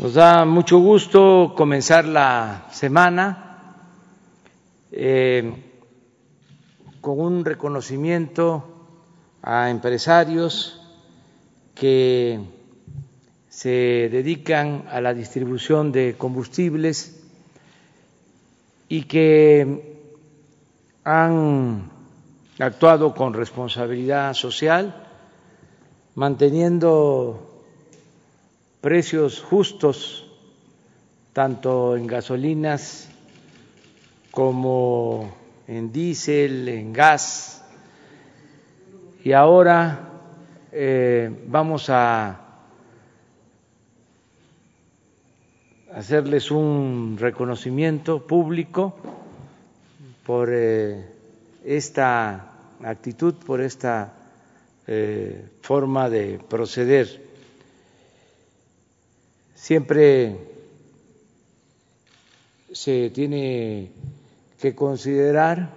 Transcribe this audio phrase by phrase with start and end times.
[0.00, 3.82] Nos da mucho gusto comenzar la semana
[4.92, 5.52] eh,
[7.00, 8.62] con un reconocimiento
[9.42, 10.80] a empresarios
[11.74, 12.38] que
[13.48, 17.20] se dedican a la distribución de combustibles
[18.88, 19.96] y que
[21.02, 21.90] han
[22.60, 24.94] actuado con responsabilidad social,
[26.14, 27.57] manteniendo
[28.80, 30.24] precios justos
[31.32, 33.08] tanto en gasolinas
[34.30, 35.34] como
[35.66, 37.64] en diésel, en gas.
[39.22, 40.08] Y ahora
[40.72, 42.40] eh, vamos a
[45.94, 48.94] hacerles un reconocimiento público
[50.24, 51.04] por eh,
[51.64, 52.52] esta
[52.82, 54.12] actitud, por esta
[54.86, 57.27] eh, forma de proceder
[59.60, 60.38] Siempre
[62.72, 63.90] se tiene
[64.60, 65.74] que considerar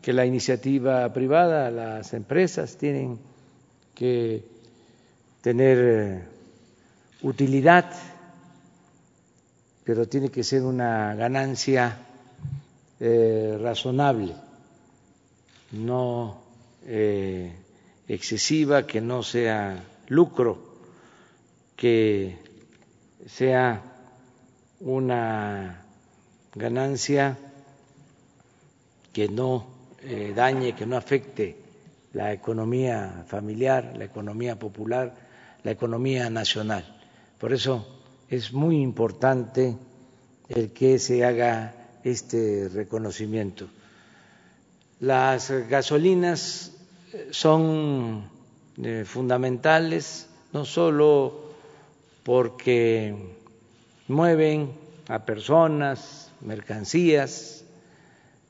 [0.00, 3.18] que la iniciativa privada, las empresas tienen
[3.96, 4.44] que
[5.40, 6.22] tener eh,
[7.22, 7.92] utilidad,
[9.82, 11.98] pero tiene que ser una ganancia
[13.00, 14.34] eh, razonable,
[15.72, 16.42] no
[16.86, 17.52] eh,
[18.06, 20.76] excesiva, que no sea lucro,
[21.74, 22.45] que
[23.26, 23.82] sea
[24.80, 25.84] una
[26.54, 27.36] ganancia
[29.12, 29.66] que no
[30.02, 31.56] eh, dañe, que no afecte
[32.12, 35.14] la economía familiar, la economía popular,
[35.64, 36.84] la economía nacional.
[37.38, 37.86] Por eso
[38.30, 39.76] es muy importante
[40.48, 41.74] el que se haga
[42.04, 43.68] este reconocimiento.
[45.00, 46.72] Las gasolinas
[47.12, 48.30] eh, son
[48.82, 51.45] eh, fundamentales no solo
[52.26, 53.14] porque
[54.08, 54.72] mueven
[55.06, 57.64] a personas, mercancías,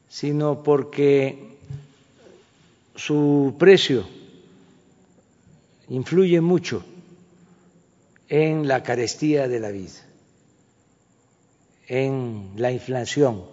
[0.08, 1.58] sino porque
[2.94, 4.06] su precio
[5.90, 6.82] influye mucho
[8.30, 10.00] en la carestía de la vida,
[11.86, 13.44] en la inflación.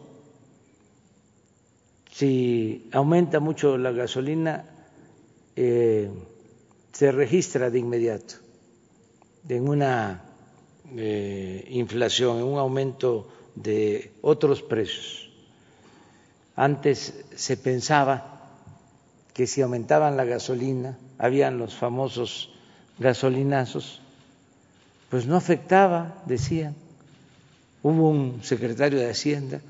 [2.10, 4.64] Si aumenta mucho la gasolina,
[5.58, 6.10] eh,
[6.94, 8.36] se registra de inmediato
[9.50, 10.23] en una
[10.96, 15.30] inflación, en un aumento de otros precios.
[16.56, 18.34] Antes se pensaba
[19.34, 22.52] que si aumentaban la gasolina, habían los famosos
[23.00, 24.02] gasolinazos,
[25.10, 26.76] pues no afectaba, decían.
[27.82, 29.62] Hubo un secretario de Hacienda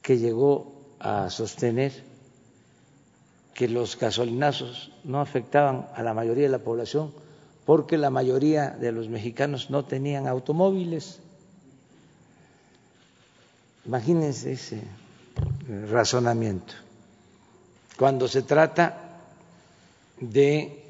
[0.00, 1.92] que llegó a sostener
[3.54, 7.12] que los gasolinazos no afectaban a la mayoría de la población
[7.68, 11.18] porque la mayoría de los mexicanos no tenían automóviles.
[13.84, 16.72] Imagínense ese eh, razonamiento.
[17.98, 19.20] Cuando se trata
[20.18, 20.82] de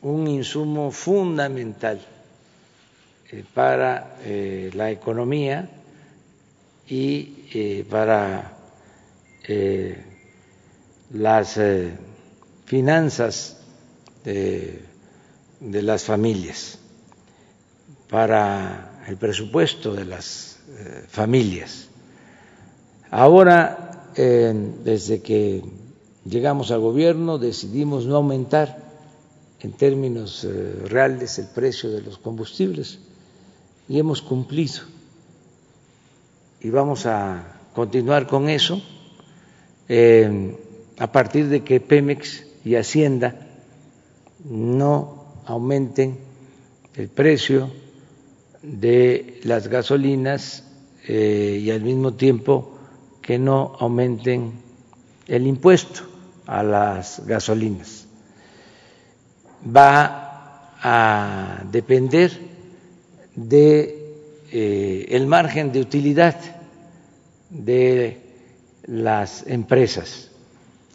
[0.00, 2.00] un insumo fundamental
[3.30, 5.68] eh, para eh, la economía
[6.88, 8.56] y para
[11.10, 11.60] las
[12.64, 13.58] finanzas
[15.60, 16.78] de las familias,
[18.08, 21.88] para el presupuesto de las eh, familias.
[23.10, 25.62] Ahora, desde que
[26.24, 28.76] llegamos al gobierno, decidimos no aumentar
[29.60, 32.98] en términos eh, reales el precio de los combustibles
[33.88, 34.82] y hemos cumplido.
[36.60, 38.82] Y vamos a continuar con eso
[40.98, 43.36] a partir de que Pemex y Hacienda
[44.44, 45.17] no
[45.48, 46.18] aumenten
[46.94, 47.70] el precio
[48.62, 50.64] de las gasolinas
[51.06, 52.78] eh, y al mismo tiempo
[53.22, 54.52] que no aumenten
[55.26, 56.02] el impuesto
[56.46, 58.06] a las gasolinas.
[59.64, 62.30] Va a depender
[63.34, 64.14] de
[64.52, 66.36] eh, el margen de utilidad
[67.50, 68.20] de
[68.84, 70.30] las empresas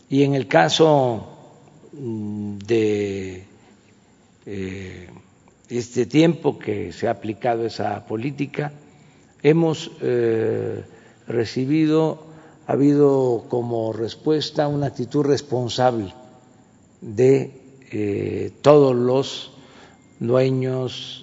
[0.10, 1.28] y en el caso
[1.94, 3.53] mm, de
[4.46, 5.08] eh,
[5.70, 8.74] este tiempo que se ha aplicado esa política,
[9.42, 10.84] hemos eh,
[11.28, 12.28] recibido,
[12.68, 16.14] ha habido como respuesta una actitud responsable
[17.02, 17.62] de
[17.92, 19.52] eh, todos los
[20.20, 21.20] dueños,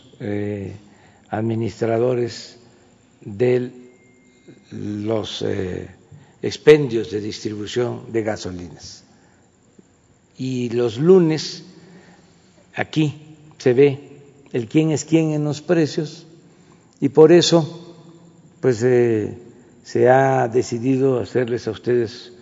[1.31, 2.59] administradores
[3.23, 3.71] de
[4.71, 5.43] los
[6.43, 9.05] expendios de distribución de gasolinas.
[10.37, 11.65] Y los lunes
[12.75, 14.23] Aquí se ve
[14.53, 16.27] el quién es quién en los precios
[17.01, 17.97] Y por eso,
[18.61, 19.39] pues eh,
[19.83, 22.33] se ha decidido hacerles a ustedes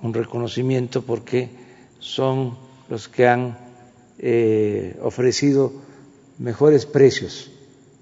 [0.00, 1.50] un reconocimiento porque
[1.98, 2.56] son
[2.88, 3.58] los que han
[4.18, 5.70] eh, ofrecido
[6.38, 7.50] mejores precios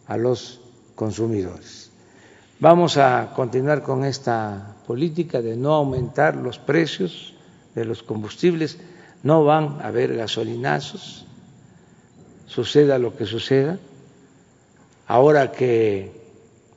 [0.06, 0.60] a los
[0.94, 1.90] consumidores.
[2.60, 7.34] Vamos a continuar con esta política de no aumentar los precios
[7.74, 8.78] de los combustibles,
[9.24, 11.23] no van a haber gasolinazos,
[12.54, 13.80] suceda lo que suceda.
[15.08, 16.12] Ahora que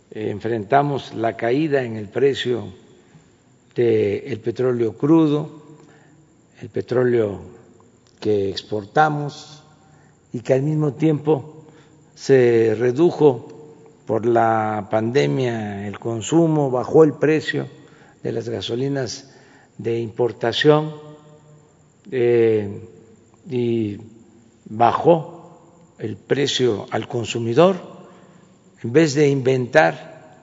[0.09, 2.74] enfrentamos la caída en el precio
[3.75, 5.62] del petróleo crudo,
[6.59, 7.41] el petróleo
[8.19, 9.62] que exportamos
[10.33, 11.68] y que al mismo tiempo
[12.15, 13.47] se redujo
[14.07, 17.68] por la pandemia el consumo, bajó el precio
[18.24, 19.35] de las gasolinas
[19.77, 20.95] de importación
[22.09, 22.81] eh,
[23.47, 24.00] y
[24.65, 25.37] bajó
[25.99, 27.75] el precio al consumidor,
[28.83, 30.38] en vez de inventar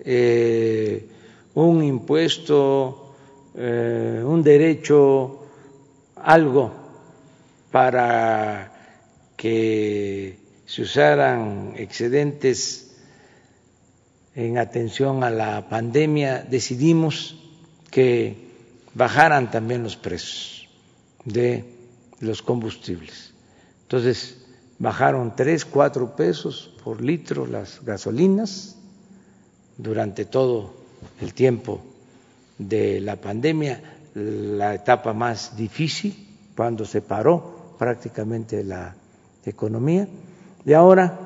[0.00, 1.08] eh,
[1.54, 3.14] un impuesto,
[3.54, 5.42] eh, un derecho,
[6.16, 6.72] algo
[7.70, 8.72] para
[9.36, 12.96] que se usaran excedentes
[14.34, 17.36] en atención a la pandemia, decidimos
[17.90, 18.36] que
[18.94, 20.68] bajaran también los precios
[21.24, 21.64] de
[22.20, 23.32] los combustibles.
[23.82, 24.45] Entonces,
[24.78, 28.76] bajaron tres, cuatro pesos por litro las gasolinas
[29.76, 30.74] durante todo
[31.20, 31.80] el tiempo
[32.58, 33.82] de la pandemia,
[34.14, 36.26] la etapa más difícil,
[36.56, 38.94] cuando se paró prácticamente la
[39.44, 40.08] economía.
[40.64, 41.18] Y ahora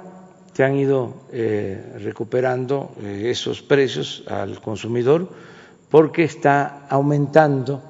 [0.52, 5.28] se han ido eh, recuperando eh, esos precios al consumidor
[5.88, 7.82] porque está aumentando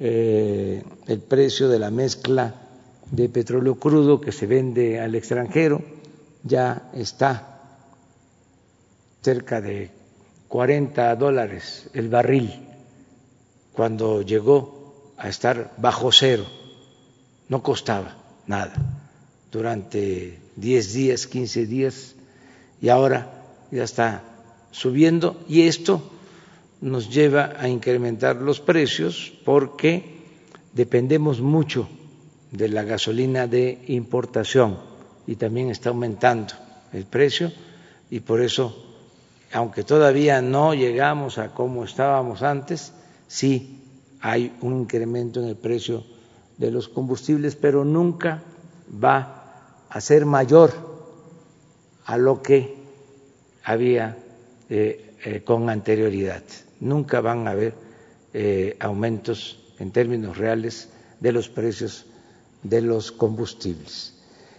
[0.00, 2.61] eh, el precio de la mezcla
[3.10, 5.82] de petróleo crudo que se vende al extranjero,
[6.42, 7.48] ya está
[9.22, 9.90] cerca de
[10.48, 12.50] 40 dólares el barril
[13.72, 16.44] cuando llegó a estar bajo cero,
[17.48, 18.16] no costaba
[18.46, 18.74] nada
[19.50, 22.14] durante 10 días, 15 días,
[22.80, 24.24] y ahora ya está
[24.70, 26.02] subiendo y esto
[26.80, 30.20] nos lleva a incrementar los precios porque
[30.72, 31.88] dependemos mucho
[32.52, 34.78] de la gasolina de importación
[35.26, 36.54] y también está aumentando
[36.92, 37.50] el precio
[38.10, 38.76] y por eso,
[39.52, 42.92] aunque todavía no llegamos a como estábamos antes,
[43.26, 43.80] sí
[44.20, 46.04] hay un incremento en el precio
[46.58, 48.42] de los combustibles, pero nunca
[49.02, 50.72] va a ser mayor
[52.04, 52.76] a lo que
[53.64, 54.18] había
[54.68, 56.42] eh, eh, con anterioridad.
[56.80, 57.74] Nunca van a haber
[58.34, 60.90] eh, aumentos en términos reales
[61.20, 62.06] de los precios
[62.62, 64.14] de los combustibles.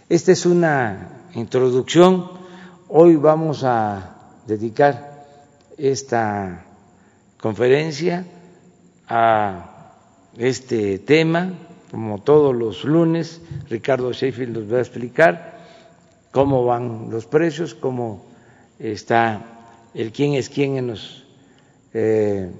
[0.08, 2.30] Esta es una introducción.
[2.88, 4.16] Hoy vamos a
[4.46, 5.26] dedicar
[5.76, 6.64] esta
[7.38, 8.24] conferencia
[9.08, 9.90] a
[10.36, 11.52] este tema
[11.94, 13.40] como todos los lunes,
[13.70, 15.60] Ricardo Sheffield nos va a explicar
[16.32, 18.26] cómo van los precios, cómo
[18.80, 21.24] está el quién es quién en los
[21.92, 22.50] eh,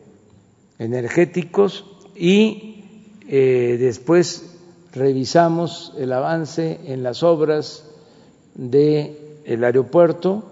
[0.78, 2.84] energéticos y
[3.28, 4.53] eh, después
[4.94, 7.84] revisamos el avance en las obras
[8.54, 10.44] del el aeropuerto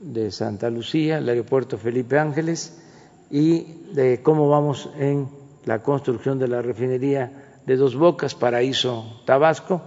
[0.00, 2.82] de Santa Lucía, el aeropuerto Felipe Ángeles
[3.30, 5.28] y de cómo vamos en
[5.64, 9.82] la construcción de la refinería de Dos Bocas, Paraíso, Tabasco,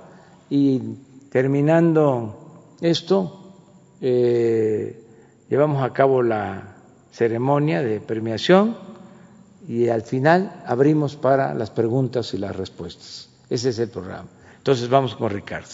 [0.50, 0.80] y
[1.32, 3.54] terminando esto,
[4.02, 5.04] eh,
[5.50, 6.76] llevamos a cabo la
[7.12, 8.78] ceremonia de premiación
[9.68, 13.29] y al final abrimos para las preguntas y las respuestas.
[13.50, 14.28] Ese es el programa.
[14.58, 15.70] Entonces vamos con Ricardo.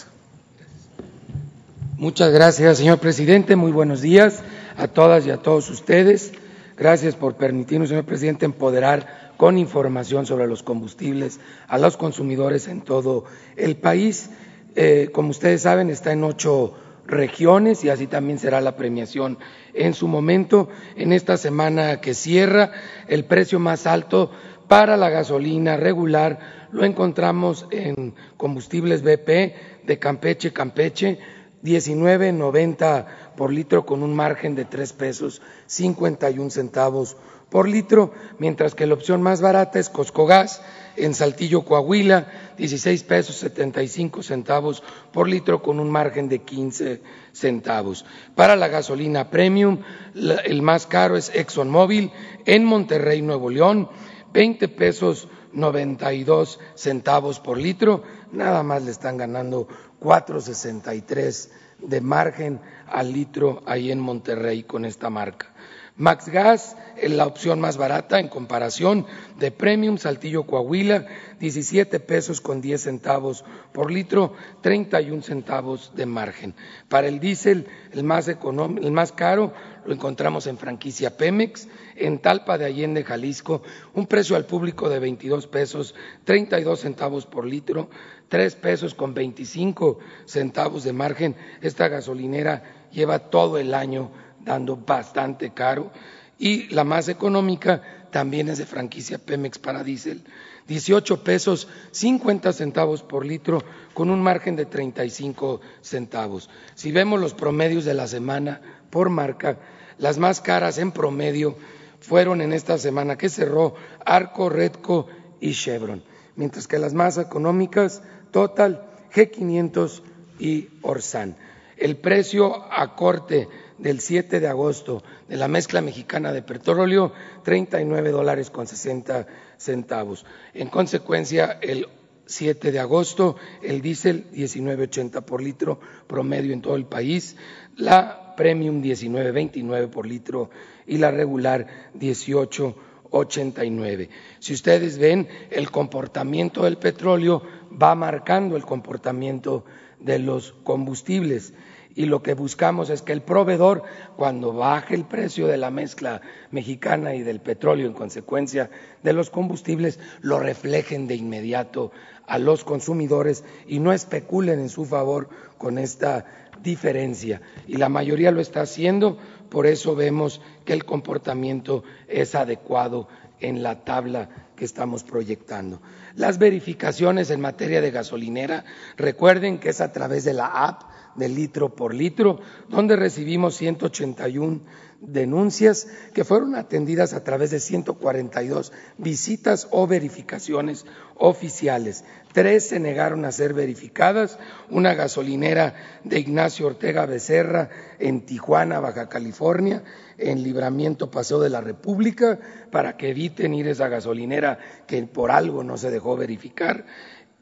[1.98, 3.56] Muchas gracias, señor presidente.
[3.56, 4.42] Muy buenos días
[4.76, 6.32] a todas y a todos ustedes.
[6.76, 12.82] Gracias por permitirnos, señor presidente, empoderar con información sobre los combustibles a los consumidores en
[12.82, 13.24] todo
[13.56, 14.30] el país.
[14.74, 16.74] Eh, como ustedes saben, está en ocho
[17.06, 19.38] regiones y así también será la premiación
[19.74, 20.68] en su momento.
[20.96, 22.72] En esta semana que cierra,
[23.08, 24.30] el precio más alto
[24.68, 31.18] para la gasolina regular lo encontramos en combustibles BP de Campeche, Campeche,
[31.62, 33.06] 19.90
[33.36, 37.16] por litro con un margen de tres pesos 51 centavos
[37.50, 40.62] por litro, mientras que la opción más barata es Coscogas
[40.96, 44.82] en Saltillo, Coahuila, 16 pesos 75 centavos
[45.12, 48.04] por litro con un margen de 15 centavos.
[48.34, 49.78] Para la gasolina premium,
[50.14, 52.10] el más caro es ExxonMobil
[52.46, 53.88] en Monterrey, Nuevo León,
[54.36, 58.02] 20 pesos 92 centavos por litro,
[58.32, 59.66] nada más le están ganando
[59.98, 65.54] 4.63 de margen al litro ahí en Monterrey con esta marca.
[65.98, 69.06] Max Gas es la opción más barata en comparación
[69.38, 71.06] de Premium Saltillo Coahuila,
[71.40, 76.54] 17 pesos con 10 centavos por litro, 31 centavos de margen.
[76.90, 79.54] Para el diésel, el más, el más caro
[79.86, 83.62] lo encontramos en franquicia Pemex, en Talpa de Allende, Jalisco,
[83.94, 87.88] un precio al público de 22 pesos, 32 centavos por litro,
[88.28, 91.36] 3 pesos con 25 centavos de margen.
[91.62, 94.10] Esta gasolinera lleva todo el año
[94.46, 95.90] dando bastante caro.
[96.38, 100.22] Y la más económica también es de franquicia Pemex para diésel,
[100.68, 103.62] 18 pesos 50 centavos por litro
[103.92, 106.48] con un margen de 35 centavos.
[106.74, 108.60] Si vemos los promedios de la semana
[108.90, 109.58] por marca,
[109.98, 111.56] las más caras en promedio
[112.00, 113.74] fueron en esta semana que cerró
[114.04, 115.08] Arco, Redco
[115.40, 116.02] y Chevron,
[116.36, 120.02] mientras que las más económicas, Total, G500
[120.38, 121.36] y Orsan.
[121.76, 127.12] El precio a corte del 7 de agosto de la mezcla mexicana de petróleo,
[127.44, 129.26] 39 dólares con 60
[129.58, 130.26] centavos.
[130.54, 131.86] En consecuencia, el
[132.26, 137.36] 7 de agosto, el diésel 19.80 por litro promedio en todo el país,
[137.76, 140.50] la premium 19.29 por litro
[140.86, 144.08] y la regular 18.89.
[144.40, 149.64] Si ustedes ven, el comportamiento del petróleo va marcando el comportamiento
[150.00, 151.52] de los combustibles
[151.96, 153.82] y lo que buscamos es que el proveedor,
[154.16, 158.70] cuando baje el precio de la mezcla mexicana y del petróleo en consecuencia
[159.02, 161.90] de los combustibles, lo reflejen de inmediato
[162.26, 166.26] a los consumidores y no especulen en su favor con esta
[166.62, 167.40] diferencia.
[167.66, 169.16] Y la mayoría lo está haciendo,
[169.48, 173.08] por eso vemos que el comportamiento es adecuado
[173.40, 175.80] en la tabla que estamos proyectando.
[176.14, 178.64] Las verificaciones en materia de gasolinera,
[178.98, 184.60] recuerden que es a través de la app de litro por litro, donde recibimos 181
[185.00, 192.04] denuncias que fueron atendidas a través de 142 visitas o verificaciones oficiales.
[192.32, 194.38] Tres se negaron a ser verificadas,
[194.70, 199.82] una gasolinera de Ignacio Ortega Becerra en Tijuana, Baja California,
[200.18, 202.38] en Libramiento Paseo de la República,
[202.70, 206.84] para que eviten ir esa gasolinera que por algo no se dejó verificar,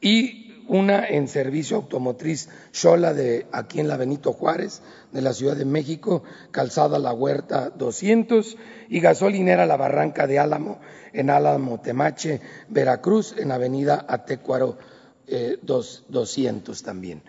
[0.01, 4.81] y una en servicio automotriz Xola de aquí en la Benito Juárez
[5.11, 8.57] de la Ciudad de México, Calzada La Huerta 200
[8.89, 10.79] y gasolinera La Barranca de Álamo
[11.13, 14.77] en Álamo Temache, Veracruz en Avenida Atecuaro
[15.27, 17.23] 200 eh, también.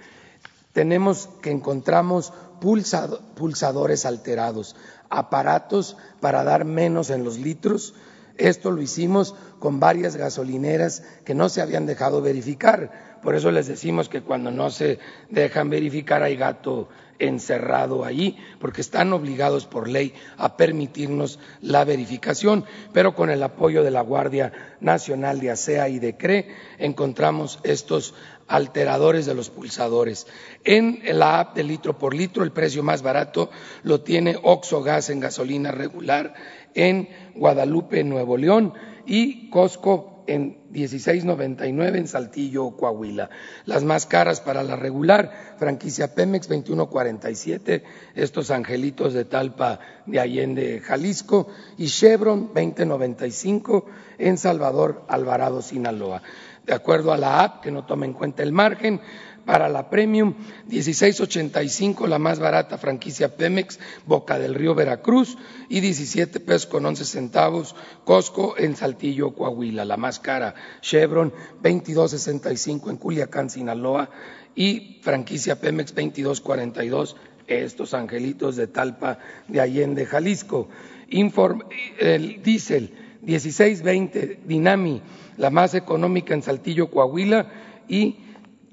[0.73, 4.77] Tenemos que encontramos pulsadores alterados,
[5.09, 7.95] aparatos para dar menos en los litros.
[8.37, 13.67] Esto lo hicimos con varias gasolineras que no se habían dejado verificar por eso les
[13.67, 19.89] decimos que cuando no se dejan verificar hay gato encerrado allí, porque están obligados por
[19.89, 25.89] ley a permitirnos la verificación, pero con el apoyo de la Guardia Nacional de ASEA
[25.89, 28.15] y de CRE encontramos estos
[28.47, 30.29] alteradores de los pulsadores.
[30.63, 33.51] En la app de litro por litro, el precio más barato
[33.83, 36.33] lo tiene Oxo Gas en gasolina regular
[36.75, 38.73] en Guadalupe, Nuevo León,
[39.05, 43.31] y Costco en 16.99 en Saltillo, Coahuila.
[43.65, 47.83] Las más caras para la regular, franquicia Pemex 21.47,
[48.15, 53.85] estos angelitos de Talpa de Allende, Jalisco, y Chevron 20.95
[54.19, 56.23] en Salvador, Alvarado, Sinaloa.
[56.65, 59.01] De acuerdo a la app, que no toma en cuenta el margen,
[59.47, 60.35] para la Premium,
[60.69, 65.39] 16.85 la más barata franquicia Pemex, Boca del Río Veracruz
[65.69, 69.85] y 17 pesos con 11 centavos Costco en Saltillo, Coahuila.
[69.85, 74.11] La más cara Chevron, 22.65 en Culiacán, Sinaloa
[74.57, 77.15] y franquicia Pemex 22.42
[77.47, 80.69] estos angelitos de Talpa de Allende, Jalisco.
[81.09, 82.91] el diésel
[83.25, 85.03] 16.20 Dinami,
[85.37, 87.49] la más económica en Saltillo, Coahuila
[87.89, 88.26] y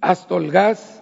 [0.03, 1.01] Astol Gas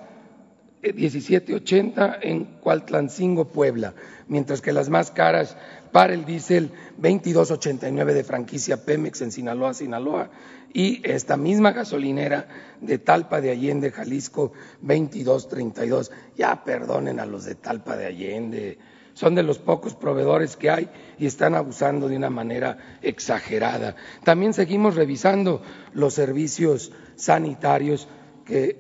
[0.84, 3.96] 1780 eh, en Cualtlancingo, Puebla,
[4.28, 5.58] mientras que las más caras
[5.92, 10.30] para el diésel 2289 de franquicia Pemex en Sinaloa, Sinaloa,
[10.72, 12.48] y esta misma gasolinera
[12.80, 16.12] de Talpa de Allende, Jalisco, 2232.
[16.38, 18.78] Ya perdonen a los de Talpa de Allende,
[19.16, 23.96] son de los pocos proveedores que hay y están abusando de una manera exagerada.
[24.24, 28.08] También seguimos revisando los servicios sanitarios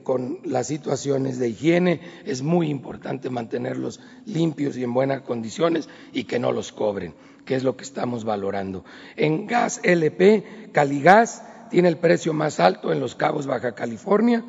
[0.03, 6.25] con las situaciones de higiene es muy importante mantenerlos limpios y en buenas condiciones y
[6.25, 7.13] que no los cobren,
[7.45, 8.83] que es lo que estamos valorando.
[9.15, 14.43] En gas LP, Caligas tiene el precio más alto en Los Cabos, Baja California,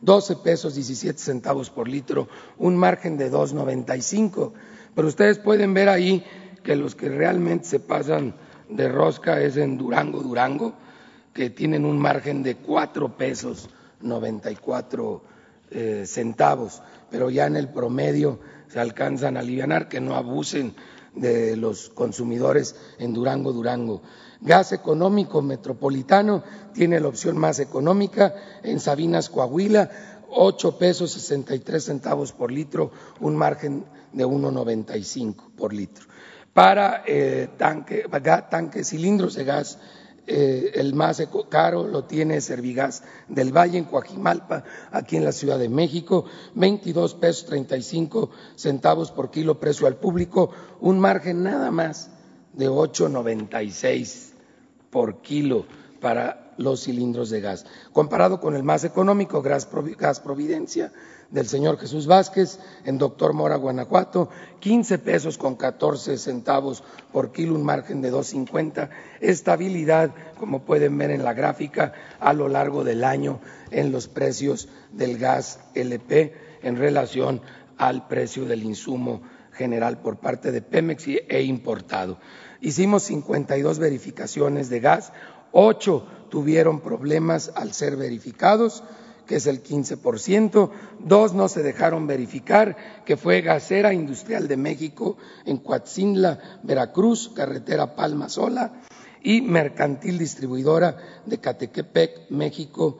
[0.00, 2.28] 12 pesos 17 centavos por litro,
[2.58, 4.52] un margen de 2.95.
[4.94, 6.24] Pero ustedes pueden ver ahí
[6.62, 8.34] que los que realmente se pasan
[8.68, 10.74] de rosca es en Durango, Durango,
[11.32, 13.70] que tienen un margen de 4 pesos
[14.04, 15.22] 94
[15.70, 20.74] eh, centavos, pero ya en el promedio se alcanzan a aliviar, que no abusen
[21.14, 24.02] de los consumidores en Durango, Durango.
[24.40, 26.42] Gas económico metropolitano
[26.72, 29.90] tiene la opción más económica en Sabinas, Coahuila,
[30.30, 36.06] 8 pesos 63 centavos por litro, un margen de 1,95 por litro.
[36.52, 39.78] Para eh, tanque, cilindros de gas
[40.26, 45.58] eh, el más caro lo tiene Servigas del Valle en Coajimalpa, aquí en la Ciudad
[45.58, 50.50] de México, 22 pesos 35 centavos por kilo precio al público,
[50.80, 52.10] un margen nada más
[52.54, 54.32] de 8.96
[54.90, 55.66] por kilo
[56.00, 57.66] para los cilindros de gas.
[57.92, 59.66] Comparado con el más económico, Gas
[60.20, 60.92] Providencia,
[61.34, 64.28] del señor Jesús Vázquez, en Doctor Mora, Guanajuato,
[64.60, 68.88] 15 pesos con 14 centavos por kilo, un margen de 2.50.
[69.20, 73.40] Estabilidad, como pueden ver en la gráfica, a lo largo del año
[73.72, 77.42] en los precios del gas LP en relación
[77.78, 79.22] al precio del insumo
[79.54, 82.18] general por parte de Pemex e importado.
[82.60, 85.12] Hicimos 52 verificaciones de gas,
[85.50, 88.84] ocho tuvieron problemas al ser verificados,
[89.26, 95.16] que es el 15%, dos no se dejaron verificar, que fue Gasera Industrial de México
[95.44, 98.82] en Coatzinla, Veracruz, carretera Palma Sola,
[99.22, 102.98] y Mercantil Distribuidora de Catequepec, México,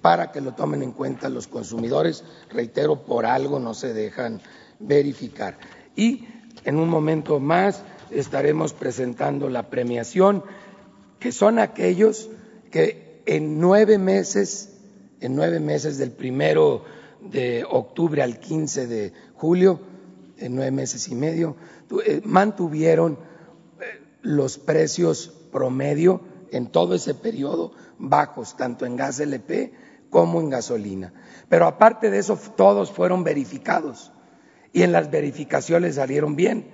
[0.00, 2.24] para que lo tomen en cuenta los consumidores.
[2.50, 4.40] Reitero, por algo no se dejan
[4.78, 5.58] verificar.
[5.94, 6.26] Y
[6.64, 10.42] en un momento más estaremos presentando la premiación,
[11.18, 12.30] que son aquellos
[12.70, 14.69] que en nueve meses,
[15.20, 16.84] en nueve meses del primero
[17.20, 19.80] de octubre al 15 de julio,
[20.38, 21.56] en nueve meses y medio,
[22.06, 23.18] eh, mantuvieron
[23.80, 29.72] eh, los precios promedio en todo ese periodo bajos, tanto en gas LP
[30.08, 31.12] como en gasolina.
[31.48, 34.12] Pero aparte de eso, todos fueron verificados
[34.72, 36.72] y en las verificaciones salieron bien.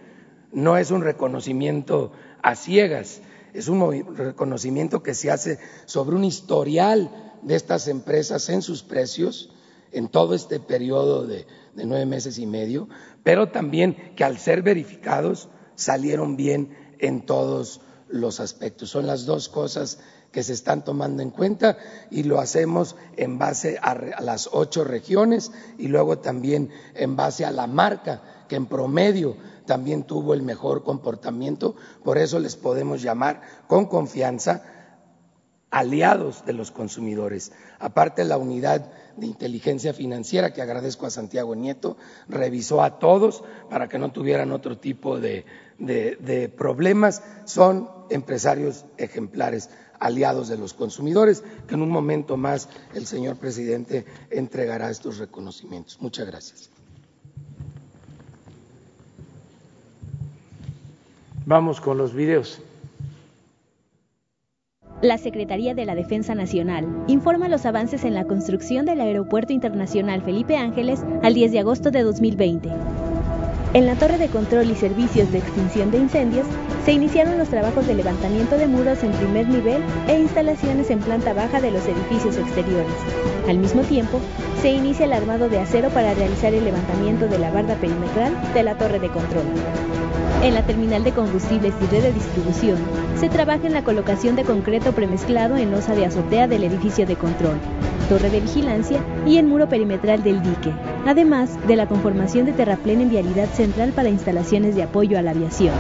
[0.53, 3.21] No es un reconocimiento a ciegas,
[3.53, 7.11] es un reconocimiento que se hace sobre un historial
[7.47, 9.51] de estas empresas en sus precios
[9.93, 12.89] en todo este periodo de, nueve meses y medio,
[13.23, 18.91] pero también que al ser verificados salieron bien en todos los aspectos.
[18.91, 20.01] Son las dos cosas
[20.33, 21.79] que se están tomando en cuenta
[22.11, 27.53] y lo hacemos en base a, las ocho regiones y luego también en base a
[27.53, 33.41] la marca que en promedio también tuvo el mejor comportamiento, por eso les podemos llamar
[33.69, 34.76] con confianza
[35.71, 37.53] aliados de los consumidores.
[37.79, 41.97] Aparte, la unidad de inteligencia financiera, que agradezco a Santiago Nieto,
[42.29, 45.45] revisó a todos para que no tuvieran otro tipo de,
[46.57, 47.23] problemas.
[47.45, 54.05] Son empresarios ejemplares, aliados de los consumidores, que en un momento más el señor presidente
[54.31, 55.99] entregará estos reconocimientos.
[56.01, 56.71] Muchas gracias.
[61.47, 62.61] Vamos con los videos.
[65.03, 70.23] La Secretaría de la Defensa Nacional informa los avances en la construcción del Aeropuerto Internacional
[70.23, 72.71] Felipe Ángeles al 10 de agosto de 2020.
[73.75, 76.47] En la torre de control y servicios de extinción de incendios
[76.87, 81.35] se iniciaron los trabajos de levantamiento de muros en primer nivel e instalaciones en planta
[81.35, 82.95] baja de los edificios exteriores.
[83.47, 84.19] Al mismo tiempo,
[84.63, 88.63] se inicia el armado de acero para realizar el levantamiento de la barda perimetral de
[88.63, 89.45] la torre de control.
[90.43, 92.79] En la terminal de combustibles y red de distribución,
[93.19, 97.17] se trabaja en la colocación de concreto premezclado en losa de azotea del edificio de
[97.17, 97.59] control,
[98.09, 100.73] torre de vigilancia y el muro perimetral del dique,
[101.07, 105.31] además de la conformación de terraplén en vialidad central para instalaciones de apoyo a la
[105.31, 105.75] aviación.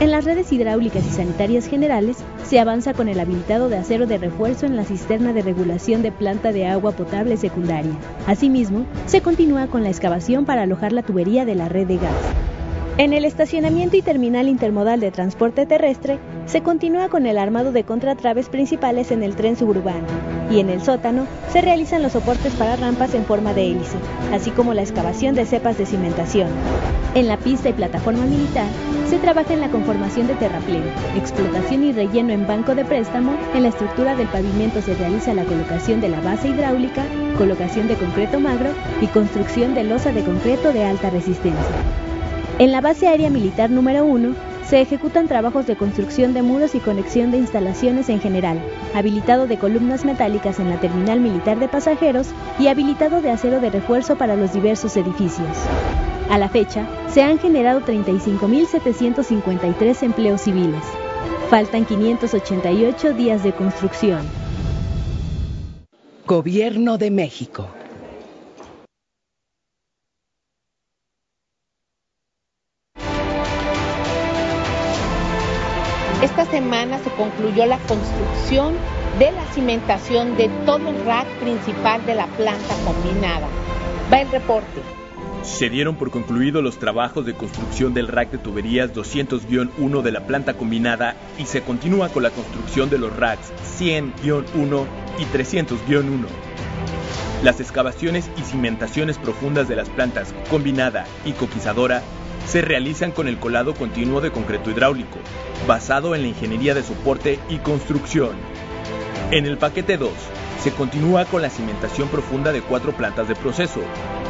[0.00, 4.18] En las redes hidráulicas y sanitarias generales se avanza con el habilitado de acero de
[4.18, 7.92] refuerzo en la cisterna de regulación de planta de agua potable secundaria.
[8.26, 12.12] Asimismo, se continúa con la excavación para alojar la tubería de la red de gas.
[12.96, 17.82] En el estacionamiento y terminal intermodal de transporte terrestre se continúa con el armado de
[17.82, 20.06] contratraves principales en el tren suburbano
[20.48, 23.96] y en el sótano se realizan los soportes para rampas en forma de hélice,
[24.32, 26.46] así como la excavación de cepas de cimentación.
[27.16, 28.68] En la pista y plataforma militar
[29.10, 30.84] se trabaja en la conformación de terraplén,
[31.16, 35.44] explotación y relleno en banco de préstamo, en la estructura del pavimento se realiza la
[35.44, 37.04] colocación de la base hidráulica,
[37.38, 42.03] colocación de concreto magro y construcción de losa de concreto de alta resistencia.
[42.56, 44.32] En la base aérea militar número 1
[44.68, 48.60] se ejecutan trabajos de construcción de muros y conexión de instalaciones en general,
[48.94, 52.28] habilitado de columnas metálicas en la terminal militar de pasajeros
[52.60, 55.48] y habilitado de acero de refuerzo para los diversos edificios.
[56.30, 60.84] A la fecha, se han generado 35.753 empleos civiles.
[61.50, 64.20] Faltan 588 días de construcción.
[66.24, 67.66] Gobierno de México.
[76.24, 78.72] Esta semana se concluyó la construcción
[79.18, 83.46] de la cimentación de todo el rack principal de la planta combinada.
[84.10, 84.80] Va el reporte.
[85.42, 90.26] Se dieron por concluidos los trabajos de construcción del rack de tuberías 200-1 de la
[90.26, 94.86] planta combinada y se continúa con la construcción de los racks 100-1
[95.18, 96.24] y 300-1.
[97.42, 102.02] Las excavaciones y cimentaciones profundas de las plantas combinada y coquizadora
[102.46, 105.18] se realizan con el colado continuo de concreto hidráulico,
[105.66, 108.36] basado en la ingeniería de soporte y construcción.
[109.30, 110.10] En el paquete 2,
[110.62, 113.80] se continúa con la cimentación profunda de cuatro plantas de proceso,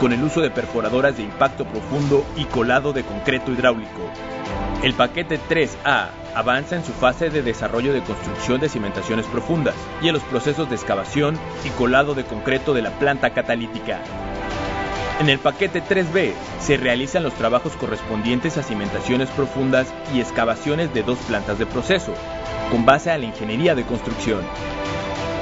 [0.01, 4.11] con el uso de perforadoras de impacto profundo y colado de concreto hidráulico.
[4.83, 10.09] El paquete 3A avanza en su fase de desarrollo de construcción de cimentaciones profundas y
[10.09, 14.01] en los procesos de excavación y colado de concreto de la planta catalítica.
[15.21, 21.05] En el paquete 3B se realizan los trabajos correspondientes a cimentaciones profundas y excavaciones de
[21.05, 22.13] dos plantas de proceso,
[22.71, 24.41] con base a la ingeniería de construcción.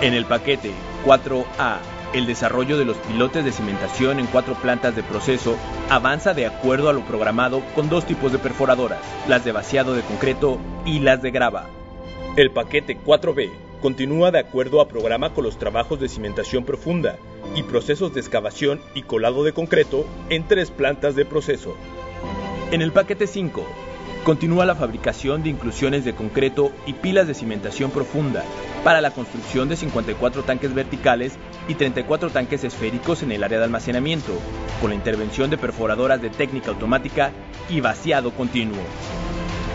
[0.02, 0.72] En el paquete
[1.06, 1.78] 4A,
[2.12, 5.56] el desarrollo de los pilotes de cimentación en cuatro plantas de proceso
[5.88, 10.02] avanza de acuerdo a lo programado con dos tipos de perforadoras, las de vaciado de
[10.02, 11.66] concreto y las de grava.
[12.36, 17.18] El paquete 4B continúa de acuerdo a programa con los trabajos de cimentación profunda
[17.56, 21.76] y procesos de excavación y colado de concreto en tres plantas de proceso.
[22.70, 23.66] En el paquete 5,
[24.24, 28.44] continúa la fabricación de inclusiones de concreto y pilas de cimentación profunda
[28.84, 31.34] para la construcción de 54 tanques verticales
[31.66, 34.32] y 34 tanques esféricos en el área de almacenamiento,
[34.80, 37.32] con la intervención de perforadoras de técnica automática
[37.68, 38.80] y vaciado continuo.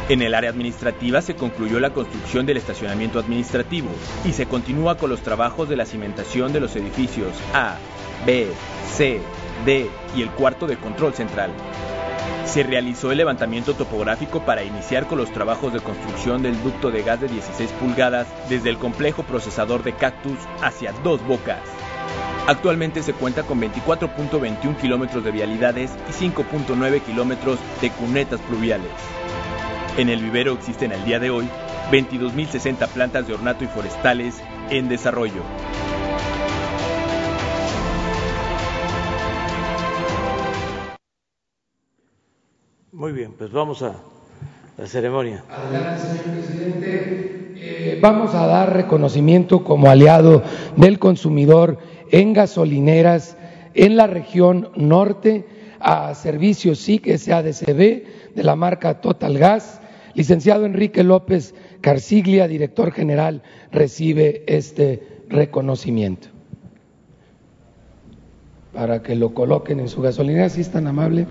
[0.10, 3.90] En el área administrativa se concluyó la construcción del estacionamiento administrativo
[4.24, 7.76] y se continúa con los trabajos de la cimentación de los edificios A,
[8.26, 8.48] B,
[8.96, 9.20] C,
[9.66, 11.52] D y el cuarto de control central.
[12.46, 17.04] Se realizó el levantamiento topográfico para iniciar con los trabajos de construcción del ducto de
[17.04, 21.60] gas de 16 pulgadas desde el complejo procesador de Cactus hacia Dos Bocas.
[22.48, 29.17] Actualmente se cuenta con 24.21 kilómetros de vialidades y 5.9 kilómetros de cunetas pluviales.
[29.98, 31.50] En el vivero existen al día de hoy
[31.92, 34.36] 22.060 plantas de ornato y forestales
[34.70, 35.42] en desarrollo.
[42.92, 43.96] Muy bien, pues vamos a
[44.78, 45.44] la ceremonia.
[45.50, 47.54] Adelante, señor presidente.
[47.56, 50.44] Eh, vamos a dar reconocimiento como aliado
[50.76, 51.80] del consumidor
[52.12, 53.36] en gasolineras
[53.74, 55.48] en la región norte
[55.80, 59.82] a Servicios SIC SADCB de la marca Total Gas
[60.18, 66.30] Licenciado Enrique López Carsiglia, director general, recibe este reconocimiento.
[68.74, 71.28] Para que lo coloquen en su gasolinera, si es tan amable.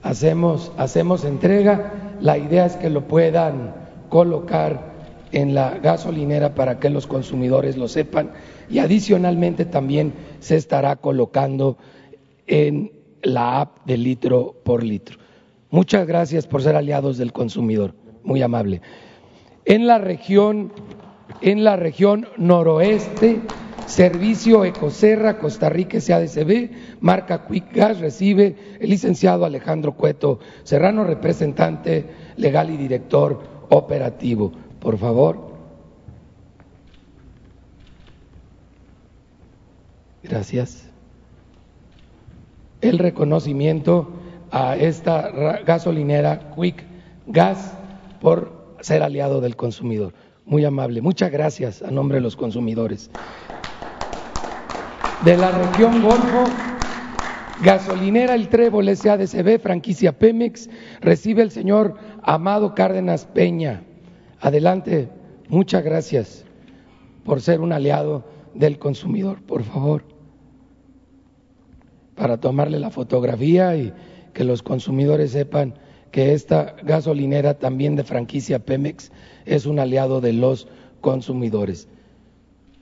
[0.00, 3.74] Hacemos, hacemos entrega, la idea es que lo puedan
[4.08, 4.95] colocar
[5.32, 8.32] en la gasolinera para que los consumidores lo sepan
[8.68, 11.78] y adicionalmente también se estará colocando
[12.46, 15.18] en la app de litro por litro.
[15.70, 18.82] Muchas gracias por ser aliados del consumidor, muy amable.
[19.64, 20.72] En la región,
[21.40, 23.40] en la región noroeste,
[23.86, 32.04] Servicio Ecoserra, Costa Rica SADCB, marca Quick Gas, recibe el licenciado Alejandro Cueto Serrano, representante
[32.36, 34.52] legal y director operativo.
[34.80, 35.56] Por favor.
[40.22, 40.90] Gracias.
[42.80, 44.10] El reconocimiento
[44.50, 45.30] a esta
[45.64, 46.84] gasolinera Quick
[47.26, 47.74] Gas
[48.20, 50.14] por ser aliado del consumidor.
[50.44, 51.00] Muy amable.
[51.00, 53.10] Muchas gracias a nombre de los consumidores.
[55.24, 56.44] De la región Golfo,
[57.62, 60.68] gasolinera El Trébol SADCB, franquicia Pemex,
[61.00, 63.82] recibe el señor Amado Cárdenas Peña.
[64.40, 65.08] Adelante.
[65.48, 66.44] Muchas gracias
[67.24, 70.16] por ser un aliado del consumidor, por favor
[72.16, 73.92] para tomarle la fotografía y
[74.32, 75.74] que los consumidores sepan
[76.10, 79.12] que esta gasolinera también de franquicia Pemex
[79.44, 80.66] es un aliado de los
[81.00, 81.88] consumidores.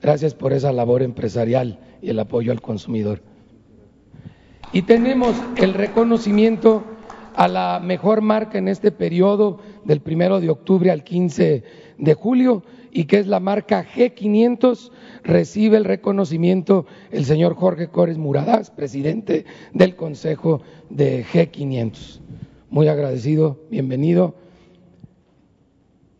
[0.01, 3.21] Gracias por esa labor empresarial y el apoyo al consumidor.
[4.71, 6.83] Y tenemos el reconocimiento
[7.35, 11.63] a la mejor marca en este periodo del primero de octubre al 15
[11.97, 14.91] de julio y que es la marca G500,
[15.23, 22.21] recibe el reconocimiento el señor Jorge Cores Muradas, presidente del Consejo de G500.
[22.69, 24.35] Muy agradecido, bienvenido.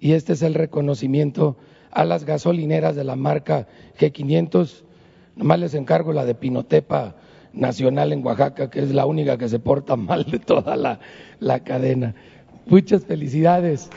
[0.02, 1.56] Y este es el reconocimiento
[1.92, 4.84] a las gasolineras de la marca G500.
[5.38, 7.16] Nomás les encargo la de Pinotepa
[7.56, 12.16] nacional en Oaxaca, que es la única que se porta mal de toda la, cadena.
[12.68, 13.90] Muchas felicidades,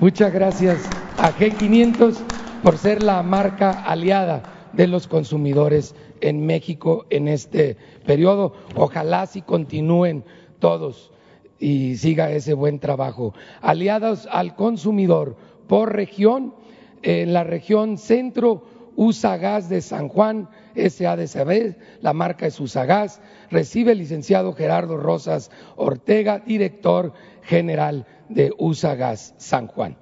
[0.00, 0.78] muchas gracias
[1.18, 2.16] a G500
[2.62, 8.54] por ser la marca aliada de los consumidores en México en este periodo.
[8.76, 10.24] Ojalá si continúen
[10.60, 11.12] todos
[11.58, 13.34] y siga ese buen trabajo.
[13.60, 16.54] Aliados al consumidor por región,
[17.02, 23.98] en la región centro, Usagas de San Juan, SADCB, la marca es Usagas, recibe el
[23.98, 29.96] licenciado Gerardo Rosas Ortega, director general de Usagas San Juan.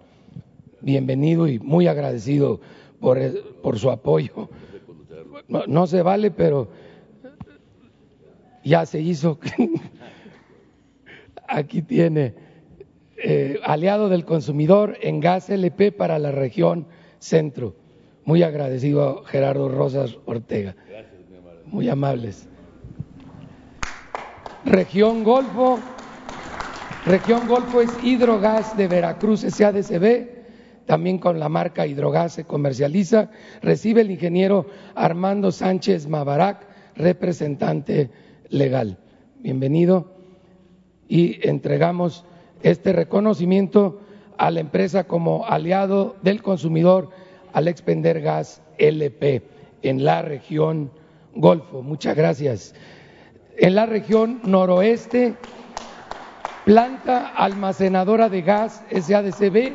[0.81, 2.61] Bienvenido y muy agradecido
[3.01, 3.19] por,
[3.63, 4.49] por su apoyo.
[5.49, 6.69] No, no se vale, pero
[8.65, 9.39] ya se hizo.
[11.49, 12.35] Aquí tiene
[13.17, 16.87] eh, aliado del consumidor en gas LP para la región
[17.19, 17.75] centro.
[18.25, 20.77] Muy agradecido a Gerardo Rosas Ortega.
[21.67, 22.49] Muy amables.
[24.65, 25.79] Región Golfo.
[27.07, 30.41] Región Golfo es Hidrogas de Veracruz SADCB.
[30.87, 33.31] También con la marca Hidrogas se comercializa.
[33.63, 38.11] Recibe el ingeniero Armando Sánchez Mavarac, representante
[38.49, 38.99] legal.
[39.39, 40.13] Bienvenido.
[41.09, 42.25] Y entregamos
[42.63, 44.01] este reconocimiento
[44.37, 47.11] a la empresa como aliado del consumidor
[47.53, 49.43] al expender gas LP
[49.83, 50.91] en la región
[51.35, 51.83] Golfo.
[51.83, 52.75] Muchas gracias.
[53.57, 55.35] En la región noroeste,
[56.65, 59.73] planta almacenadora de gas SADCB,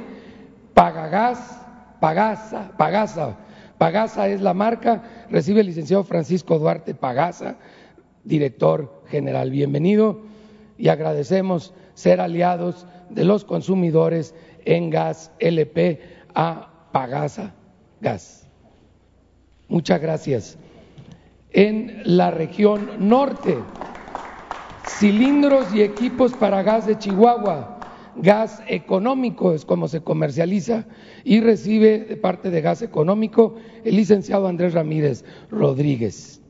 [0.73, 1.61] Pagagas,
[1.99, 3.38] Pagasa, Pagasa.
[3.77, 7.57] Pagasa es la marca, recibe el licenciado Francisco Duarte Pagasa,
[8.23, 9.51] director general.
[9.51, 10.21] Bienvenido
[10.77, 14.33] y agradecemos ser aliados de los consumidores
[14.65, 16.01] en gas LP
[16.33, 17.53] a Pagasa
[19.67, 20.57] Muchas gracias.
[21.51, 23.57] En la región norte,
[24.87, 27.79] cilindros y equipos para gas de Chihuahua,
[28.17, 30.85] gas económico es como se comercializa
[31.23, 36.41] y recibe de parte de gas económico el licenciado Andrés Ramírez Rodríguez.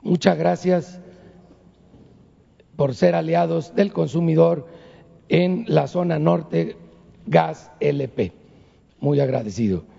[0.00, 1.00] Muchas gracias
[2.76, 4.68] por ser aliados del consumidor
[5.28, 6.76] en la zona norte,
[7.26, 8.32] gas LP.
[9.00, 9.93] Muy agradecido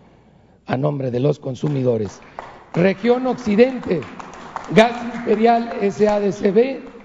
[0.66, 2.22] a nombre de los consumidores.
[2.74, 4.02] Región Occidente,
[4.74, 6.96] Gas Imperial SADCB,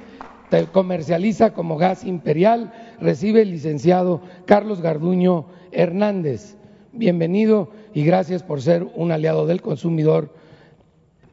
[0.73, 6.57] comercializa como Gas Imperial, recibe el licenciado Carlos Garduño Hernández.
[6.92, 10.35] Bienvenido y gracias por ser un aliado del consumidor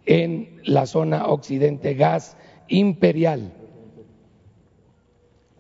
[0.05, 2.37] en la zona occidente, Gas
[2.67, 3.53] Imperial.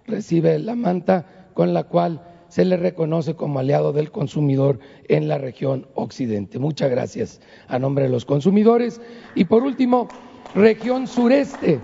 [0.05, 5.37] Recibe la manta con la cual se le reconoce como aliado del consumidor en la
[5.37, 6.59] región occidente.
[6.59, 9.01] Muchas gracias a nombre de los consumidores.
[9.35, 10.07] Y por último,
[10.55, 11.79] región sureste.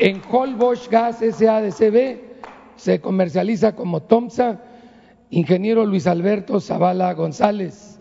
[0.00, 2.18] En Holbosch Gas SADCB
[2.76, 4.60] se comercializa como Tomsa.
[5.30, 7.98] Ingeniero Luis Alberto Zavala González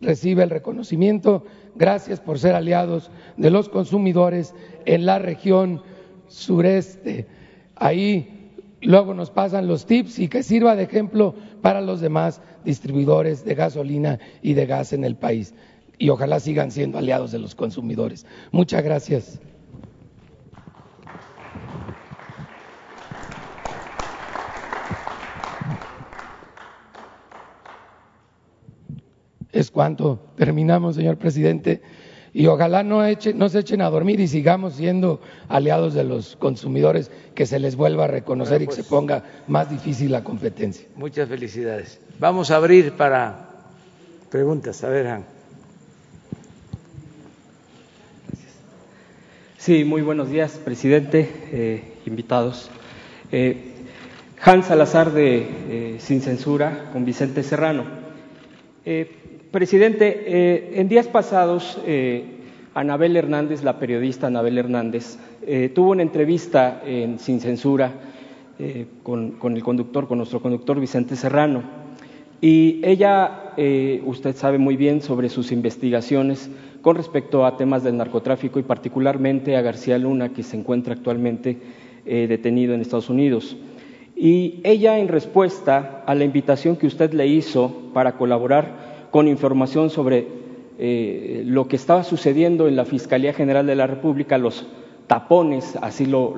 [0.00, 1.44] recibe el reconocimiento.
[1.74, 5.82] Gracias por ser aliados de los consumidores en la región
[6.26, 7.26] sureste.
[7.76, 8.39] Ahí
[8.86, 13.54] luego nos pasan los tips y que sirva de ejemplo para los demás distribuidores de
[13.54, 15.54] gasolina y de gas en el país.
[15.98, 18.26] Y ojalá sigan siendo aliados de los consumidores.
[18.52, 19.40] Muchas gracias.
[29.52, 31.82] Es cuanto terminamos, señor presidente
[32.32, 33.02] y ojalá no,
[33.34, 37.76] no se echen a dormir y sigamos siendo aliados de los consumidores, que se les
[37.76, 40.86] vuelva a reconocer y que se pues, ponga más difícil la competencia.
[40.96, 42.00] Muchas felicidades.
[42.18, 43.48] Vamos a abrir para
[44.30, 44.84] preguntas.
[44.84, 45.24] A ver, Han.
[49.58, 52.70] Sí, muy buenos días, presidente, eh, invitados.
[53.30, 53.74] Eh,
[54.42, 57.84] Hans Salazar de eh, Sin Censura con Vicente Serrano.
[59.50, 62.22] Presidente, eh, en días pasados, eh,
[62.72, 67.92] Anabel Hernández, la periodista Anabel Hernández, eh, tuvo una entrevista en Sin Censura
[69.02, 71.62] con, el conductor, con nuestro conductor Vicente Serrano.
[72.42, 73.54] Y ella,
[74.04, 76.50] usted sabe muy bien sobre sus investigaciones
[76.82, 81.56] con respecto a temas del narcotráfico y particularmente a García Luna, que se encuentra actualmente
[82.04, 83.56] detenido en Estados Unidos.
[84.14, 89.90] Y ella, en respuesta a la invitación que usted le hizo para colaborar con información
[89.90, 90.26] sobre
[90.78, 94.66] eh, lo que estaba sucediendo en la Fiscalía General de la República, los
[95.06, 96.32] tapones, así lo,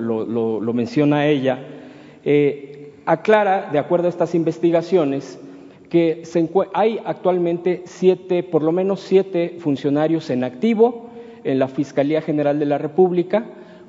[0.72, 1.60] menciona ella,
[2.24, 5.38] eh, aclara, de acuerdo a estas investigaciones,
[5.88, 6.22] que
[6.72, 11.10] hay actualmente siete, por lo menos siete funcionarios en activo
[11.44, 13.44] en la Fiscalía General de la República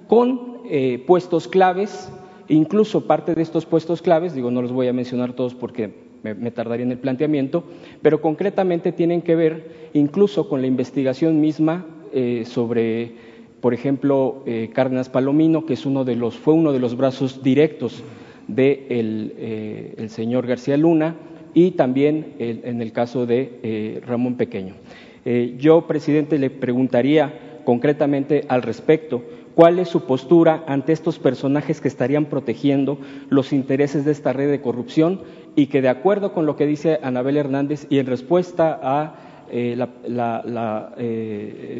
[0.07, 2.11] con eh, puestos claves,
[2.49, 6.51] incluso parte de estos puestos claves, digo, no los voy a mencionar todos porque me,
[6.51, 7.63] tardaría en el planteamiento,
[8.01, 13.11] pero concretamente tienen que ver incluso con la investigación misma eh, sobre,
[13.61, 17.43] por ejemplo, eh, Cárdenas Palomino, que es uno de los, fue uno de los brazos
[17.43, 18.03] directos
[18.47, 18.87] del
[19.37, 21.15] de el señor García Luna,
[21.53, 24.75] y también en el caso de eh, Ramón Pequeño.
[25.25, 29.23] Eh, yo, presidente, le preguntaría concretamente al respecto
[29.55, 32.97] cuál es su postura ante estos personajes que estarían protegiendo
[33.29, 35.21] los intereses de esta red de corrupción
[35.55, 39.15] y que, de acuerdo con lo que dice Anabel Hernández y en respuesta a
[39.51, 39.75] eh,
[40.07, 40.93] la,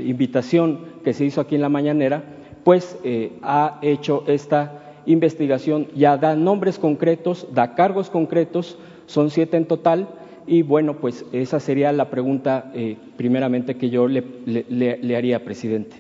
[0.06, 2.24] invitación que se hizo aquí en la mañanera,
[2.64, 2.98] pues
[3.42, 10.08] ha hecho esta investigación, ya da nombres concretos, da cargos concretos son siete en total
[10.46, 15.98] y bueno, pues esa sería la pregunta eh, primeramente que yo le, haría, presidente.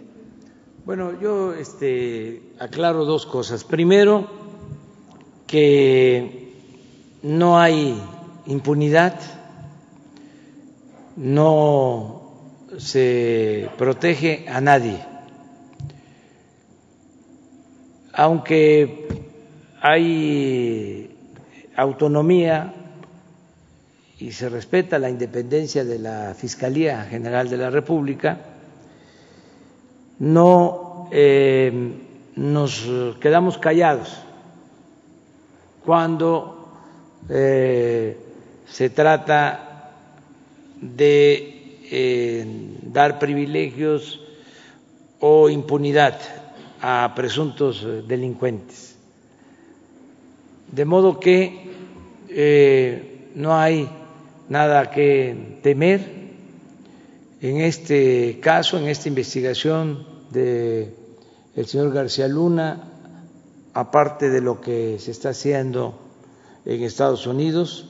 [0.86, 3.63] Bueno, yo este, aclaro dos cosas.
[3.63, 4.27] Primero,
[5.47, 6.42] que
[7.23, 7.99] no hay
[8.45, 9.19] impunidad,
[11.15, 12.21] no
[12.77, 14.99] se protege a nadie.
[18.13, 19.07] Aunque
[19.81, 21.15] hay
[21.75, 22.73] autonomía
[24.19, 28.38] y se respeta la independencia de la Fiscalía General de la República,
[30.19, 31.93] no eh,
[32.36, 32.88] nos
[33.19, 34.17] quedamos callados
[35.86, 36.62] cuando
[37.29, 38.17] eh,
[38.67, 39.91] se trata
[40.81, 42.45] de eh,
[42.83, 44.19] dar privilegios
[45.19, 46.19] o impunidad
[46.81, 48.95] a presuntos delincuentes.
[50.71, 51.71] De modo que
[53.36, 53.88] no hay
[54.49, 56.23] nada que temer
[57.43, 60.95] en este caso, en esta investigación del
[61.57, 62.89] el señor García Luna,
[63.73, 65.99] aparte de lo que se está haciendo
[66.65, 67.88] en Estados Unidos,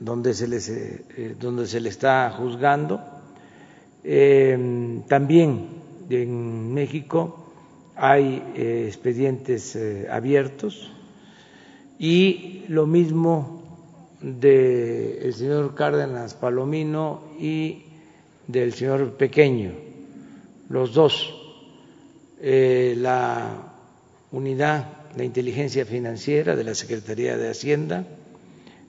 [0.00, 3.00] donde se, les, eh, donde se le está juzgando.
[4.02, 5.68] Eh, también
[6.10, 7.52] en México
[7.96, 9.78] hay eh, expedientes
[10.10, 10.90] abiertos
[11.98, 13.62] y lo mismo
[14.20, 17.84] del señor Cárdenas Palomino y
[18.46, 19.72] del señor Pequeño,
[20.68, 21.40] los dos.
[22.40, 23.72] Eh, la
[24.32, 28.04] unidad de inteligencia financiera de la Secretaría de Hacienda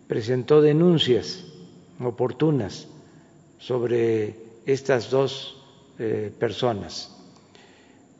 [0.07, 1.45] presentó denuncias
[1.99, 2.87] oportunas
[3.59, 4.35] sobre
[4.65, 5.61] estas dos
[5.99, 7.15] eh, personas.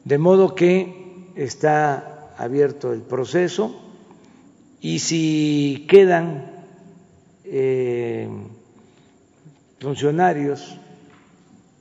[0.04, 3.76] De modo que está abierto el proceso
[4.82, 6.52] y si quedan
[7.44, 8.30] eh,
[9.80, 10.78] funcionarios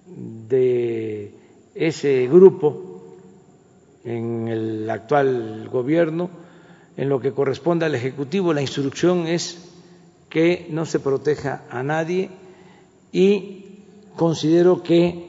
[0.06, 1.32] de
[1.74, 2.93] ese grupo
[4.04, 6.30] en el actual gobierno,
[6.96, 9.72] en lo que corresponde al Ejecutivo, la instrucción es
[10.28, 12.30] que no se proteja a nadie
[13.12, 13.80] y
[14.16, 15.26] considero que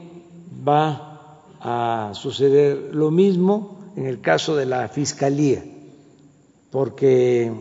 [0.68, 5.64] va a suceder lo mismo en el caso de la Fiscalía,
[6.70, 7.52] porque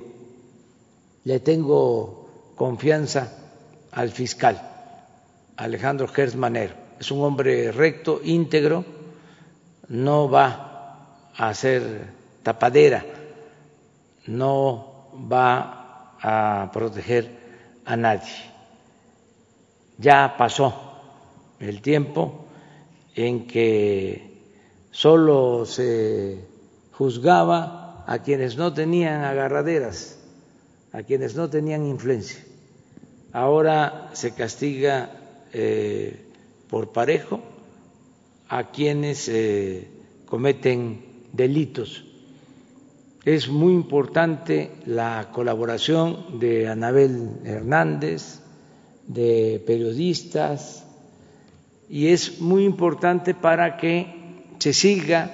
[1.25, 3.33] le tengo confianza
[3.93, 4.75] al fiscal
[5.57, 6.37] Alejandro Gertz
[6.99, 8.85] Es un hombre recto, íntegro,
[9.89, 10.74] no va
[11.37, 12.07] a hacer
[12.43, 13.05] tapadera,
[14.27, 17.31] no va a proteger
[17.85, 18.33] a nadie.
[19.99, 20.75] Ya pasó
[21.61, 22.47] el tiempo
[23.15, 24.41] en que
[24.91, 26.45] solo se
[26.93, 30.19] juzgaba a quienes no tenían agarraderas
[30.95, 32.39] a quienes no tenían influencia.
[33.33, 35.11] Ahora se castiga
[35.53, 36.25] eh,
[36.71, 37.41] por parejo
[38.49, 39.89] a quienes eh,
[40.25, 41.04] cometen
[41.35, 42.05] delitos.
[43.25, 48.41] Es muy importante la colaboración de Anabel Hernández,
[49.07, 50.85] de periodistas,
[51.89, 55.31] y es muy importante para que se siga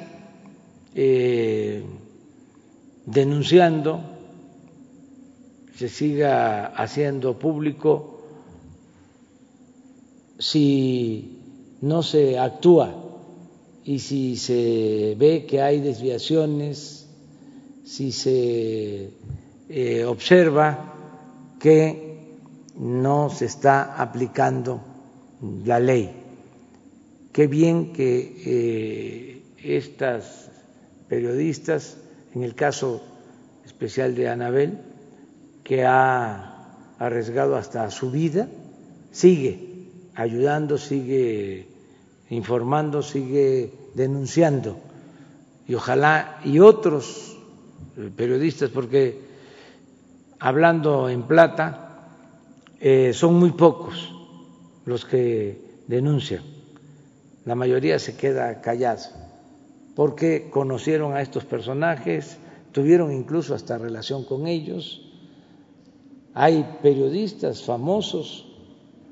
[0.94, 1.84] eh,
[3.06, 4.18] denunciando
[5.80, 8.20] se siga haciendo público
[10.38, 11.38] si
[11.80, 12.99] no se actúa
[13.84, 17.08] y si se ve que hay desviaciones,
[17.84, 19.10] si se
[19.68, 20.94] eh, observa
[21.58, 22.10] que
[22.76, 24.80] no se está aplicando
[25.64, 26.10] la ley.
[27.32, 30.50] Qué bien que eh, estas
[31.08, 31.96] periodistas,
[32.34, 33.02] en el caso
[33.64, 34.78] especial de Anabel,
[35.64, 38.48] que ha arriesgado hasta su vida,
[39.10, 41.68] sigue ayudando, sigue
[42.30, 44.76] informando, sigue denunciando.
[45.66, 47.36] Y ojalá y otros
[47.96, 49.20] eh, periodistas, porque
[50.38, 52.08] hablando en plata,
[52.80, 54.12] eh, son muy pocos
[54.86, 56.42] los que denuncian.
[57.44, 59.02] La mayoría se queda callado
[59.94, 62.38] porque conocieron a estos personajes,
[62.72, 65.02] tuvieron incluso hasta relación con ellos.
[66.32, 68.46] Hay periodistas famosos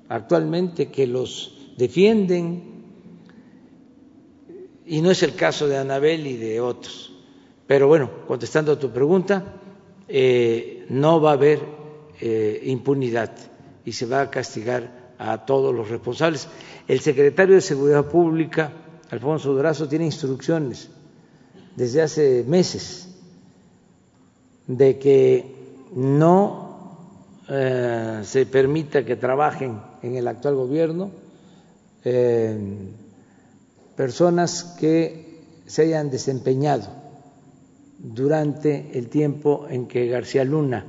[0.09, 2.78] actualmente que los defienden
[4.89, 7.13] y no es el caso de Anabel y de otros.
[7.67, 9.45] Pero bueno, contestando a tu pregunta,
[10.09, 11.61] eh, no va a haber
[12.21, 13.31] eh, impunidad
[13.85, 16.49] y se va a castigar a todos los responsables.
[16.87, 18.73] El secretario de Seguridad Pública,
[19.11, 20.89] Alfonso Durazo, tiene instrucciones
[21.77, 23.09] desde hace meses
[24.67, 26.97] de que no
[27.51, 31.11] eh, se permita que trabajen en el actual gobierno
[33.99, 36.87] personas que se hayan desempeñado
[37.99, 40.87] durante el tiempo en que García Luna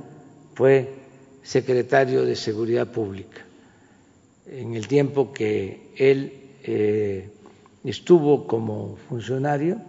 [0.54, 0.94] fue
[1.42, 3.40] secretario de Seguridad Pública,
[4.46, 7.30] en el tiempo que él eh,
[7.82, 9.80] estuvo como funcionario,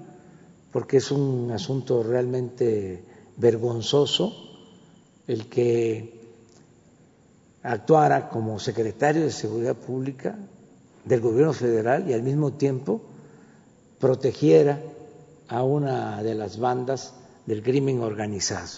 [0.71, 3.03] porque es un asunto realmente
[3.37, 4.33] vergonzoso
[5.27, 6.21] el que
[7.61, 10.39] actuara como secretario de Seguridad Pública
[11.05, 13.10] del gobierno federal y al mismo tiempo
[14.01, 14.81] protegiera
[15.47, 17.13] a una de las bandas
[17.45, 18.69] del crimen organizado,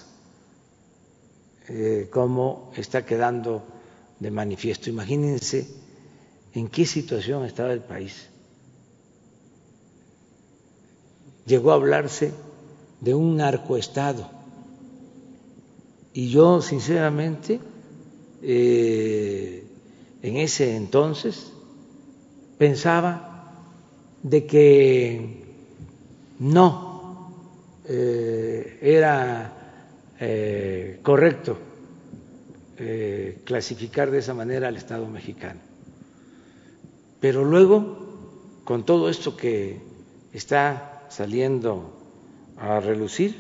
[1.69, 3.63] eh, como está quedando
[4.19, 4.89] de manifiesto.
[4.89, 5.67] Imagínense
[6.53, 8.29] en qué situación estaba el país.
[11.45, 12.31] Llegó a hablarse
[13.01, 14.29] de un narcoestado
[16.13, 17.59] y yo sinceramente
[18.41, 19.65] eh,
[20.21, 21.51] en ese entonces
[22.57, 23.32] pensaba
[24.23, 25.43] de que
[26.39, 27.31] no
[27.85, 29.53] eh, era
[30.19, 31.57] eh, correcto
[32.77, 35.59] eh, clasificar de esa manera al Estado mexicano.
[37.19, 39.79] Pero luego, con todo esto que
[40.33, 41.93] está saliendo
[42.57, 43.35] a relucir,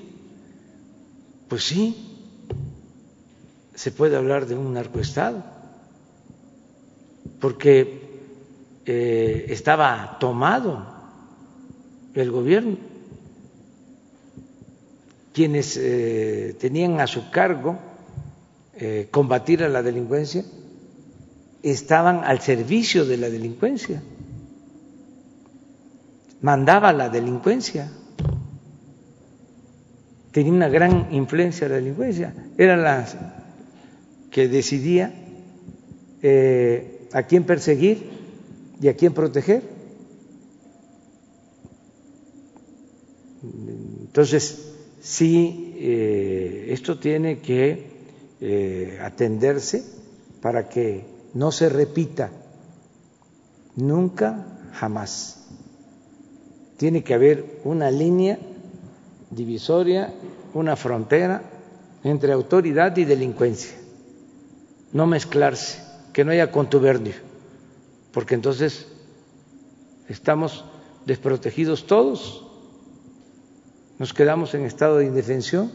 [1.47, 2.13] pues sí,
[3.73, 5.43] se puede hablar de un narcoestado,
[7.39, 8.02] porque
[8.85, 10.85] eh, estaba tomado
[12.13, 12.77] el gobierno.
[15.33, 17.79] Quienes eh, tenían a su cargo
[18.75, 20.43] eh, combatir a la delincuencia
[21.63, 24.03] estaban al servicio de la delincuencia,
[26.41, 27.89] mandaba la delincuencia,
[30.33, 33.07] tenía una gran influencia la delincuencia, era la
[34.29, 35.13] que decidía
[37.13, 38.22] a quién perseguir
[38.83, 39.63] y a quién proteger.
[44.01, 47.87] Entonces, sí, eh, esto tiene que
[48.41, 49.85] eh, atenderse
[50.41, 52.29] para que no se repita
[53.77, 55.45] nunca, jamás.
[56.75, 58.37] Tiene que haber una línea
[59.29, 60.13] divisoria,
[60.53, 61.41] una frontera
[62.03, 63.77] entre autoridad y delincuencia.
[64.91, 65.79] No mezclarse,
[66.11, 67.32] que no haya contubernio
[68.13, 68.85] porque entonces
[70.07, 70.63] estamos
[71.05, 72.45] desprotegidos todos,
[73.97, 75.71] nos quedamos en estado de indefensión,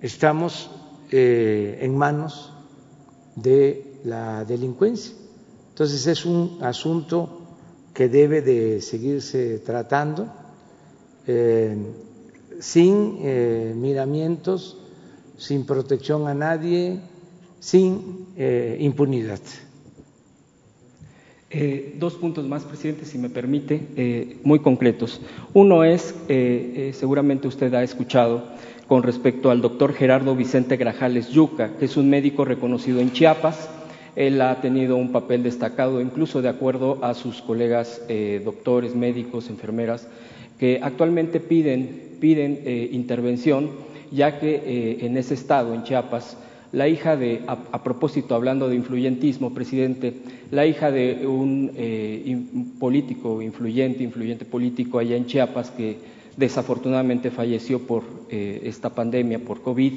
[0.00, 0.70] estamos
[1.10, 2.52] eh, en manos
[3.36, 5.14] de la delincuencia.
[5.70, 7.40] Entonces es un asunto
[7.92, 10.32] que debe de seguirse tratando
[11.26, 11.76] eh,
[12.60, 14.78] sin eh, miramientos,
[15.36, 17.00] sin protección a nadie,
[17.58, 18.28] sin
[18.78, 19.40] impunidad.
[21.56, 25.20] Eh, dos puntos más, presidente, si me permite, eh, muy concretos.
[25.52, 28.42] Uno es, eh, seguramente usted ha escuchado,
[28.88, 33.68] con respecto al doctor Gerardo Vicente Grajales Yuca, que es un médico reconocido en Chiapas.
[34.16, 38.02] Él ha tenido un papel destacado, incluso de acuerdo a sus colegas
[38.44, 40.08] doctores, médicos, enfermeras,
[40.58, 43.70] que actualmente piden, piden intervención,
[44.10, 46.36] ya que en ese estado, en Chiapas,
[46.74, 50.12] la hija de, a, propósito, hablando de influyentismo, presidente,
[50.50, 52.36] la hija de un eh,
[52.80, 55.98] político influyente, influyente político allá en Chiapas que
[56.36, 59.92] desafortunadamente falleció por eh, esta pandemia, por COVID,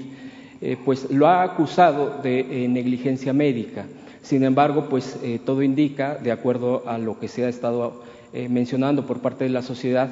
[0.61, 3.87] eh, pues lo ha acusado de negligencia médica.
[4.21, 8.03] Sin embargo, pues todo indica, de acuerdo a lo que se ha estado
[8.49, 10.09] mencionando por parte de la sociedad,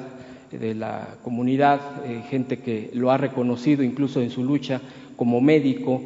[0.50, 1.80] de la comunidad,
[2.30, 4.80] gente que lo ha reconocido incluso en su lucha
[5.16, 6.02] como médico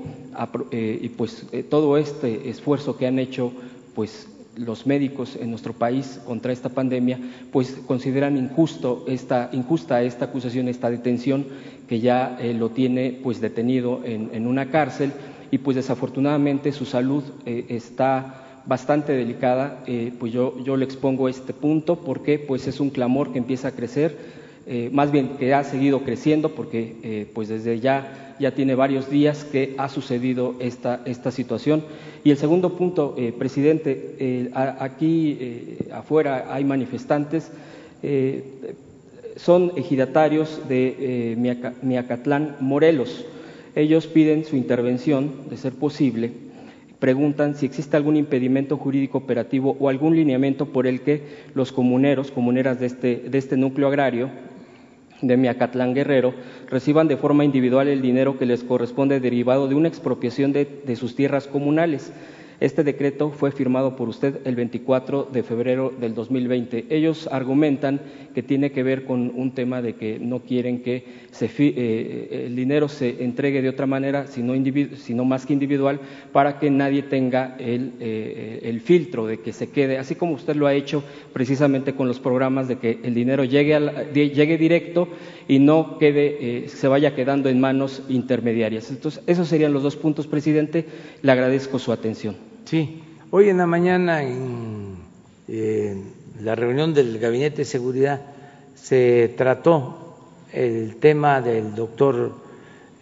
[0.71, 3.53] eh, y pues eh, todo este esfuerzo que han hecho
[3.95, 7.19] pues los médicos en nuestro país contra esta pandemia,
[7.53, 11.47] pues consideran injusto esta, injusta esta acusación, esta detención
[11.89, 15.13] que ya eh, lo tiene pues detenido en, una cárcel
[15.51, 19.83] y pues desafortunadamente su salud está bastante delicada.
[20.19, 23.73] pues yo, yo le expongo este punto porque pues es un clamor que empieza a
[23.73, 24.17] crecer,
[24.93, 29.75] más bien que ha seguido creciendo porque pues desde ya ya tiene varios días que
[29.77, 31.85] ha sucedido esta, esta situación.
[32.25, 37.53] Y el segundo punto, eh, presidente, eh, aquí eh, afuera hay manifestantes,
[39.37, 41.37] son ejidatarios de
[41.83, 43.27] Miacatlán, Morelos.
[43.77, 46.33] Ellos piden su intervención, de ser posible,
[46.99, 51.21] preguntan si existe algún impedimento jurídico operativo o algún lineamiento por el que
[51.55, 54.31] los comuneros, comuneras de este, de este núcleo agrario,
[55.23, 56.35] de Miacatlán Guerrero
[56.69, 60.97] reciban de forma individual el dinero que les corresponde derivado de una expropiación de, de
[60.97, 62.13] sus tierras comunales.
[62.61, 66.85] Este decreto fue firmado por usted el 24 de febrero del 2020.
[66.91, 68.03] Ellos argumentan
[68.35, 71.05] que tiene que ver con un tema de que no quieren que
[71.41, 76.01] eh, el dinero se entregue de otra manera, sino, más que individual,
[76.33, 80.55] para que nadie tenga el, eh, el, filtro de que se quede, así como usted
[80.55, 81.03] lo ha hecho
[81.33, 83.81] precisamente con los programas de que el dinero llegue,
[84.13, 85.09] llegue directo
[85.49, 88.91] y no quede, eh, se vaya quedando en manos intermediarias.
[88.91, 90.85] Entonces, esos serían los dos puntos, presidente.
[91.23, 92.50] Le agradezco su atención.
[92.71, 93.03] Sí,
[93.33, 94.95] hoy en la mañana en
[96.41, 98.21] la reunión del Gabinete de Seguridad
[98.77, 100.15] se trató
[100.53, 102.33] el tema del doctor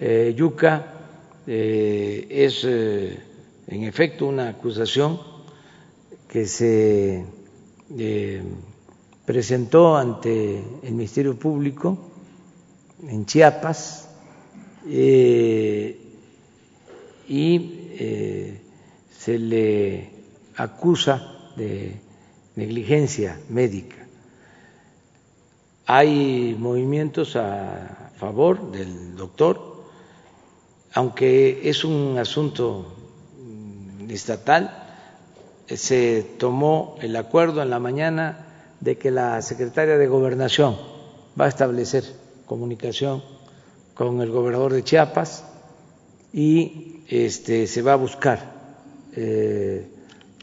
[0.01, 0.95] eh, Yuca.
[1.47, 3.21] Eh, es eh,
[3.67, 5.21] en efecto una acusación
[6.27, 7.27] que se
[9.27, 11.99] presentó ante el Ministerio Público
[13.07, 14.09] en Chiapas
[14.87, 15.95] y
[19.29, 20.11] se le
[20.57, 21.21] acusa
[21.55, 22.01] de
[22.57, 24.07] negligencia médica.
[25.85, 29.85] Hay movimientos a favor del doctor,
[30.95, 32.87] aunque es un asunto
[34.09, 34.87] estatal,
[35.67, 38.47] se tomó el acuerdo en la mañana
[38.81, 40.75] de que la secretaria de Gobernación
[41.39, 42.05] va a establecer
[42.47, 43.23] comunicación
[43.93, 45.45] con el gobernador de Chiapas
[46.33, 48.58] y este, se va a buscar
[49.17, 49.87] eh,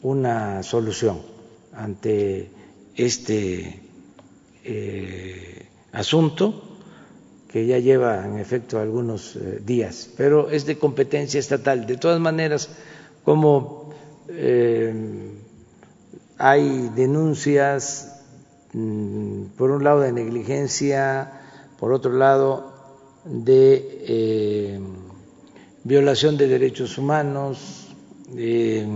[0.01, 1.21] una solución
[1.73, 2.49] ante
[2.95, 3.81] este
[4.63, 6.77] eh, asunto
[7.47, 11.85] que ya lleva en efecto algunos eh, días, pero es de competencia estatal.
[11.85, 12.69] De todas maneras,
[13.23, 13.93] como
[16.37, 18.23] hay denuncias,
[18.73, 21.41] mm, por un lado de negligencia,
[21.79, 22.73] por otro lado
[23.25, 24.81] de
[25.83, 27.84] violación de derechos humanos,
[28.35, 28.87] eh,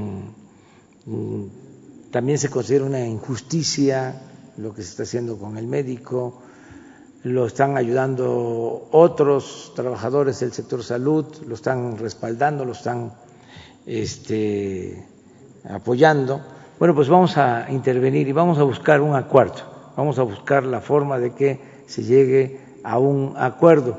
[2.11, 4.21] también se considera una injusticia
[4.57, 6.41] lo que se está haciendo con el médico,
[7.23, 13.13] lo están ayudando otros trabajadores del sector salud, lo están respaldando, lo están
[13.85, 15.05] este,
[15.69, 16.41] apoyando.
[16.77, 20.81] Bueno, pues vamos a intervenir y vamos a buscar un acuerdo, vamos a buscar la
[20.81, 23.97] forma de que se llegue a un acuerdo.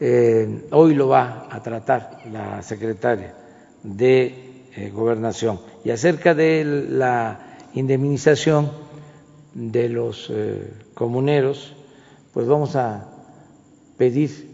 [0.00, 3.34] Eh, hoy lo va a tratar la secretaria
[3.82, 5.60] de eh, gobernación.
[5.84, 8.70] Y acerca de la indemnización
[9.54, 11.74] de los eh, comuneros,
[12.32, 13.08] pues vamos a
[13.96, 14.50] pedir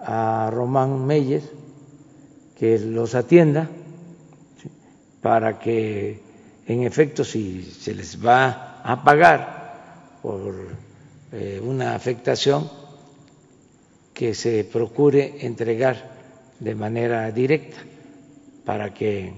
[0.00, 1.44] a Román Meyes
[2.58, 3.68] que los atienda
[5.20, 6.20] para que
[6.66, 10.54] en efecto si se les va a pagar por
[11.32, 12.68] eh, una afectación
[14.12, 16.10] que se procure entregar
[16.60, 17.78] de manera directa
[18.64, 19.32] para que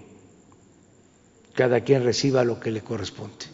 [1.55, 3.47] cada quien reciba lo que le corresponde.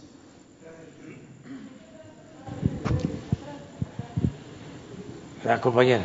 [5.45, 6.05] La compañera.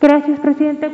[0.00, 0.90] Gracias, presidente.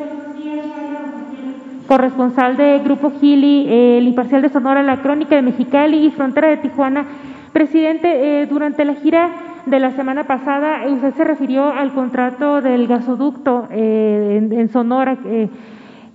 [1.86, 6.59] Corresponsal de Grupo Gili, el imparcial de Sonora, la Crónica de Mexicali y Frontera de
[6.59, 7.06] Tijuana.
[7.52, 9.30] Presidente, eh, durante la gira
[9.64, 15.48] de la semana pasada, usted se refirió al contrato del gasoducto eh, en, Sonora eh,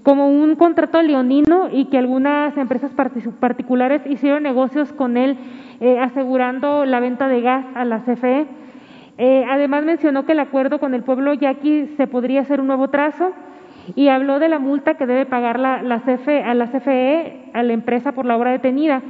[0.03, 2.91] como un contrato leonino y que algunas empresas
[3.39, 5.37] particulares hicieron negocios con él
[5.79, 8.47] eh, asegurando la venta de gas a la CFE.
[9.49, 13.31] además mencionó que el acuerdo con el pueblo yaqui se podría hacer un nuevo trazo
[13.95, 17.73] y habló de la multa que debe pagar la, CFE, a la CFE a la
[17.73, 19.01] empresa por la obra detenida.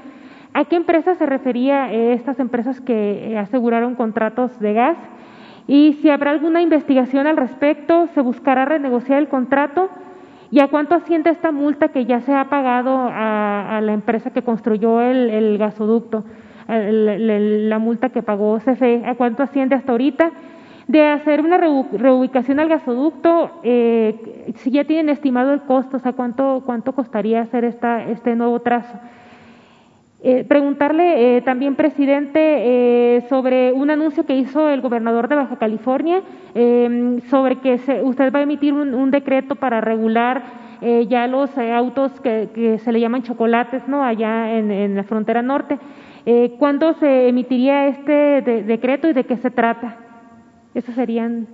[0.54, 4.98] ¿A qué empresas se refería eh, estas empresas que eh, aseguraron contratos de gas?
[5.68, 9.90] Y si habrá alguna investigación al respecto, se buscará renegociar el contrato.
[10.54, 14.44] ¿Y a cuánto asciende esta multa que ya se ha pagado a, la empresa que
[14.44, 16.26] construyó el, gasoducto?
[16.68, 20.32] la multa que pagó CFE, ¿a cuánto asciende hasta ahorita?
[20.88, 26.14] De hacer una reubicación al gasoducto, eh, si ya tienen estimado el costo, o sea,
[26.14, 29.00] ¿cuánto, cuánto costaría hacer esta, este nuevo trazo?
[30.26, 35.58] Eh, preguntarle eh, también, presidente, eh, sobre un anuncio que hizo el gobernador de Baja
[35.58, 36.22] California
[36.56, 40.64] em, sobre que usted va a emitir un, decreto para regular
[41.08, 44.04] ya los autos que, se le llaman chocolates, ¿no?
[44.04, 45.80] Allá en, la frontera norte.
[46.60, 49.96] ¿Cuándo se emitiría este decreto y de qué se trata?
[50.74, 51.48] Esos serían.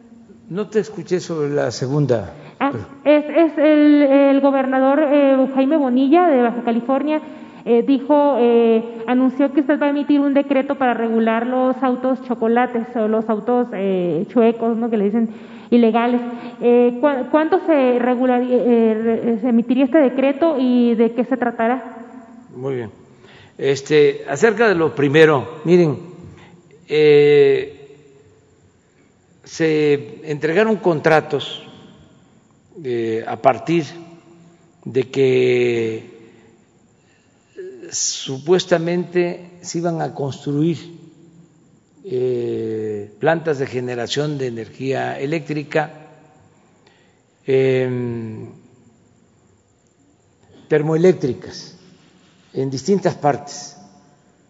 [0.50, 2.34] No te escuché sobre la segunda.
[2.60, 2.72] Ah,
[3.04, 5.08] es, es el, el gobernador
[5.54, 7.22] Jaime Bonilla de Baja California
[7.66, 12.22] eh, dijo, eh, anunció que usted va a emitir un decreto para regular los autos
[12.24, 14.90] chocolates o los autos eh, chuecos, ¿no?
[14.90, 15.30] que le dicen
[15.70, 16.22] ilegales.
[17.32, 18.00] ¿Cuándo se,
[19.42, 22.08] se emitiría este decreto y de qué se tratará?
[22.56, 22.92] Muy bien.
[23.58, 25.98] Este, acerca de lo primero, miren,
[29.44, 31.68] se entregaron contratos
[33.28, 33.84] a partir
[34.86, 36.19] de que
[37.92, 41.00] supuestamente se iban a construir
[42.04, 46.08] eh, plantas de generación de energía eléctrica,
[47.46, 48.52] em,
[50.68, 51.76] termoeléctricas
[52.54, 53.76] en distintas partes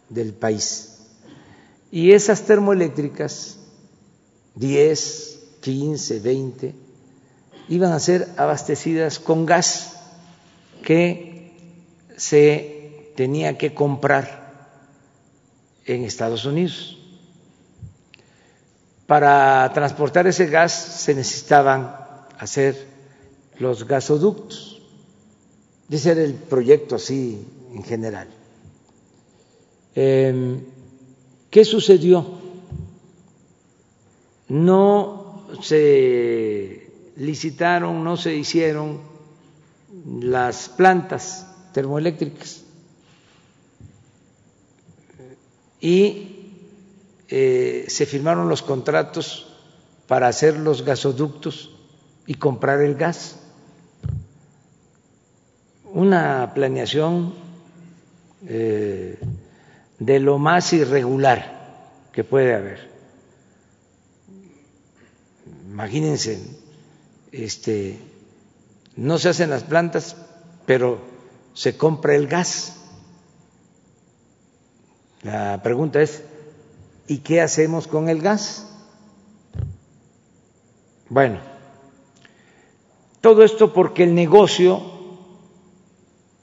[0.09, 0.99] del país.
[1.91, 3.57] Y esas termoeléctricas,
[4.55, 6.75] 10, 15, 20,
[7.69, 9.95] iban a ser abastecidas con gas
[10.83, 11.51] que
[12.15, 12.78] se
[13.20, 14.80] tenía que comprar
[15.84, 16.97] en Estados Unidos.
[19.07, 21.97] Para transportar ese gas se necesitaban
[22.38, 22.88] hacer
[23.57, 24.82] los gasoductos.
[25.89, 27.45] Ese era el proyecto así
[27.76, 28.30] en general.
[29.95, 30.61] Em,
[31.49, 32.26] ¿Qué sucedió?
[34.47, 39.01] No se licitaron, no se hicieron
[40.22, 42.68] las plantas termoeléctricas
[45.80, 46.36] y
[47.27, 49.47] eh, se firmaron los contratos
[50.07, 51.75] para hacer los gasoductos
[52.25, 53.39] y comprar el gas.
[55.86, 57.34] Una planeación
[58.47, 59.19] eh,
[59.99, 61.59] de lo más irregular
[62.11, 62.89] que puede haber.
[65.69, 66.39] Imagínense,
[67.32, 67.99] este,
[68.95, 70.15] no se hacen las plantas,
[70.65, 70.99] pero
[71.53, 72.78] se compra el gas.
[75.24, 76.24] La pregunta es,
[77.07, 78.67] ¿y qué hacemos con el gas?
[81.09, 81.39] Bueno,
[83.20, 84.82] todo esto porque el negocio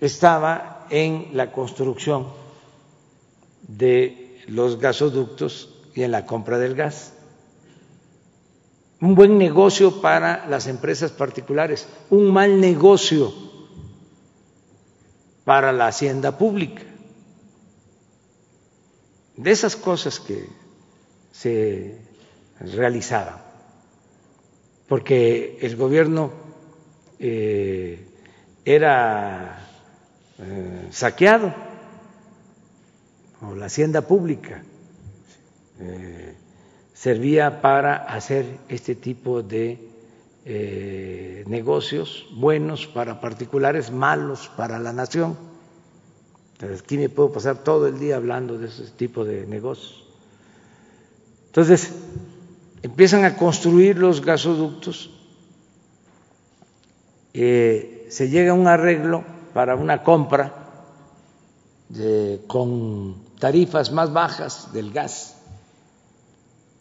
[0.01, 2.27] estaba en la construcción
[3.63, 7.15] de los gasoductos y en la compra del gas.
[9.01, 13.33] Un buen negocio para las empresas particulares, un mal negocio
[15.45, 16.83] para la hacienda pública
[19.37, 20.49] de esas cosas que
[21.33, 21.99] se
[22.61, 23.37] realizaban,
[24.89, 26.33] porque el gobierno
[27.19, 28.07] eh,
[28.65, 29.69] era
[30.39, 31.55] eh, saqueado,
[33.43, 34.63] o la hacienda pública.
[35.79, 36.35] Eh,
[36.95, 39.83] servía para hacer este tipo de
[41.47, 45.37] negocios buenos para particulares, malos para la nación
[46.61, 50.05] Aquí me puedo pasar todo el día hablando de ese tipo de negocios.
[51.47, 51.93] Entonces,
[52.83, 55.11] empiezan a construir los gasoductos,
[57.35, 60.67] eh, se llega a un arreglo para una compra
[62.47, 65.37] con tarifas más bajas del gas.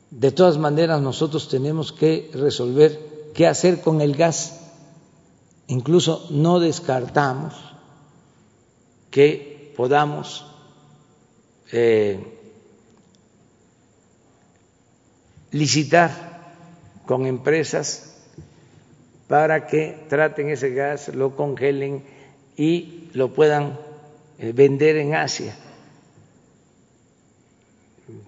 [0.10, 4.62] De todas maneras, nosotros tenemos que resolver qué hacer con el gas.
[5.68, 7.54] Incluso no descartamos
[9.12, 9.45] que
[9.76, 10.46] podamos
[11.72, 12.20] eh,
[15.52, 16.12] licitar
[17.06, 18.16] con empresas
[19.28, 22.04] para que traten ese gas, lo congelen
[22.56, 23.80] y lo puedan
[24.38, 25.56] eh, vender en Asia,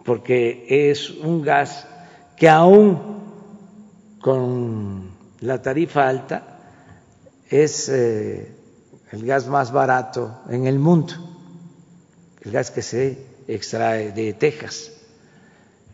[0.05, 1.87] porque es un gas
[2.35, 3.17] que aún
[4.21, 6.59] con la tarifa alta
[7.49, 8.51] es eh,
[9.11, 11.13] el gas más barato en el mundo,
[12.41, 13.17] el gas que se
[13.47, 14.91] extrae de Texas.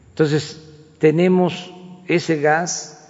[0.09, 0.59] Entonces,
[0.99, 1.71] tenemos
[2.07, 3.09] ese gas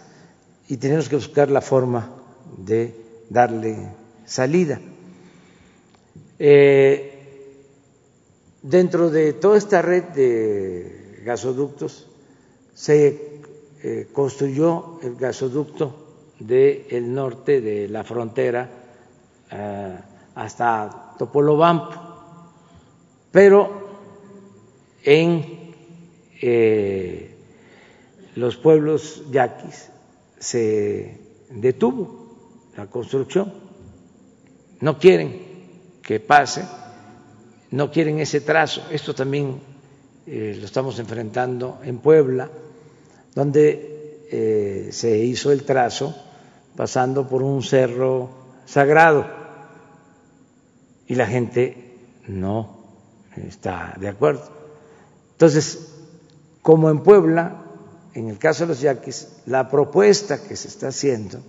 [0.68, 2.10] y tenemos que buscar la forma
[2.58, 2.96] de
[3.30, 3.78] darle
[4.26, 4.80] salida.
[6.40, 7.14] Eh,
[8.62, 12.08] dentro de toda esta red de gasoductos
[12.74, 13.42] se
[13.84, 16.04] eh, construyó el gasoducto
[16.40, 18.70] del norte de la frontera
[19.52, 19.98] eh,
[20.36, 22.03] hasta Topolobampo,
[23.34, 23.82] pero
[25.04, 25.74] en
[26.40, 27.36] eh,
[28.36, 29.90] los pueblos yaquis
[30.38, 31.20] se
[31.50, 33.52] detuvo la construcción,
[34.82, 35.42] no quieren
[36.04, 36.64] que pase,
[37.72, 38.84] no quieren ese trazo.
[38.92, 39.60] Esto también
[40.28, 42.52] eh, lo estamos enfrentando en Puebla,
[43.34, 46.16] donde eh, se hizo el trazo
[46.76, 48.30] pasando por un cerro
[48.66, 49.26] sagrado
[51.08, 52.83] y la gente no
[53.38, 54.50] está de acuerdo.
[55.32, 55.90] Entonces,
[56.62, 57.64] como en Puebla,
[58.14, 61.40] en el caso de los yaquis, la propuesta que se está haciendo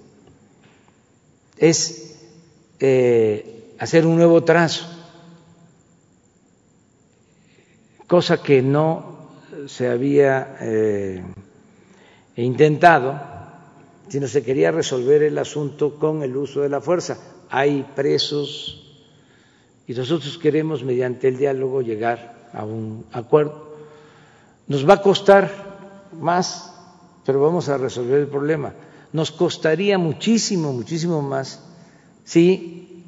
[1.58, 2.16] es
[2.80, 4.86] eh, hacer un nuevo trazo,
[8.06, 9.30] cosa que no
[9.66, 11.22] se había eh,
[12.36, 13.20] intentado,
[14.08, 17.18] sino se quería resolver el asunto con el uso de la fuerza.
[17.50, 18.83] Hay presos
[19.86, 23.74] y nosotros queremos, mediante el diálogo, llegar a un acuerdo.
[24.66, 25.50] Nos va a costar
[26.18, 26.72] más,
[27.26, 28.72] pero vamos a resolver el problema.
[29.12, 31.60] Nos costaría muchísimo, muchísimo más
[32.24, 33.04] si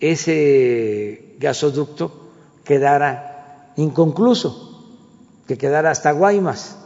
[0.00, 2.30] ese gasoducto
[2.64, 4.84] quedara inconcluso,
[5.46, 6.76] que quedara hasta Guaymas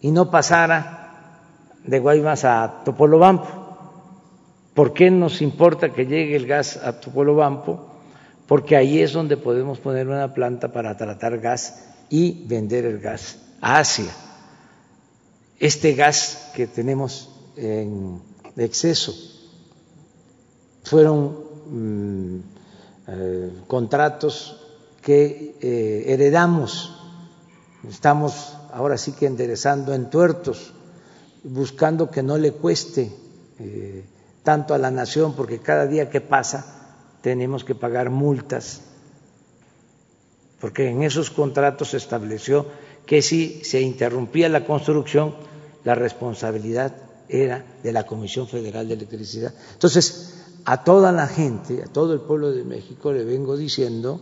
[0.00, 1.38] y no pasara
[1.84, 3.48] de Guaymas a Topolobampo.
[4.72, 7.89] ¿Por qué nos importa que llegue el gas a Topolobampo?
[8.50, 13.38] Porque ahí es donde podemos poner una planta para tratar gas y vender el gas
[13.60, 14.12] a Asia.
[15.60, 18.20] Este gas que tenemos en
[18.56, 19.14] exceso
[20.82, 22.40] fueron mm,
[23.06, 24.60] eh, contratos
[25.00, 26.98] que eh, heredamos.
[27.88, 30.74] Estamos ahora sí que enderezando en tuertos,
[31.44, 33.12] buscando que no le cueste
[33.60, 34.04] eh,
[34.42, 36.79] tanto a la nación, porque cada día que pasa
[37.22, 38.82] tenemos que pagar multas,
[40.60, 42.66] porque en esos contratos se estableció
[43.06, 45.34] que si se interrumpía la construcción,
[45.84, 46.94] la responsabilidad
[47.28, 49.54] era de la Comisión Federal de Electricidad.
[49.72, 54.20] Entonces, a toda la gente, a todo el pueblo de México le vengo diciendo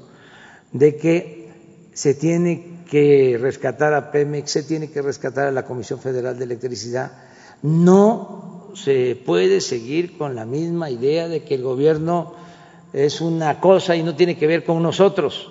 [0.72, 1.49] de que
[1.92, 6.44] se tiene que rescatar a Pemex, se tiene que rescatar a la Comisión Federal de
[6.44, 7.12] Electricidad.
[7.62, 12.34] No se puede seguir con la misma idea de que el gobierno
[12.93, 15.51] es una cosa y no tiene que ver con nosotros.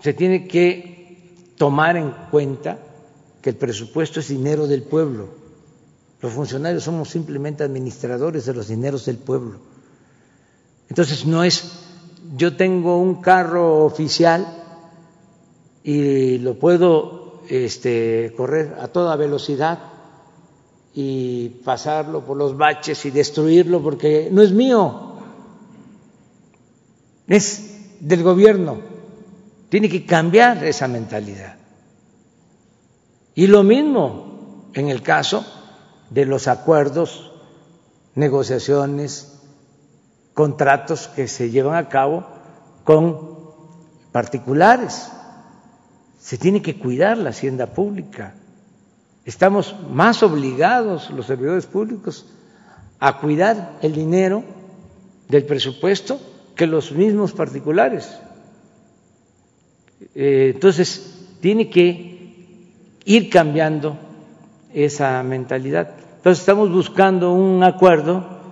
[0.00, 2.78] Se tiene que tomar en cuenta
[3.40, 5.28] que el presupuesto es dinero del pueblo.
[6.20, 9.58] Los funcionarios somos simplemente administradores de los dineros del pueblo.
[10.88, 11.82] Entonces no es
[12.36, 14.46] yo tengo un carro oficial
[15.82, 19.91] y lo puedo este, correr a toda velocidad
[20.94, 25.16] y pasarlo por los baches y destruirlo porque no es mío,
[27.26, 28.78] es del gobierno.
[29.68, 31.56] Tiene que cambiar esa mentalidad.
[33.34, 35.44] Y lo mismo en el caso
[36.10, 37.32] de los acuerdos,
[38.14, 39.40] negociaciones,
[40.34, 42.26] contratos que se llevan a cabo
[42.84, 43.38] con
[44.12, 45.10] particulares.
[46.18, 48.34] Se tiene que cuidar la hacienda pública.
[49.24, 52.26] Estamos más obligados los servidores públicos
[52.98, 54.42] a cuidar el dinero
[55.28, 56.20] del presupuesto
[56.56, 58.18] que los mismos particulares.
[60.14, 62.46] Eh, entonces, tiene que
[63.04, 63.96] ir cambiando
[64.72, 65.94] esa mentalidad.
[66.16, 68.42] Entonces, estamos buscando un acuerdo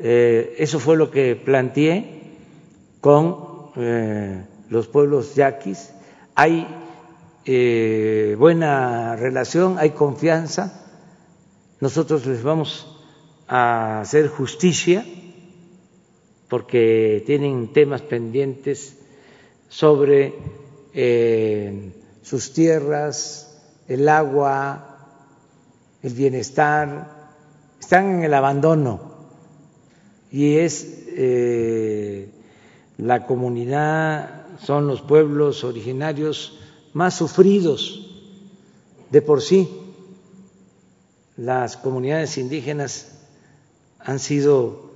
[0.00, 2.20] eh, eso fue lo que planteé
[3.00, 5.92] con eh, los pueblos yaquis.
[6.34, 6.66] Hay
[7.50, 10.84] eh, buena relación, hay confianza.
[11.80, 12.86] Nosotros les vamos
[13.46, 15.02] a hacer justicia
[16.48, 18.98] porque tienen temas pendientes
[19.70, 20.34] sobre
[22.22, 24.98] sus tierras, el agua,
[26.02, 27.32] el bienestar,
[27.80, 29.00] están en el abandono
[30.30, 32.28] y es eh,
[32.98, 36.58] la comunidad, son los pueblos originarios
[36.98, 38.04] más sufridos
[39.12, 39.68] de por sí.
[41.36, 43.12] Las comunidades indígenas
[44.00, 44.90] han sido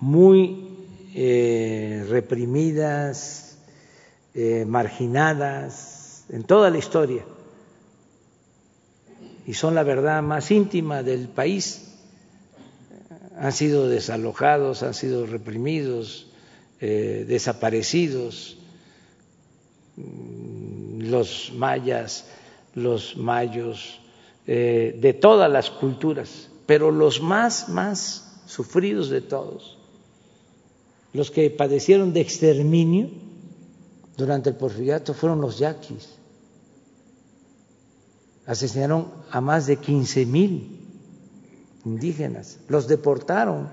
[0.00, 0.76] muy
[1.14, 3.56] eh, reprimidas,
[4.34, 7.24] eh, marginadas en toda la historia
[9.46, 11.94] y son la verdad más íntima del país.
[13.38, 16.32] Han sido desalojados, han sido reprimidos,
[16.80, 18.58] eh, desaparecidos,
[21.04, 22.26] los mayas,
[22.74, 24.00] los mayos,
[24.46, 29.78] de todas las culturas, pero los más, más sufridos de todos
[31.14, 33.08] los que padecieron de exterminio
[34.16, 36.10] durante el porfiriato fueron los yaquis.
[38.46, 40.80] Asesinaron a más de 15 mil
[41.84, 43.70] indígenas, los deportaron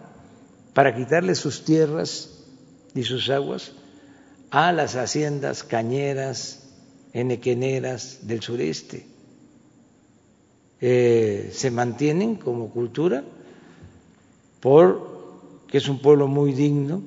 [0.73, 2.29] para quitarles sus tierras
[2.93, 3.73] y sus aguas
[4.51, 6.60] a las haciendas cañeras,
[7.13, 9.05] enequeneras del sureste.
[10.79, 13.23] Eh, se mantienen como cultura
[14.59, 17.01] porque es un pueblo muy digno,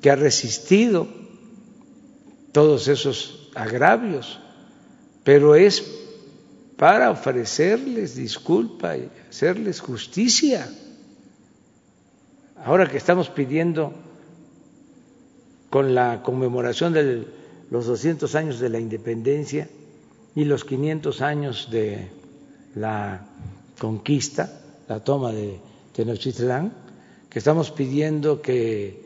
[0.00, 1.06] que ha resistido
[2.52, 4.40] todos esos agravios,
[5.24, 5.84] pero es
[6.76, 10.66] para ofrecerles disculpa y hacerles justicia.
[12.56, 13.92] Ahora que estamos pidiendo
[15.68, 17.26] con la conmemoración de
[17.70, 19.68] los 200 años de la independencia
[20.34, 22.08] y los 500 años de
[22.74, 23.26] la
[23.78, 25.58] conquista, la toma de
[25.92, 26.72] Tenochtitlán,
[27.28, 29.04] que estamos pidiendo que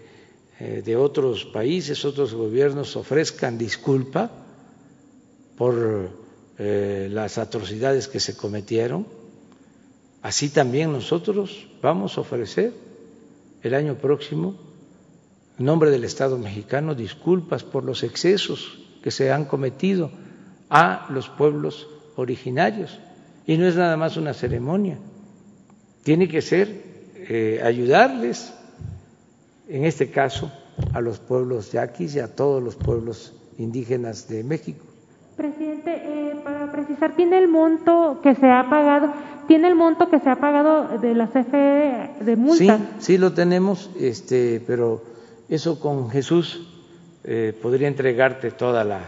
[0.59, 4.31] eh, de otros países, otros gobiernos ofrezcan disculpa
[5.57, 6.11] por
[6.59, 9.07] eh, las atrocidades que se cometieron,
[10.23, 12.73] así también nosotros vamos a ofrecer
[13.63, 14.57] el año próximo,
[15.59, 20.11] en nombre del Estado mexicano, disculpas por los excesos que se han cometido
[20.71, 22.99] a los pueblos originarios.
[23.47, 24.99] Y no es nada más una ceremonia,
[26.03, 26.83] tiene que ser
[27.17, 28.53] eh, ayudarles
[29.69, 30.51] en este caso
[30.93, 34.85] a los pueblos yaquis y a todos los pueblos indígenas de México.
[35.37, 39.13] Presidente, eh, para precisar, ¿tiene el monto que se ha pagado,
[39.47, 42.79] tiene el monto que se ha pagado de la CFE de multa?
[42.79, 45.14] Sí, sí lo tenemos, este, pero
[45.49, 46.63] eso con Jesús
[47.25, 49.01] eh, podría entregarte toda la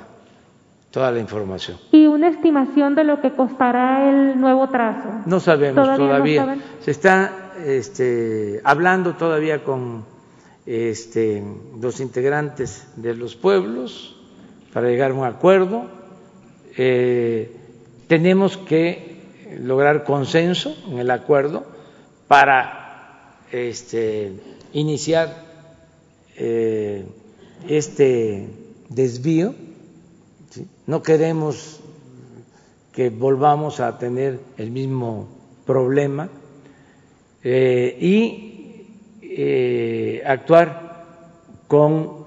[0.96, 1.76] toda la información.
[1.92, 5.10] ¿Y una estimación de lo que costará el nuevo trazo?
[5.26, 6.56] No sabemos todavía.
[6.80, 10.06] se está este, hablando todavía con
[10.64, 11.44] este,
[11.78, 14.16] los integrantes de los pueblos
[14.72, 15.84] para llegar a un acuerdo.
[16.78, 17.54] Eh,
[18.08, 19.20] tenemos que
[19.60, 21.66] lograr consenso en el acuerdo
[22.26, 24.32] para este,
[24.72, 25.45] iniciar
[26.38, 27.06] eh,
[27.68, 28.48] este
[28.88, 29.54] desvío.
[30.86, 31.80] No queremos
[32.92, 35.28] que volvamos a tener el mismo
[35.66, 36.28] problema
[37.42, 38.86] eh, y
[39.22, 40.84] eh, actuar
[41.68, 42.26] con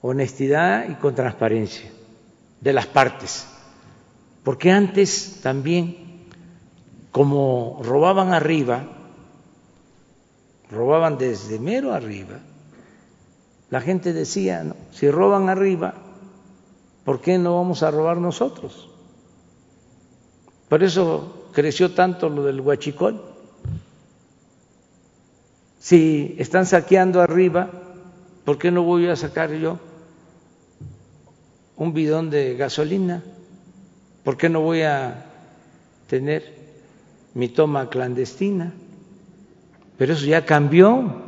[0.00, 1.88] honestidad y con transparencia
[2.60, 3.46] de las partes,
[4.42, 6.26] porque antes también,
[7.12, 8.84] como robaban arriba,
[10.74, 12.40] robaban desde mero arriba,
[13.70, 15.94] la gente decía, si roban arriba,
[17.04, 18.90] ¿por qué no vamos a robar nosotros?
[20.68, 23.34] Por eso creció tanto lo del huachicol
[25.84, 27.68] si están saqueando arriba,
[28.46, 29.78] ¿por qué no voy a sacar yo
[31.76, 33.22] un bidón de gasolina?
[34.22, 35.26] ¿Por qué no voy a
[36.08, 36.54] tener
[37.34, 38.72] mi toma clandestina?
[39.96, 41.22] Pero eso ya cambió,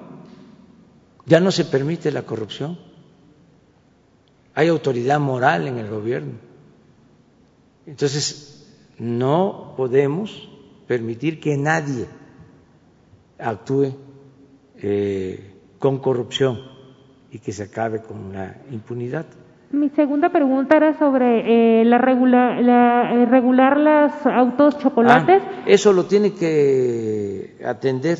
[1.24, 2.78] ya no se permite la corrupción.
[4.54, 6.32] Hay autoridad moral en el gobierno.
[7.86, 8.66] Entonces,
[8.98, 10.48] no podemos
[10.88, 12.06] permitir que nadie
[13.38, 13.94] actúe
[14.78, 16.60] eh, con corrupción
[17.30, 19.26] y que se acabe con la impunidad.
[19.72, 25.42] Mi segunda pregunta era sobre eh, la, la eh, regular los autos chocolates.
[25.44, 28.18] Ah, eso lo tiene que atender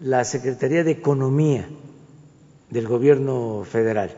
[0.00, 1.68] la Secretaría de Economía
[2.70, 4.10] del Gobierno Federal,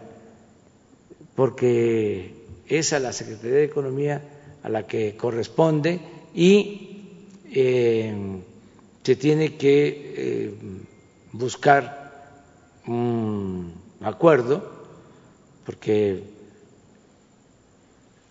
[1.35, 2.35] porque
[2.67, 4.23] es a la Secretaría de Economía
[4.63, 6.01] a la que corresponde
[6.35, 6.85] y
[9.03, 10.55] se tiene que
[11.33, 11.99] buscar
[12.87, 14.71] un acuerdo,
[15.65, 16.23] porque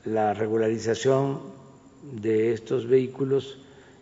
[0.06, 1.40] la regularización
[2.04, 3.60] de estos vehículos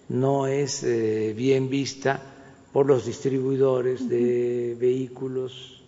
[0.09, 2.34] no es eh, bien vista
[2.75, 5.81] por los distribuidores de vehículos,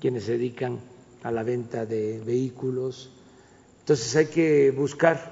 [0.00, 0.78] quienes se dedican
[1.22, 3.10] a la venta de vehículos.
[3.80, 5.30] Entonces hay que buscar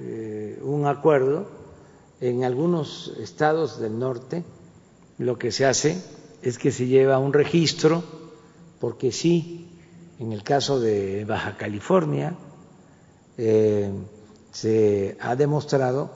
[0.00, 1.50] eh, un acuerdo.
[2.18, 4.42] En algunos estados del norte
[5.18, 6.02] lo que se hace
[6.40, 8.02] es que se lleva un registro,
[8.80, 9.68] porque sí,
[10.18, 12.34] en el caso de Baja California,
[13.36, 13.92] eh,
[14.50, 16.10] se ha demostrado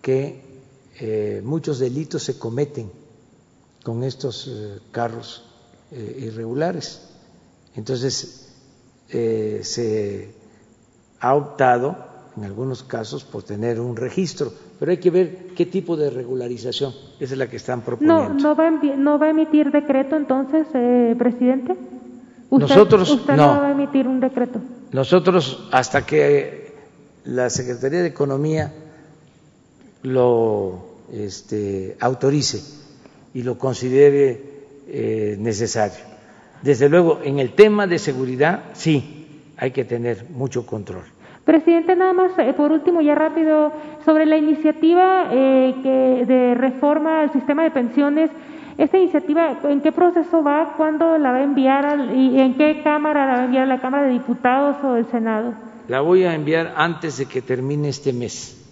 [0.00, 0.43] que
[1.00, 2.90] eh, muchos delitos se cometen
[3.82, 4.50] con estos
[4.90, 5.44] carros
[5.92, 7.02] irregulares.
[7.76, 8.50] Entonces,
[9.08, 10.34] se
[11.20, 11.96] ha optado
[12.36, 16.92] en algunos casos por tener un registro, pero hay que ver qué tipo de regularización
[17.20, 18.28] esa es la que están proponiendo.
[18.30, 21.76] No, no va a, no va a emitir decreto entonces, eh, presidente.
[22.50, 23.48] Nosotros usted no.
[23.48, 24.60] va a emitir un decreto.
[24.92, 26.74] Nosotros hasta que
[27.24, 28.72] la Secretaría de Economía
[30.04, 32.60] lo este, autorice
[33.34, 34.40] y lo considere
[34.86, 36.04] eh, necesario.
[36.62, 41.04] Desde luego, en el tema de seguridad, sí, hay que tener mucho control.
[41.44, 43.72] Presidente, nada más, eh, por último, ya rápido,
[44.04, 48.30] sobre la iniciativa eh, que de reforma al sistema de pensiones,
[48.78, 50.74] ¿esta iniciativa en qué proceso va?
[50.76, 52.08] ¿Cuándo la va a enviar?
[52.14, 53.68] ¿Y en qué Cámara la va a enviar?
[53.68, 55.52] ¿La Cámara de Diputados o el Senado?
[55.88, 58.63] La voy a enviar antes de que termine este mes,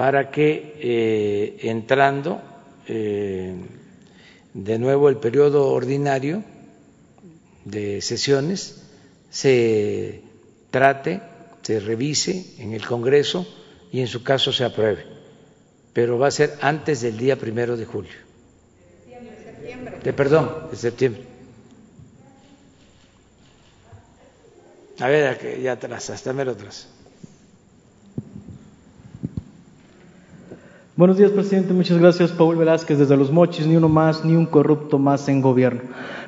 [0.00, 2.40] para que eh, entrando
[2.86, 6.42] de nuevo el periodo ordinario
[7.66, 8.80] de sesiones
[9.28, 10.22] se
[10.70, 11.20] trate
[11.60, 13.46] se revise en el Congreso
[13.92, 15.04] y en su caso se apruebe.
[15.92, 18.10] Pero va a ser antes del día primero de julio.
[19.06, 19.98] De septiembre.
[20.02, 21.22] De, perdón, de septiembre.
[24.98, 26.88] A ver, ya atrás, hasta mero atrás.
[31.00, 31.72] Buenos días, presidente.
[31.72, 33.66] Muchas gracias, Paul Velázquez, desde Los Mochis.
[33.66, 35.80] Ni uno más, ni un corrupto más en gobierno.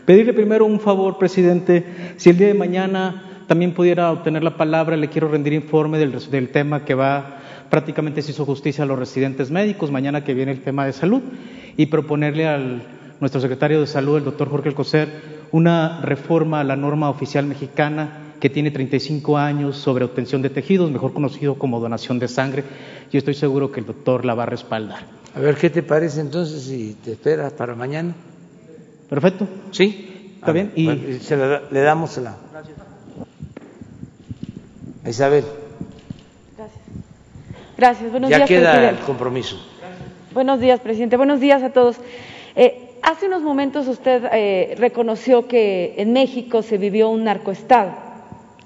[0.06, 1.84] Pedirle primero un favor, presidente.
[2.16, 6.18] Si el día de mañana también pudiera obtener la palabra, le quiero rendir informe del,
[6.30, 10.52] del tema que va, prácticamente se hizo justicia a los residentes médicos, mañana que viene
[10.52, 11.20] el tema de salud,
[11.76, 12.82] y proponerle al
[13.20, 15.10] nuestro secretario de Salud, el doctor Jorge Alcocer,
[15.50, 20.90] una reforma a la norma oficial mexicana que tiene 35 años sobre obtención de tejidos,
[20.90, 22.64] mejor conocido como donación de sangre.
[23.12, 25.04] Yo estoy seguro que el doctor la va a respaldar.
[25.36, 28.12] A ver, ¿qué te parece entonces si te esperas para mañana?
[29.08, 29.46] Perfecto.
[29.70, 30.32] ¿Sí?
[30.40, 30.72] ¿Está bien?
[30.74, 31.20] Y...
[31.20, 32.34] se le, le damos la...
[35.06, 35.44] Isabel.
[36.56, 36.80] Gracias.
[37.76, 38.10] Gracias.
[38.10, 39.00] Buenos ya días, queda presidente.
[39.02, 39.56] el compromiso.
[40.34, 41.16] Buenos días, presidente.
[41.16, 41.94] Buenos días a todos.
[42.56, 48.10] Eh, hace unos momentos usted eh, reconoció que en México se vivió un narcoestado.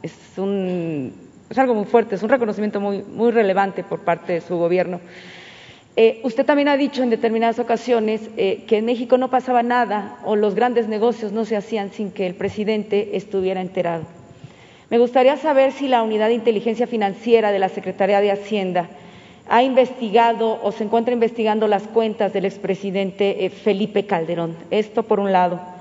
[0.07, 1.13] Es, un,
[1.51, 5.01] es algo muy fuerte, es un reconocimiento muy, muy relevante por parte de su gobierno.
[5.97, 10.19] Eh, usted también ha dicho en determinadas ocasiones eh, que en México no pasaba nada
[10.25, 14.05] o los grandes negocios no se hacían sin que el presidente estuviera enterado.
[14.91, 18.89] Me gustaría saber si la Unidad de Inteligencia Financiera de la Secretaría de Hacienda
[19.49, 24.57] ha investigado o se encuentra investigando las cuentas del expresidente eh, Felipe Calderón.
[24.71, 25.76] Esto por un lado.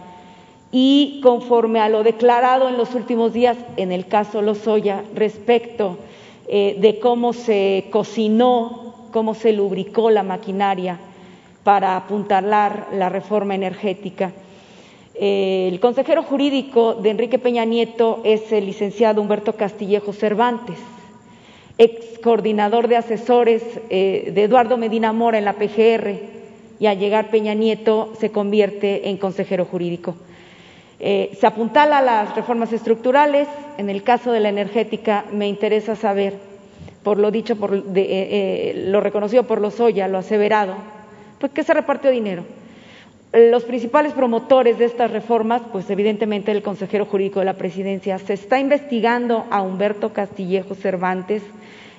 [0.78, 5.98] Y conforme a lo declarado en los últimos días en el caso Lozoya respecto
[6.50, 11.00] eh, de cómo se cocinó, cómo se lubricó la maquinaria
[11.64, 14.34] para apuntalar la reforma energética.
[15.14, 20.76] El consejero jurídico de Enrique Peña Nieto es el licenciado Humberto Castillejo Cervantes,
[21.78, 26.20] ex coordinador de asesores eh, de Eduardo Medina Mora en la PGR,
[26.82, 30.16] y al llegar Peña Nieto se convierte en consejero jurídico.
[31.00, 33.48] Eh, se apuntala las reformas estructurales.
[33.78, 36.34] En el caso de la energética, me interesa saber,
[37.04, 40.76] por lo dicho, por de, eh, lo reconocido por Lozoya, lo aseverado,
[41.40, 42.44] pues que se repartió dinero
[43.36, 48.34] los principales promotores de estas reformas, pues evidentemente el consejero jurídico de la presidencia, se
[48.34, 51.44] está investigando a Humberto Castillejo Cervantes,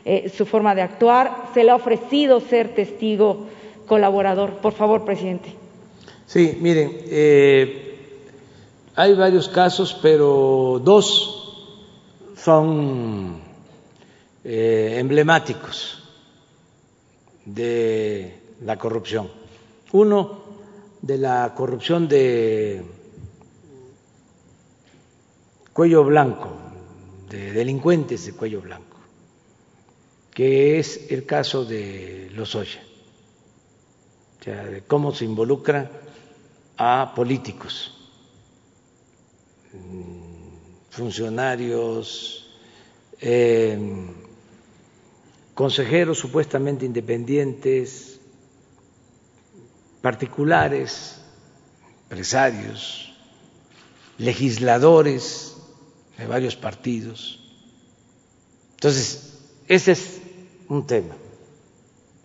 [0.06, 3.46] eh, su forma de actuar, se le ha ofrecido ser testigo
[3.86, 4.54] colaborador.
[4.54, 5.50] Por favor, presidente.
[6.26, 7.85] Sí, miren, eh,
[8.96, 11.36] hay varios casos, pero dos
[12.36, 13.42] son
[14.42, 16.02] eh, emblemáticos
[17.44, 19.28] de la corrupción.
[19.92, 20.40] Uno
[21.02, 22.82] de la corrupción de
[25.74, 26.56] cuello blanco,
[27.28, 28.96] de delincuentes de cuello blanco,
[30.32, 32.80] que es el caso de Lozoya,
[34.40, 35.90] o sea, de cómo se involucra
[36.78, 37.95] a políticos,
[40.90, 42.46] funcionarios,
[43.20, 43.78] eh,
[45.54, 48.20] consejeros supuestamente independientes,
[50.02, 51.16] particulares,
[52.04, 53.12] empresarios,
[54.18, 55.56] legisladores
[56.18, 57.40] de varios partidos.
[58.74, 60.20] Entonces, ese es
[60.68, 61.16] un tema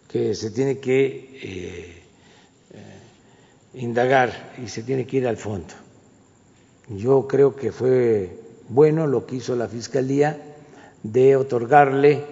[0.07, 1.05] que se tiene que
[1.41, 2.03] eh,
[2.73, 2.99] eh,
[3.75, 5.73] indagar y se tiene que ir al fondo.
[6.89, 8.37] Yo creo que fue
[8.69, 10.55] bueno lo que hizo la Fiscalía
[11.03, 12.23] de otorgarle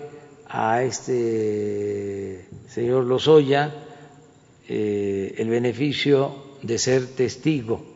[0.48, 3.74] a este señor Lozoya
[4.68, 7.90] eh, el beneficio de ser testigo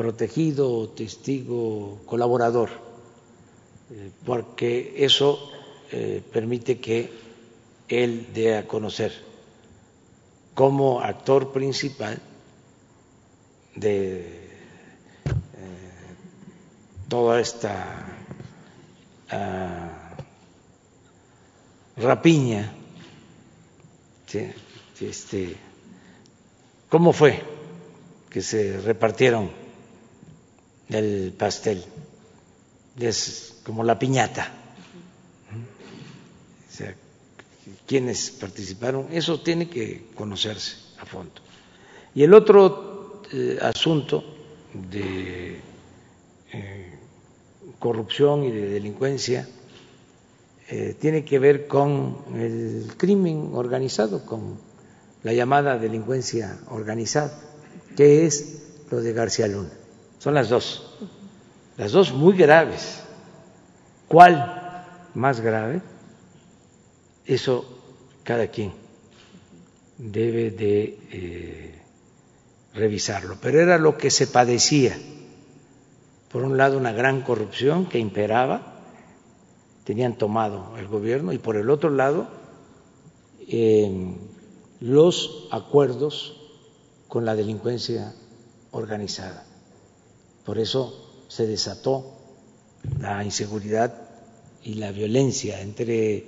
[0.00, 2.70] protegido testigo colaborador,
[3.90, 5.50] eh, porque eso
[5.92, 7.10] eh, permite que
[7.86, 9.12] él dé a conocer
[10.54, 12.18] como actor principal
[13.76, 14.39] de
[17.10, 18.06] toda esta
[19.30, 20.16] ah,
[21.96, 22.72] rapiña.
[25.00, 25.56] Este,
[26.88, 27.42] ¿Cómo fue
[28.30, 29.50] que se repartieron
[30.88, 31.84] el pastel?
[32.98, 34.52] Es como la piñata.
[36.68, 36.94] O sea,
[37.86, 41.42] quienes participaron, eso tiene que conocerse a fondo.
[42.14, 44.22] Y el otro eh, asunto
[44.72, 45.60] de
[46.52, 46.89] eh,
[47.80, 49.48] corrupción y de delincuencia
[50.68, 54.60] eh, tiene que ver con el crimen organizado, con
[55.24, 57.36] la llamada delincuencia organizada,
[57.96, 59.70] que es lo de García Luna.
[60.20, 60.96] Son las dos,
[61.76, 63.00] las dos muy graves.
[64.06, 65.80] ¿Cuál más grave?
[67.26, 67.64] Eso
[68.22, 68.72] cada quien
[69.98, 71.82] debe de eh,
[72.74, 73.38] revisarlo.
[73.40, 74.96] Pero era lo que se padecía
[76.30, 78.80] por un lado una gran corrupción que imperaba,
[79.84, 82.28] tenían tomado el gobierno, y por el otro lado
[84.80, 86.36] los acuerdos
[87.08, 88.14] con la delincuencia
[88.70, 89.44] organizada.
[90.44, 92.16] Por eso se desató
[93.00, 94.08] la inseguridad
[94.62, 96.24] y la violencia, entre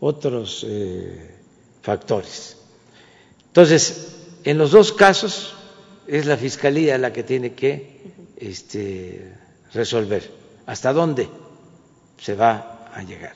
[0.00, 1.36] otros eh,
[1.82, 2.56] factores.
[3.46, 5.54] Entonces, en los dos casos
[6.06, 8.00] es la Fiscalía la que tiene que
[8.36, 9.32] este,
[9.72, 10.30] resolver.
[10.66, 11.28] ¿Hasta dónde
[12.20, 13.34] se va a llegar?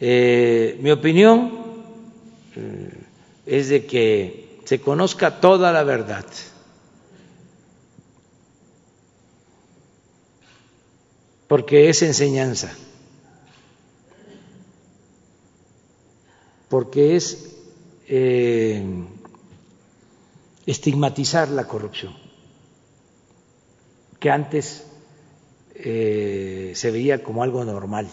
[0.00, 1.50] Eh, mi opinión
[2.56, 3.04] eh,
[3.46, 6.26] es de que se conozca toda la verdad.
[11.46, 12.70] Porque es enseñanza.
[16.68, 17.56] Porque es
[18.06, 18.82] eh,
[20.66, 22.28] estigmatizar la corrupción
[24.20, 24.84] que antes
[25.78, 28.08] eh, se veía como algo normal.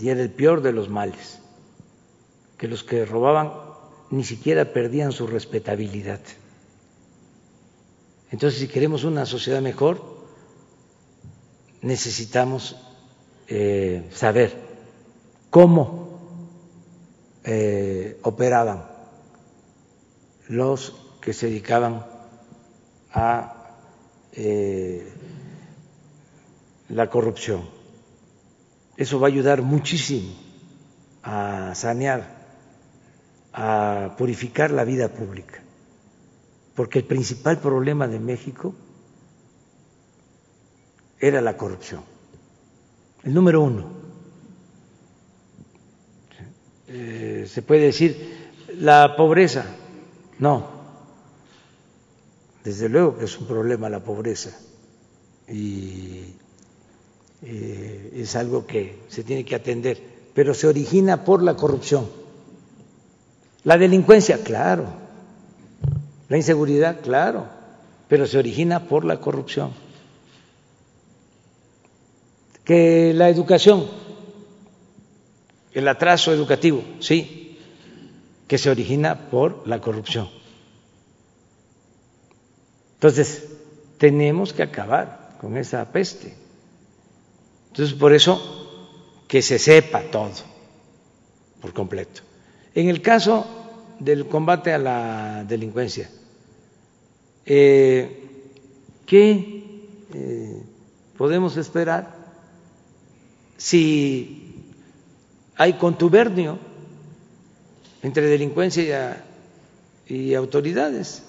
[0.00, 1.40] Y era el peor de los males,
[2.56, 3.52] que los que robaban
[4.10, 6.20] ni siquiera perdían su respetabilidad.
[8.30, 10.00] Entonces, si queremos una sociedad mejor,
[11.82, 12.76] necesitamos
[13.48, 14.54] eh, saber
[15.50, 16.20] cómo
[17.44, 18.84] eh, operaban
[20.48, 22.06] los que se dedicaban
[23.12, 23.54] a
[24.32, 25.12] eh,
[26.88, 27.62] la corrupción.
[28.96, 30.32] Eso va a ayudar muchísimo
[31.22, 32.36] a sanear,
[33.52, 35.60] a purificar la vida pública,
[36.74, 38.74] porque el principal problema de México
[41.20, 42.02] era la corrupción,
[43.24, 43.98] el número uno.
[46.90, 49.66] Eh, se puede decir la pobreza,
[50.38, 50.77] no,
[52.64, 54.50] desde luego que es un problema la pobreza
[55.48, 56.34] y
[57.42, 60.00] eh, es algo que se tiene que atender,
[60.34, 62.08] pero se origina por la corrupción.
[63.64, 64.86] La delincuencia, claro.
[66.28, 67.46] La inseguridad, claro,
[68.08, 69.70] pero se origina por la corrupción.
[72.64, 73.86] Que la educación,
[75.72, 77.58] el atraso educativo, sí,
[78.46, 80.28] que se origina por la corrupción.
[82.98, 83.44] Entonces,
[83.96, 86.34] tenemos que acabar con esa peste.
[87.68, 88.40] Entonces, por eso,
[89.28, 90.32] que se sepa todo,
[91.60, 92.22] por completo.
[92.74, 93.46] En el caso
[94.00, 96.10] del combate a la delincuencia,
[97.46, 98.20] eh,
[99.06, 100.62] ¿qué eh,
[101.16, 102.16] podemos esperar
[103.56, 104.64] si
[105.54, 106.58] hay contubernio
[108.02, 109.24] entre delincuencia
[110.08, 111.27] y autoridades?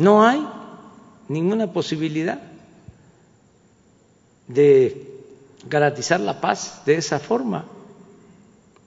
[0.00, 0.48] No hay
[1.28, 2.40] ninguna posibilidad
[4.48, 5.20] de
[5.68, 7.66] garantizar la paz de esa forma,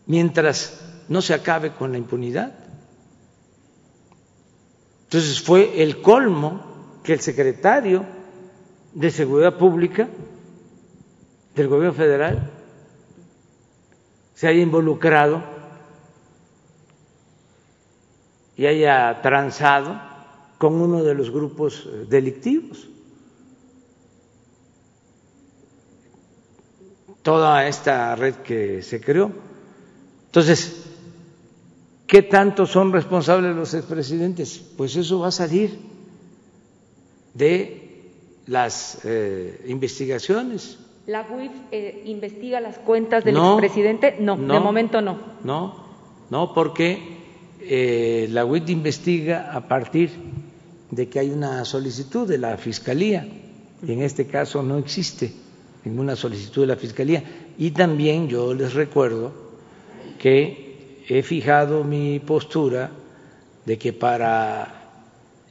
[0.07, 2.51] mientras no se acabe con la impunidad.
[5.03, 8.07] Entonces fue el colmo que el secretario
[8.95, 10.09] de Seguridad Pública
[11.53, 12.49] del gobierno federal
[14.33, 15.43] se haya involucrado
[18.57, 20.12] y haya transado
[20.63, 22.87] con uno de los grupos delictivos.
[27.21, 29.29] Toda esta red que se creó.
[30.27, 30.85] Entonces,
[32.07, 34.57] ¿qué tanto son responsables los expresidentes?
[34.77, 35.77] Pues eso va a salir
[37.33, 38.13] de
[38.47, 40.79] las eh, investigaciones.
[41.07, 44.15] ¿La UIF eh, investiga las cuentas del expresidente?
[44.17, 45.17] No, de momento no.
[45.43, 45.75] No,
[46.29, 47.17] no, porque
[47.59, 50.31] eh, la UIF investiga a partir
[50.95, 53.27] de que hay una solicitud de la Fiscalía,
[53.85, 55.33] y en este caso no existe
[55.85, 57.23] ninguna solicitud de la Fiscalía.
[57.57, 59.31] Y también yo les recuerdo
[60.19, 62.91] que he fijado mi postura
[63.65, 65.01] de que para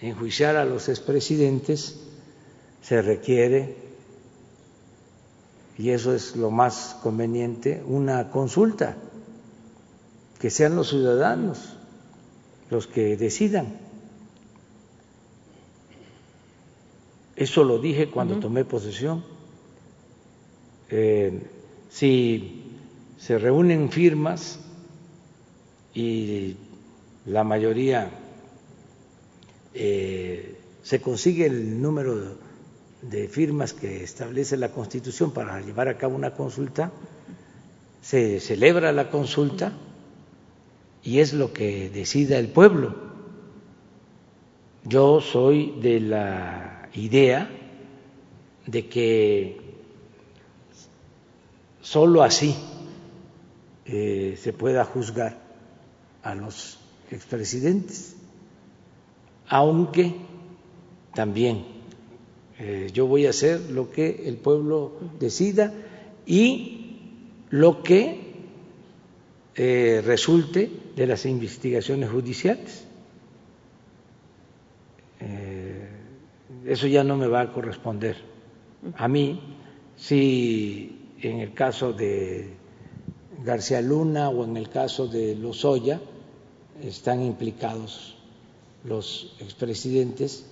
[0.00, 2.00] enjuiciar a los expresidentes
[2.82, 3.76] se requiere
[5.78, 8.96] y eso es lo más conveniente, una consulta,
[10.38, 11.58] que sean los ciudadanos
[12.70, 13.78] los que decidan.
[17.36, 19.24] Eso lo dije cuando tomé posesión.
[20.90, 21.40] Eh,
[21.88, 22.62] si
[23.18, 24.60] se reúnen firmas
[25.94, 26.56] y
[27.26, 28.10] la mayoría
[29.74, 32.36] eh, se consigue el número
[33.02, 36.92] de firmas que establece la Constitución para llevar a cabo una consulta,
[38.00, 39.72] se celebra la consulta
[41.02, 42.94] y es lo que decida el pueblo.
[44.84, 47.50] Yo soy de la idea
[48.66, 49.60] de que
[51.80, 52.54] solo así
[53.84, 55.38] eh, se pueda juzgar
[56.22, 56.78] a los
[57.10, 58.14] expresidentes,
[59.48, 60.14] aunque
[61.14, 61.64] también
[62.58, 65.72] eh, yo voy a hacer lo que el pueblo decida
[66.26, 67.00] y
[67.50, 68.20] lo que
[69.56, 72.84] eh, resulte de las investigaciones judiciales.
[76.66, 78.16] Eso ya no me va a corresponder
[78.96, 79.40] a mí
[79.96, 82.54] si en el caso de
[83.44, 86.00] García Luna o en el caso de Lozoya
[86.82, 88.16] están implicados
[88.84, 90.46] los expresidentes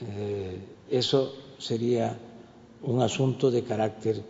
[0.00, 0.58] eh,
[0.90, 2.18] eso sería
[2.82, 4.22] un asunto de carácter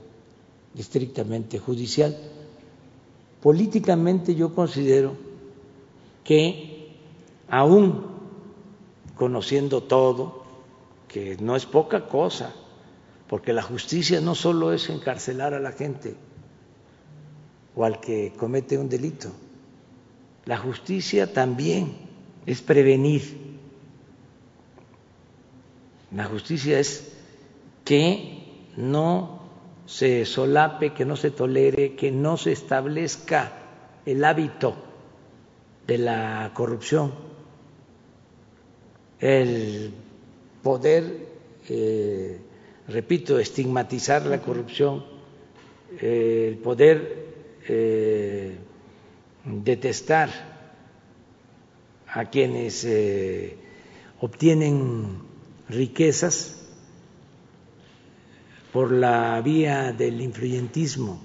[0.76, 2.16] estrictamente judicial.
[3.42, 5.14] Políticamente yo considero
[6.24, 6.92] que
[7.48, 8.04] aún
[9.16, 10.41] conociendo todo,
[11.12, 12.54] que no es poca cosa,
[13.28, 16.14] porque la justicia no solo es encarcelar a la gente
[17.74, 19.30] o al que comete un delito,
[20.44, 21.96] la justicia también
[22.46, 23.22] es prevenir.
[26.14, 27.12] La justicia es
[27.84, 29.40] que no
[29.86, 33.52] se solape, que no se tolere, que no se establezca
[34.04, 34.74] el hábito
[35.86, 37.12] de la corrupción,
[39.20, 39.94] el
[40.62, 41.26] poder,
[41.68, 42.38] eh,
[42.88, 45.04] repito, estigmatizar la corrupción,
[46.00, 47.26] el poder
[47.68, 48.56] eh,
[49.44, 50.30] detestar
[52.08, 53.56] a quienes eh,
[54.20, 55.18] obtienen
[55.68, 56.58] riquezas
[58.72, 61.20] por la vía del influyentismo.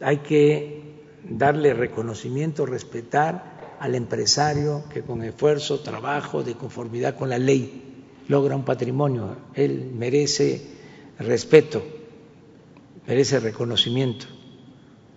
[0.00, 0.82] Hay que
[1.28, 7.91] darle reconocimiento, respetar al empresario que con esfuerzo, trabajo, de conformidad con la ley
[8.28, 9.36] logra un patrimonio.
[9.54, 10.66] Él merece
[11.18, 11.82] respeto,
[13.06, 14.26] merece reconocimiento.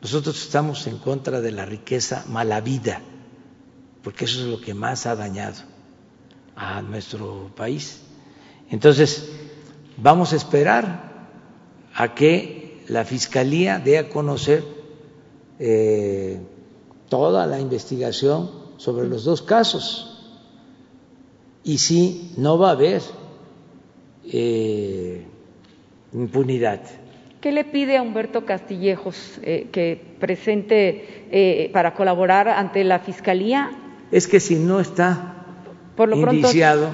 [0.02, 3.02] Nosotros estamos en contra de la riqueza mala vida,
[4.04, 5.64] porque eso es lo que más ha dañado
[6.56, 8.02] a nuestro país.
[8.70, 9.30] Entonces,
[9.98, 11.30] vamos a esperar
[11.94, 14.64] a que la Fiscalía dé a conocer
[15.60, 16.40] eh,
[17.10, 20.15] toda la investigación sobre los dos casos
[21.66, 23.02] y si no va a haber
[24.32, 25.26] eh,
[26.14, 26.80] impunidad.
[27.42, 33.72] ¿Qué le pide a Humberto Castillejos eh, que presente para colaborar ante la Fiscalía?
[34.12, 35.36] Es que si no está
[35.98, 36.90] por lo indiciado,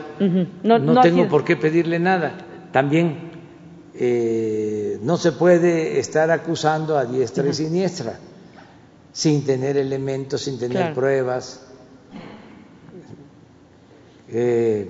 [0.64, 2.38] no, tengo por qué pedirle nada.
[2.72, 3.32] También
[3.94, 8.18] eh, no se puede estar acusando a diestra y siniestra
[9.12, 11.68] sin tener elementos, sin tener pruebas.
[14.32, 14.88] Eh,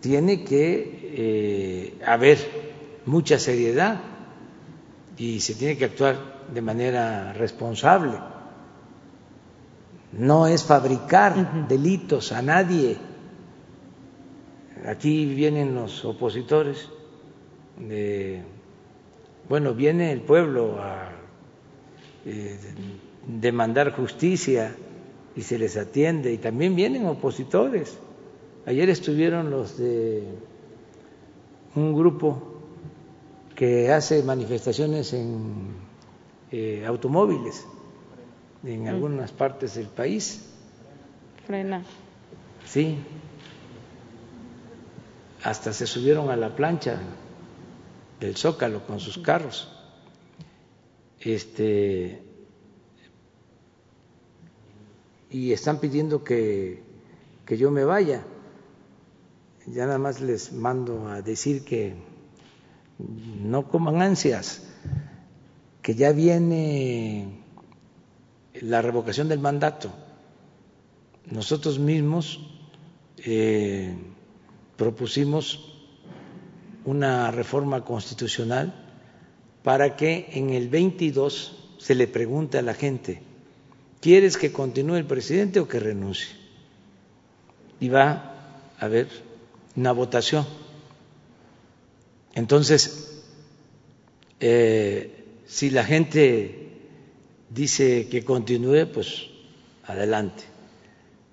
[0.00, 2.38] tiene que eh, haber
[3.06, 4.00] mucha seriedad
[5.16, 6.16] y se tiene que actuar
[6.52, 8.18] de manera responsable.
[10.12, 12.96] No es fabricar delitos a nadie.
[14.86, 16.88] Aquí vienen los opositores,
[19.48, 21.10] bueno, viene el pueblo a
[22.26, 22.58] eh,
[23.26, 24.74] demandar justicia
[25.36, 27.98] y se les atiende, y también vienen opositores.
[28.66, 30.24] Ayer estuvieron los de
[31.74, 32.54] un grupo
[33.54, 35.76] que hace manifestaciones en
[36.50, 37.66] eh, automóviles
[38.64, 40.50] en algunas partes del país.
[41.46, 41.82] Frena.
[42.64, 42.96] Sí.
[45.42, 46.98] Hasta se subieron a la plancha
[48.18, 49.70] del Zócalo con sus carros.
[51.20, 52.22] Este
[55.30, 56.80] y están pidiendo que,
[57.44, 58.24] que yo me vaya.
[59.66, 61.94] Ya nada más les mando a decir que
[62.98, 64.62] no coman ansias,
[65.80, 67.42] que ya viene
[68.60, 69.90] la revocación del mandato.
[71.30, 72.40] Nosotros mismos
[73.18, 73.94] eh,
[74.76, 75.72] propusimos
[76.84, 78.74] una reforma constitucional
[79.62, 83.22] para que en el 22 se le pregunte a la gente,
[84.00, 86.28] ¿quieres que continúe el presidente o que renuncie?
[87.80, 88.10] Y va
[88.78, 89.08] a haber
[89.76, 90.46] una votación
[92.34, 93.22] entonces,
[94.40, 96.68] eh, si la gente
[97.48, 99.28] dice que continúe, pues
[99.84, 100.42] adelante.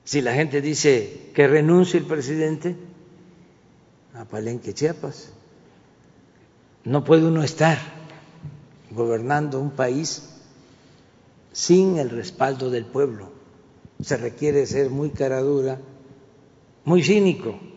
[0.04, 2.76] Si la gente dice que renuncie el presidente,
[4.14, 5.32] a Palenque, Chiapas.
[6.84, 7.78] No puede uno estar
[8.92, 10.30] gobernando un país
[11.52, 13.32] sin el respaldo del pueblo.
[14.02, 15.80] Se requiere ser muy caradura,
[16.84, 17.71] muy cínico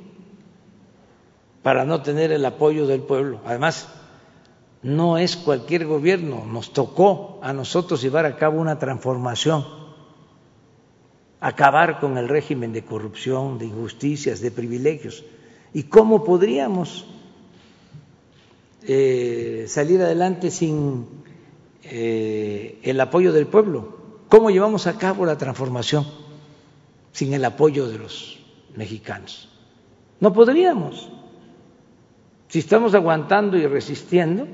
[1.65, 3.41] para no tener el apoyo del pueblo.
[3.47, 3.89] Además,
[4.83, 9.65] no es cualquier gobierno, nos tocó a nosotros llevar a cabo una transformación,
[11.41, 15.25] acabar con el régimen de corrupción, de injusticias, de privilegios.
[15.73, 17.07] ¿Y cómo podríamos
[18.83, 21.07] eh, salir adelante sin
[21.83, 23.97] eh, el apoyo del pueblo?
[24.29, 26.07] ¿Cómo llevamos a cabo la transformación
[27.13, 28.39] sin el apoyo de los
[28.77, 29.49] mexicanos?
[30.21, 31.14] No podríamos.
[32.55, 34.47] Si estamos aguantando y resistiendo,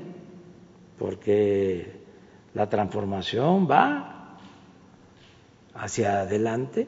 [0.97, 2.01] porque
[2.55, 4.39] la transformación va
[5.75, 6.87] hacia adelante,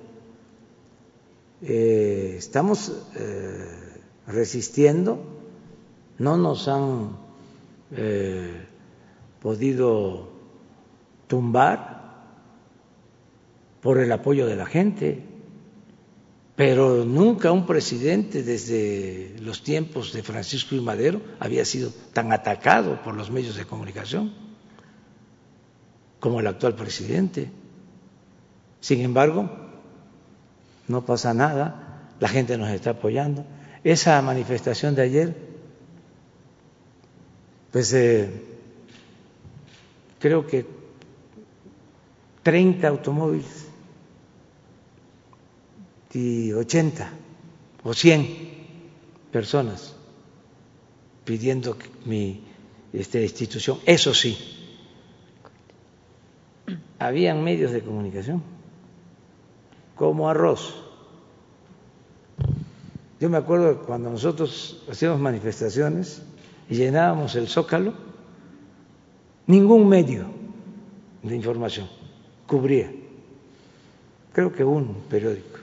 [1.62, 5.24] eh, estamos eh, resistiendo,
[6.18, 7.12] no nos han
[7.92, 8.66] eh,
[9.40, 10.32] podido
[11.28, 12.26] tumbar
[13.84, 15.24] por el apoyo de la gente
[16.56, 23.02] pero nunca un presidente desde los tiempos de Francisco y Madero había sido tan atacado
[23.02, 24.34] por los medios de comunicación
[26.20, 27.50] como el actual presidente.
[28.82, 29.50] Sin embargo,
[30.88, 33.46] no pasa nada, la gente nos está apoyando.
[33.84, 35.36] Esa manifestación de ayer,
[37.72, 38.30] pues eh,
[40.20, 40.66] creo que
[42.44, 43.68] 30 automóviles
[46.14, 47.10] y 80
[47.84, 48.28] o 100
[49.32, 49.96] personas
[51.26, 52.44] pidiendo mi
[52.94, 53.80] esta institución.
[53.86, 54.38] Eso sí,
[57.00, 58.44] habían medios de comunicación
[59.96, 60.76] como arroz.
[63.20, 66.22] Yo me acuerdo cuando nosotros hacíamos manifestaciones
[66.70, 67.94] y llenábamos el zócalo,
[69.48, 70.26] ningún medio
[71.24, 71.88] de información
[72.46, 72.92] cubría,
[74.34, 75.63] creo que un periódico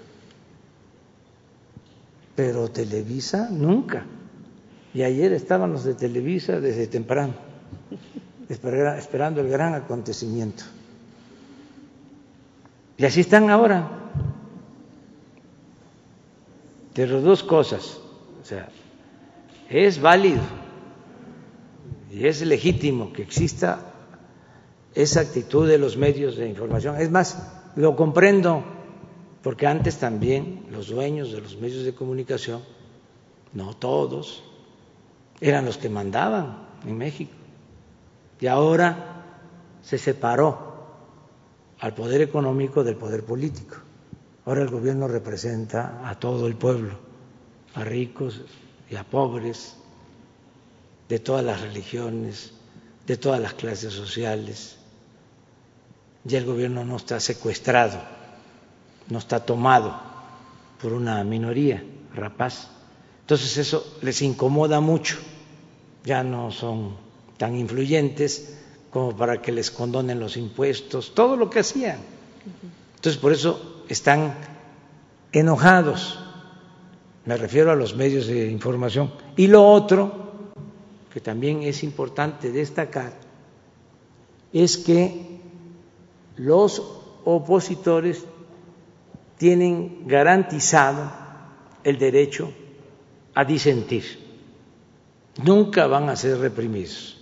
[2.41, 4.07] pero Televisa nunca.
[4.95, 7.35] Y ayer estaban los de Televisa desde temprano,
[8.49, 10.65] esperando el gran acontecimiento.
[12.97, 13.91] Y así están ahora.
[16.95, 18.01] Pero dos cosas,
[18.41, 18.71] o sea,
[19.69, 20.41] es válido
[22.11, 23.81] y es legítimo que exista
[24.95, 26.97] esa actitud de los medios de información.
[26.97, 27.37] Es más,
[27.77, 28.80] lo comprendo
[29.43, 32.62] porque antes también los dueños de los medios de comunicación,
[33.53, 34.43] no todos,
[35.41, 37.33] eran los que mandaban en México.
[38.39, 39.25] Y ahora
[39.83, 40.71] se separó
[41.79, 43.77] al poder económico del poder político.
[44.45, 46.99] Ahora el gobierno representa a todo el pueblo,
[47.75, 48.43] a ricos
[48.91, 49.77] y a pobres,
[51.09, 52.53] de todas las religiones,
[53.07, 54.77] de todas las clases sociales.
[56.25, 58.20] Ya el gobierno no está secuestrado
[59.11, 60.01] no está tomado
[60.81, 61.85] por una minoría
[62.15, 62.69] rapaz.
[63.20, 65.19] Entonces eso les incomoda mucho
[66.05, 66.97] ya no son
[67.37, 68.57] tan influyentes
[68.91, 71.99] como para que les condonen los impuestos, todo lo que hacían.
[72.97, 74.35] Entonces, por eso están
[75.32, 76.19] enojados,
[77.24, 79.12] me refiero a los medios de información.
[79.37, 80.12] Y lo otro,
[81.12, 83.12] que también es importante destacar,
[84.53, 85.41] es que
[86.37, 86.82] los
[87.24, 88.24] opositores
[89.41, 91.11] tienen garantizado
[91.83, 92.53] el derecho
[93.35, 94.05] a disentir.
[95.43, 97.17] Nunca van a ser reprimidos.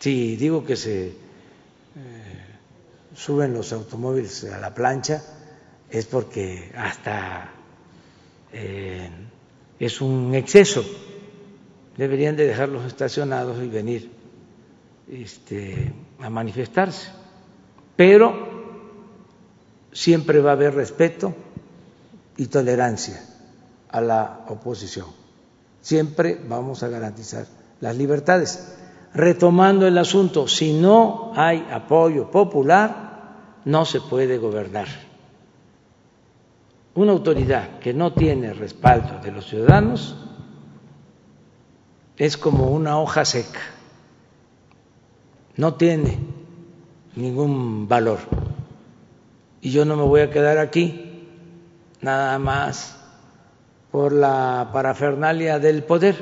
[0.00, 1.14] Si digo que se eh,
[3.16, 5.22] suben los automóviles a la plancha,
[5.88, 7.50] es porque hasta
[8.52, 9.08] eh,
[9.80, 10.84] es un exceso.
[11.96, 14.10] Deberían de dejarlos estacionados y venir
[15.10, 17.08] este, a manifestarse.
[17.96, 18.47] Pero
[19.92, 21.34] siempre va a haber respeto
[22.36, 23.20] y tolerancia
[23.90, 25.06] a la oposición.
[25.80, 27.46] Siempre vamos a garantizar
[27.80, 28.76] las libertades.
[29.14, 33.08] Retomando el asunto, si no hay apoyo popular,
[33.64, 34.88] no se puede gobernar.
[36.94, 40.16] Una autoridad que no tiene respaldo de los ciudadanos
[42.16, 43.60] es como una hoja seca,
[45.56, 46.18] no tiene
[47.14, 48.18] ningún valor.
[49.60, 51.26] Y yo no me voy a quedar aquí
[52.00, 52.96] nada más
[53.90, 56.16] por la parafernalia del poder,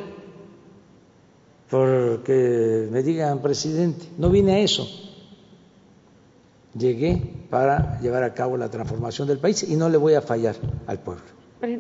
[1.69, 4.87] porque me digan presidente, no vine a eso.
[6.79, 10.55] Llegué para llevar a cabo la transformación del país y no le voy a fallar
[10.87, 11.25] al pueblo.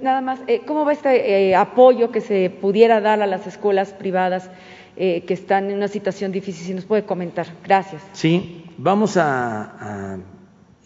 [0.03, 3.93] Nada más, eh, ¿cómo va este eh, apoyo que se pudiera dar a las escuelas
[3.93, 4.51] privadas
[4.97, 6.67] eh, que están en una situación difícil?
[6.67, 7.47] Si nos puede comentar.
[7.63, 8.03] Gracias.
[8.15, 10.19] Sí, vamos a, a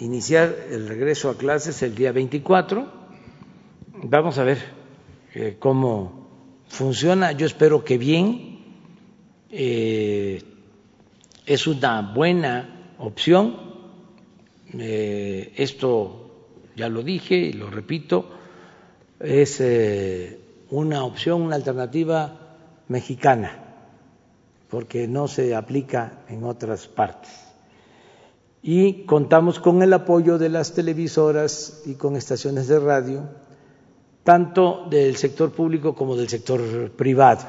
[0.01, 3.01] iniciar el regreso a clases el día 24
[4.03, 4.59] Vamos a ver
[5.35, 6.27] eh, cómo
[6.69, 7.33] funciona.
[7.33, 8.59] Yo espero que bien.
[9.51, 10.43] Eh,
[11.45, 13.57] es una buena opción.
[14.73, 16.31] Eh, esto
[16.77, 18.31] ya lo dije y lo repito.
[19.19, 19.63] Es
[20.71, 22.57] una opción, una alternativa
[22.89, 23.53] mexicana,
[24.71, 27.50] porque no se aplica en otras partes.
[28.63, 33.23] Y contamos con el apoyo de las televisoras y con estaciones de radio
[34.25, 37.43] tanto del sector público como del sector privado.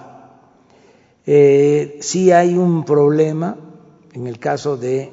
[1.25, 3.57] Eh, sí hay un problema
[4.13, 5.11] en el caso de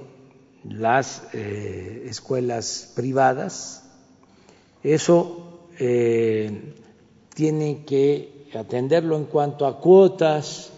[0.65, 3.85] las eh, escuelas privadas.
[4.83, 6.75] Eso eh,
[7.35, 10.73] tiene que atenderlo en cuanto a cuotas,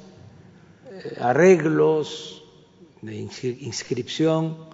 [1.20, 2.42] arreglos
[3.00, 4.69] de inscripción.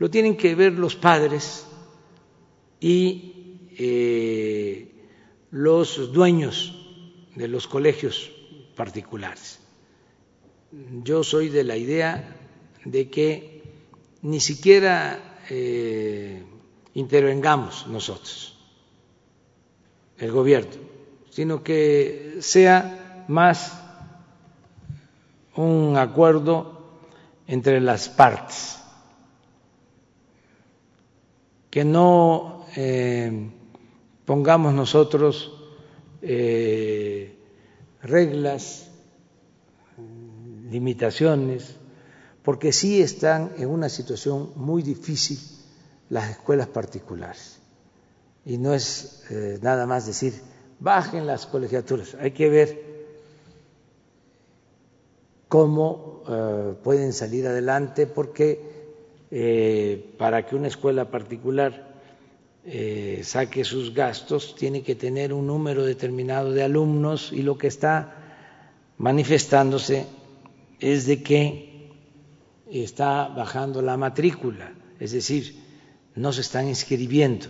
[0.00, 1.66] Lo tienen que ver los padres
[2.80, 3.30] y
[5.50, 6.74] los dueños
[7.36, 8.32] de los colegios
[8.74, 9.60] particulares.
[11.04, 12.36] Yo soy de la idea
[12.84, 13.62] de que
[14.22, 16.44] ni siquiera eh,
[16.94, 18.56] intervengamos nosotros,
[20.16, 20.70] el gobierno,
[21.30, 23.78] sino que sea más
[25.56, 27.00] un acuerdo
[27.46, 28.79] entre las partes,
[31.70, 33.50] que no eh,
[34.24, 35.52] pongamos nosotros
[36.20, 37.38] eh,
[38.02, 38.88] reglas,
[40.68, 41.76] limitaciones,
[42.42, 45.38] porque sí están en una situación muy difícil
[46.08, 47.58] las escuelas particulares.
[48.44, 50.34] Y no es eh, nada más decir,
[50.80, 52.90] bajen las colegiaturas, hay que ver
[55.48, 56.22] cómo
[56.84, 58.69] pueden salir adelante, porque
[60.18, 61.90] para que una escuela particular
[62.64, 67.68] eh, saque sus gastos, tiene que tener un número determinado de alumnos y lo que
[67.68, 68.16] está
[68.98, 70.06] manifestándose
[70.78, 71.90] es de que
[72.70, 75.56] está bajando la matrícula, es decir,
[76.14, 77.46] no se están inscribiendo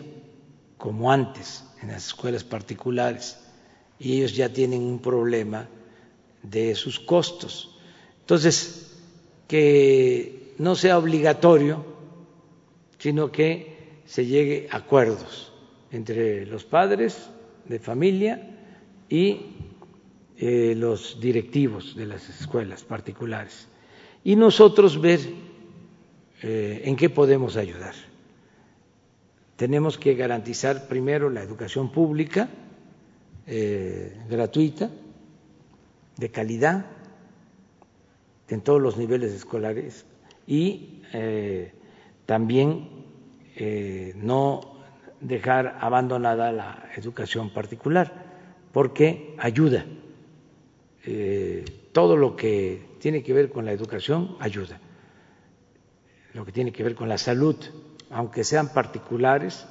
[0.78, 3.38] como antes en las escuelas particulares
[3.98, 5.68] y ellos ya tienen un problema
[6.42, 7.76] de sus costos.
[8.20, 8.92] Entonces,
[9.48, 11.82] que no sea obligatorio,
[12.98, 15.54] sino que se llegue a acuerdos
[15.90, 17.30] entre los padres
[17.64, 18.58] de familia
[19.08, 19.40] y
[20.36, 23.68] eh, los directivos de las escuelas particulares
[24.22, 25.20] y nosotros ver
[26.42, 27.94] eh, en qué podemos ayudar.
[29.56, 32.50] Tenemos que garantizar primero la educación pública
[33.46, 34.90] eh, gratuita,
[36.18, 36.84] de calidad,
[38.48, 40.04] en todos los niveles escolares
[40.46, 41.00] y
[42.26, 42.88] también
[43.56, 44.78] eh, no
[45.20, 48.10] dejar abandonada la educación particular,
[48.72, 49.84] porque ayuda
[51.04, 54.80] eh, todo lo que tiene que ver con la educación ayuda,
[56.34, 57.56] lo que tiene que ver con la salud,
[58.10, 59.66] aunque sean particulares,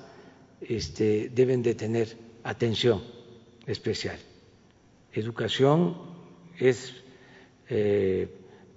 [0.62, 3.02] este, deben de tener atención
[3.66, 4.20] especial.
[5.14, 5.96] Educación
[6.58, 6.94] es
[7.70, 8.28] eh,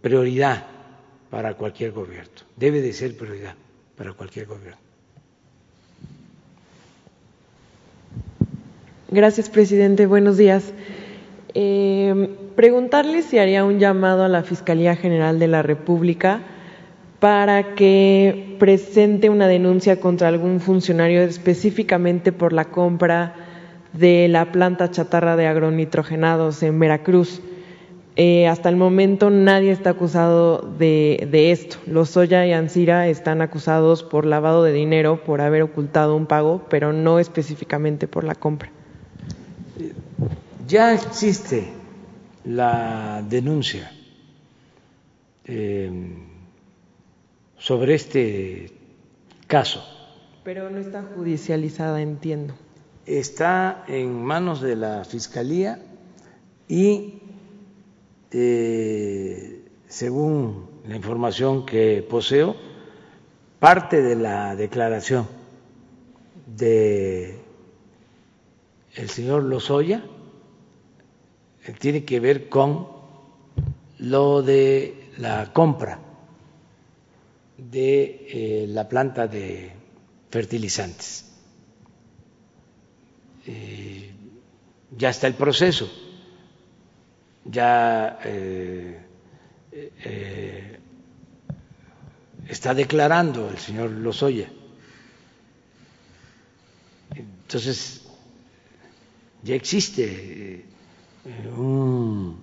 [0.01, 0.67] prioridad
[1.33, 3.55] para cualquier gobierno, debe de ser prioridad
[3.97, 4.77] para cualquier gobierno.
[9.11, 10.05] Gracias, presidente.
[10.05, 10.75] Buenos días.
[11.55, 16.43] Eh, preguntarle si haría un llamado a la Fiscalía General de la República
[17.19, 23.37] para que presente una denuncia contra algún funcionario específicamente por la compra
[23.95, 27.41] de la planta chatarra de agronitrogenados en Veracruz.
[28.17, 31.79] Eh, hasta el momento nadie está acusado de, de esto.
[31.87, 36.67] Los Soya y Ansira están acusados por lavado de dinero, por haber ocultado un pago,
[36.69, 38.71] pero no específicamente por la compra.
[40.67, 41.69] Ya existe
[42.45, 43.91] la denuncia
[45.45, 45.91] eh,
[47.59, 48.71] sobre este
[49.47, 49.85] caso.
[50.45, 52.55] Pero no está judicializada, entiendo.
[53.07, 55.81] Está en manos de la Fiscalía
[56.69, 57.22] y,
[58.33, 62.57] eh, según la información que poseo,
[63.59, 65.29] parte de la declaración
[66.47, 67.39] de
[68.95, 70.05] el señor Lozoya
[71.65, 72.89] eh, tiene que ver con
[73.99, 76.01] lo de la compra
[77.59, 79.73] de eh, la planta de
[80.31, 81.29] fertilizantes.
[84.97, 85.91] Ya está el proceso,
[87.45, 88.19] ya
[92.49, 94.49] está declarando el señor Lozoya.
[97.15, 98.03] Entonces,
[99.43, 100.65] ya existe
[101.25, 102.37] eh, un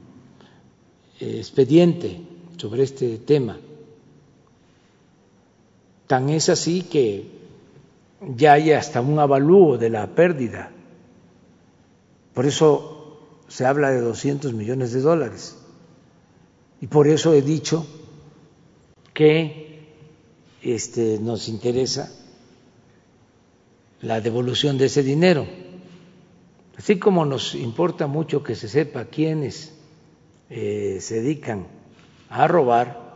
[1.19, 2.21] expediente
[2.57, 3.57] sobre este tema.
[6.07, 7.27] Tan es así que
[8.35, 10.71] ya hay hasta un avalúo de la pérdida.
[12.33, 12.98] Por eso
[13.49, 15.57] se habla de 200 millones de dólares.
[16.79, 17.85] Y por eso he dicho
[19.13, 19.89] que
[20.61, 22.11] este, nos interesa
[24.01, 25.45] la devolución de ese dinero.
[26.77, 29.73] Así como nos importa mucho que se sepa quiénes
[30.49, 31.67] eh, se dedican
[32.29, 33.09] a robar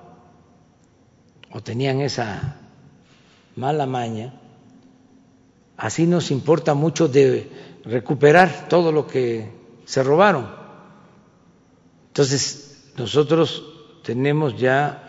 [1.51, 2.59] o tenían esa
[3.55, 4.33] mala maña,
[5.77, 7.49] así nos importa mucho de
[7.85, 10.47] recuperar todo lo que se robaron.
[12.07, 13.63] Entonces, nosotros
[14.03, 15.03] tenemos ya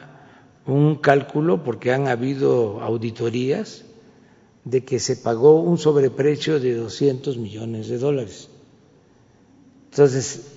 [0.66, 3.84] un cálculo porque han habido auditorías
[4.64, 8.48] de que se pagó un sobreprecio de 200 millones de dólares.
[9.90, 10.52] Entonces,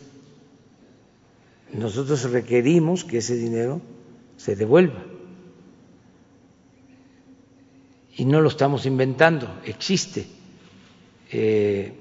[1.74, 3.82] nosotros requerimos que ese dinero
[4.38, 5.04] se devuelva.
[8.16, 10.26] Y no lo estamos inventando, existe
[11.32, 11.94] eh,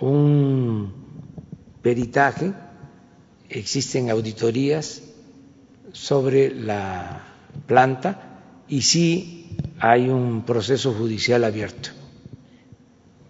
[0.00, 0.99] un
[1.82, 2.52] peritaje,
[3.48, 5.02] existen auditorías
[5.92, 7.24] sobre la
[7.66, 11.90] planta y sí hay un proceso judicial abierto.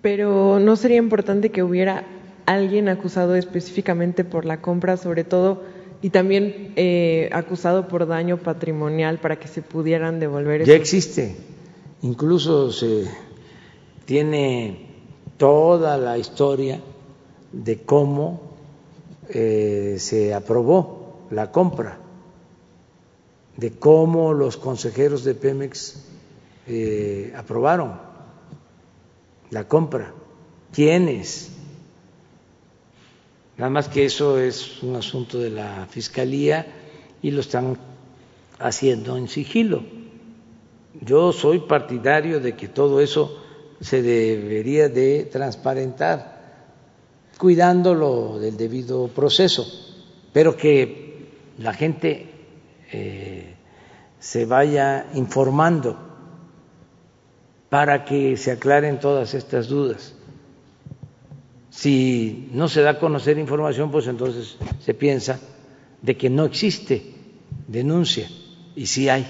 [0.02, 2.05] Pero no sería importante que hubiera
[2.47, 5.62] alguien acusado específicamente por la compra, sobre todo,
[6.02, 10.64] y también eh, acusado por daño patrimonial para que se pudieran devolver.
[10.64, 11.36] Ya existe,
[12.02, 13.05] incluso se
[14.06, 14.86] tiene
[15.36, 16.81] toda la historia
[17.52, 18.40] de cómo
[19.28, 21.98] eh, se aprobó la compra,
[23.56, 26.05] de cómo los consejeros de Pemex
[26.66, 28.01] eh, aprobaron
[29.51, 30.14] la compra.
[30.72, 31.51] ¿Quiénes?
[33.56, 36.66] Nada más que eso es un asunto de la Fiscalía
[37.20, 37.77] y lo están
[38.59, 39.82] haciendo en sigilo.
[41.01, 43.43] Yo soy partidario de que todo eso
[43.81, 46.39] se debería de transparentar,
[47.40, 49.66] cuidándolo del debido proceso,
[50.30, 52.26] pero que la gente
[52.92, 53.54] eh,
[54.18, 55.96] se vaya informando
[57.70, 60.14] para que se aclaren todas estas dudas.
[61.70, 65.40] Si no se da a conocer información, pues entonces se piensa
[66.02, 67.14] de que no existe
[67.66, 68.28] denuncia,
[68.76, 69.26] y sí hay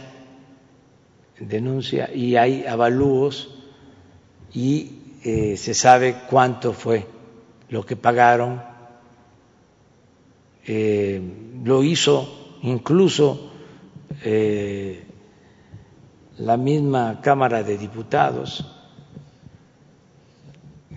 [1.38, 3.54] denuncia, y hay avalúos,
[4.52, 7.19] y eh, se sabe cuánto fue
[7.70, 8.62] lo que pagaron.
[10.66, 11.20] Eh,
[11.64, 13.50] lo hizo incluso
[14.22, 15.04] eh,
[16.38, 18.66] la misma Cámara de Diputados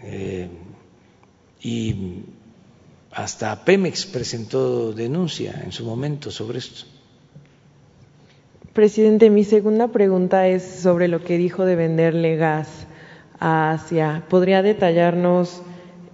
[0.03, 0.49] eh,
[1.61, 2.23] y
[3.11, 6.85] hasta Pemex presentó denuncia en su momento sobre esto.
[8.73, 12.67] Presidente, mi segunda pregunta es sobre lo que dijo de venderle gas
[13.39, 14.23] a Asia.
[14.29, 15.61] ¿Podría detallarnos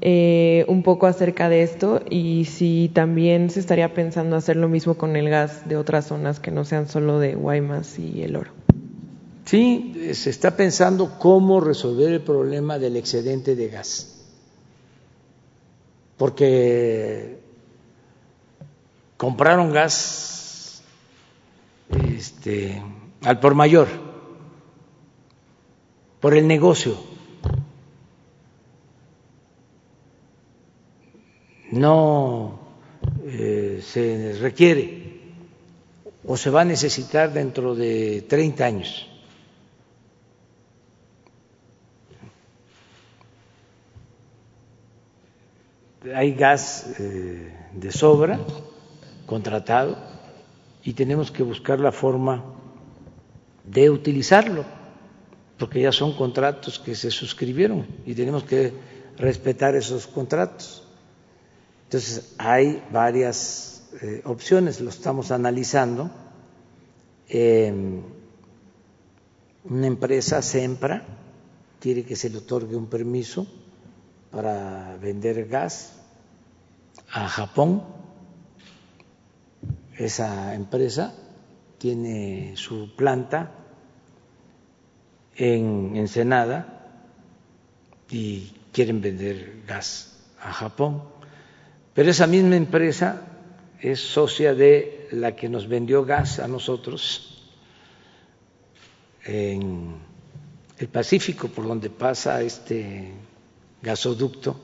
[0.01, 4.95] eh, un poco acerca de esto y si también se estaría pensando hacer lo mismo
[4.95, 8.51] con el gas de otras zonas que no sean solo de Guaymas y el oro?
[9.45, 14.21] Sí, se está pensando cómo resolver el problema del excedente de gas,
[16.17, 17.39] porque
[19.17, 20.83] compraron gas
[22.15, 22.81] este,
[23.23, 23.87] al por mayor,
[26.21, 27.08] por el negocio.
[31.71, 32.59] No
[33.25, 35.09] eh, se requiere
[36.25, 39.07] o se va a necesitar dentro de 30 años.
[46.15, 48.39] Hay gas eh, de sobra
[49.25, 49.97] contratado
[50.83, 52.43] y tenemos que buscar la forma
[53.65, 54.65] de utilizarlo,
[55.57, 58.73] porque ya son contratos que se suscribieron y tenemos que
[59.17, 60.88] respetar esos contratos.
[61.89, 66.11] Entonces, hay varias eh, opciones, lo estamos analizando.
[67.27, 68.01] Eh,
[69.63, 71.03] una empresa, SEMPRA,
[71.79, 73.47] quiere que se le otorgue un permiso
[74.31, 75.93] para vender gas
[77.11, 77.83] a Japón
[79.99, 81.13] esa empresa
[81.77, 83.51] tiene su planta
[85.35, 86.87] en Ensenada
[88.09, 91.03] y quieren vender gas a Japón.
[91.93, 93.25] Pero esa misma empresa
[93.81, 97.51] es socia de la que nos vendió gas a nosotros
[99.25, 99.95] en
[100.77, 103.11] el Pacífico, por donde pasa este
[103.81, 104.59] gasoducto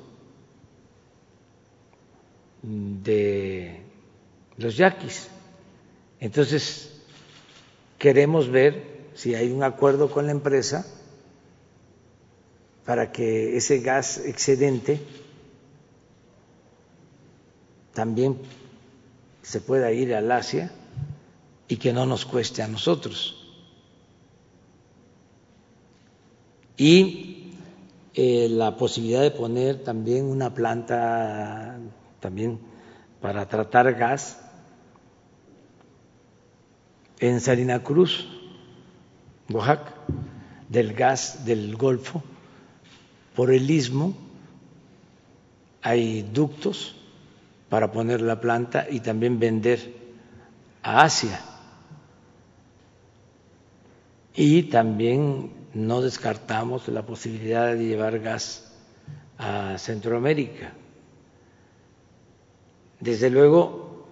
[2.62, 3.82] de
[4.58, 5.30] los yaquis.
[6.20, 7.02] Entonces,
[7.98, 10.86] queremos ver si hay un acuerdo con la empresa
[12.86, 15.00] para que ese gas excedente
[17.96, 18.38] también
[19.42, 20.72] se pueda ir al Asia
[21.68, 23.42] y que no nos cueste a nosotros.
[26.78, 27.54] Y
[28.14, 31.80] eh, la posibilidad de poner también una planta
[32.20, 32.60] también
[33.22, 34.42] para tratar gas
[37.20, 38.28] en Salina Cruz,
[39.50, 39.94] Oaxaca,
[40.68, 42.22] del gas del Golfo,
[43.36, 44.16] por el istmo
[45.82, 46.96] hay ductos
[47.76, 49.94] para poner la planta y también vender
[50.82, 51.42] a Asia.
[54.34, 58.72] Y también no descartamos la posibilidad de llevar gas
[59.38, 60.72] a Centroamérica.
[63.02, 64.06] Desde luego,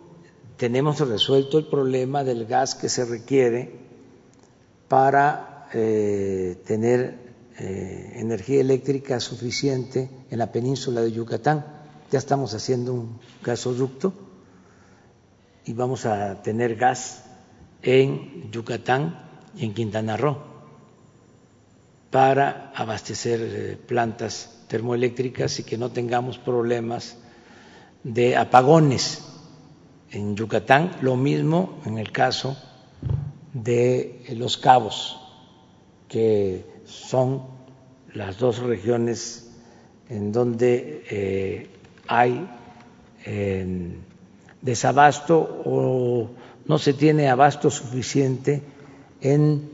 [0.58, 3.80] tenemos resuelto el problema del gas que se requiere
[4.90, 7.18] para eh, tener
[7.60, 11.83] eh, energía eléctrica suficiente en la península de Yucatán.
[12.14, 14.14] Ya estamos haciendo un gasoducto
[15.66, 17.24] y vamos a tener gas
[17.82, 19.20] en Yucatán
[19.56, 20.38] y en Quintana Roo
[22.12, 27.18] para abastecer eh, plantas termoeléctricas y que no tengamos problemas
[28.04, 29.24] de apagones
[30.12, 32.56] en Yucatán, lo mismo en el caso
[33.56, 35.20] de Los Cabos,
[36.08, 37.42] que son
[38.14, 39.50] las dos regiones
[40.10, 41.70] en donde eh,
[42.08, 42.48] hay
[44.62, 46.30] desabasto o
[46.66, 48.62] no se tiene abasto suficiente
[49.22, 49.70] en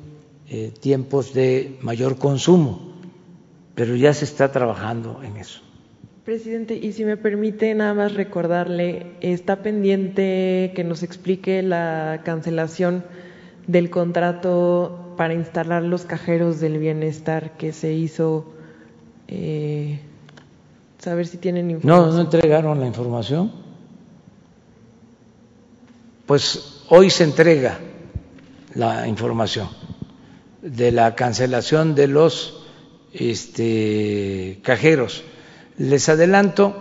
[0.50, 2.94] eh, tiempos de mayor consumo,
[3.76, 5.62] pero ya se está trabajando en eso.
[6.26, 13.04] Presidente, y si me permite nada más recordarle, está pendiente que nos explique la cancelación
[13.68, 18.54] del contrato para instalar los cajeros del bienestar que se hizo.
[19.28, 20.00] Eh,
[21.00, 22.08] saber si tienen información.
[22.08, 23.52] No, no entregaron la información.
[26.26, 27.80] Pues hoy se entrega
[28.76, 29.68] la información
[30.62, 32.64] de la cancelación de los
[33.14, 35.24] este, cajeros
[35.80, 36.76] les adelanto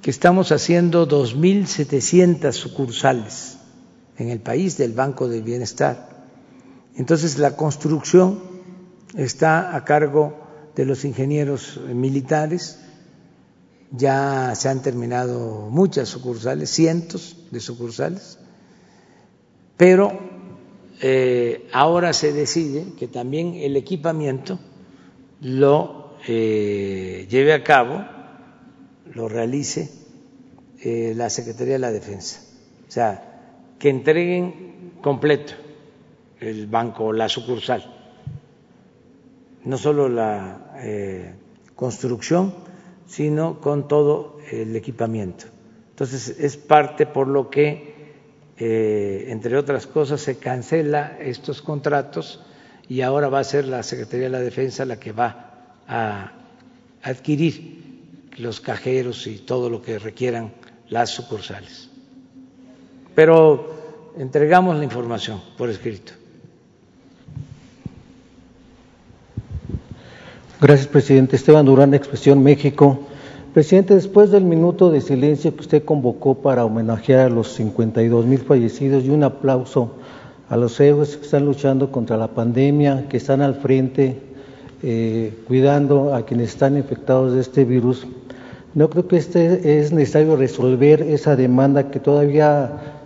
[0.00, 3.58] que estamos haciendo 2.700 sucursales
[4.16, 6.08] en el país del Banco del Bienestar.
[6.94, 8.40] Entonces la construcción
[9.16, 10.38] está a cargo
[10.76, 12.78] de los ingenieros militares.
[13.92, 18.38] Ya se han terminado muchas sucursales, cientos de sucursales,
[19.76, 20.12] pero
[21.00, 24.58] eh, ahora se decide que también el equipamiento
[25.40, 28.04] lo eh, lleve a cabo
[29.14, 29.90] lo realice
[30.82, 32.42] eh, la Secretaría de la Defensa.
[32.86, 35.54] O sea, que entreguen completo
[36.38, 37.82] el banco la sucursal,
[39.64, 41.34] no solo la
[41.74, 42.54] construcción,
[43.10, 45.46] sino con todo el equipamiento.
[45.90, 47.94] Entonces, es parte por lo que,
[48.56, 52.40] eh, entre otras cosas, se cancela estos contratos
[52.88, 56.32] y ahora va a ser la Secretaría de la Defensa la que va a
[57.02, 60.52] adquirir los cajeros y todo lo que requieran
[60.88, 61.90] las sucursales.
[63.16, 66.12] Pero entregamos la información por escrito.
[70.60, 71.36] Gracias, presidente.
[71.36, 72.98] Esteban Durán, Expresión México.
[73.54, 78.40] Presidente, después del minuto de silencio que usted convocó para homenajear a los 52 mil
[78.40, 79.92] fallecidos y un aplauso
[80.50, 84.18] a los héroes que están luchando contra la pandemia, que están al frente,
[84.82, 88.06] eh, cuidando a quienes están infectados de este virus,
[88.74, 93.00] no creo que este es necesario resolver esa demanda que todavía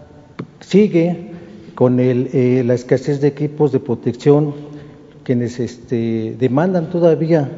[0.59, 1.31] sigue
[1.76, 4.73] con el, eh, la escasez de equipos de protección
[5.24, 7.51] quienes este, demandan todavía,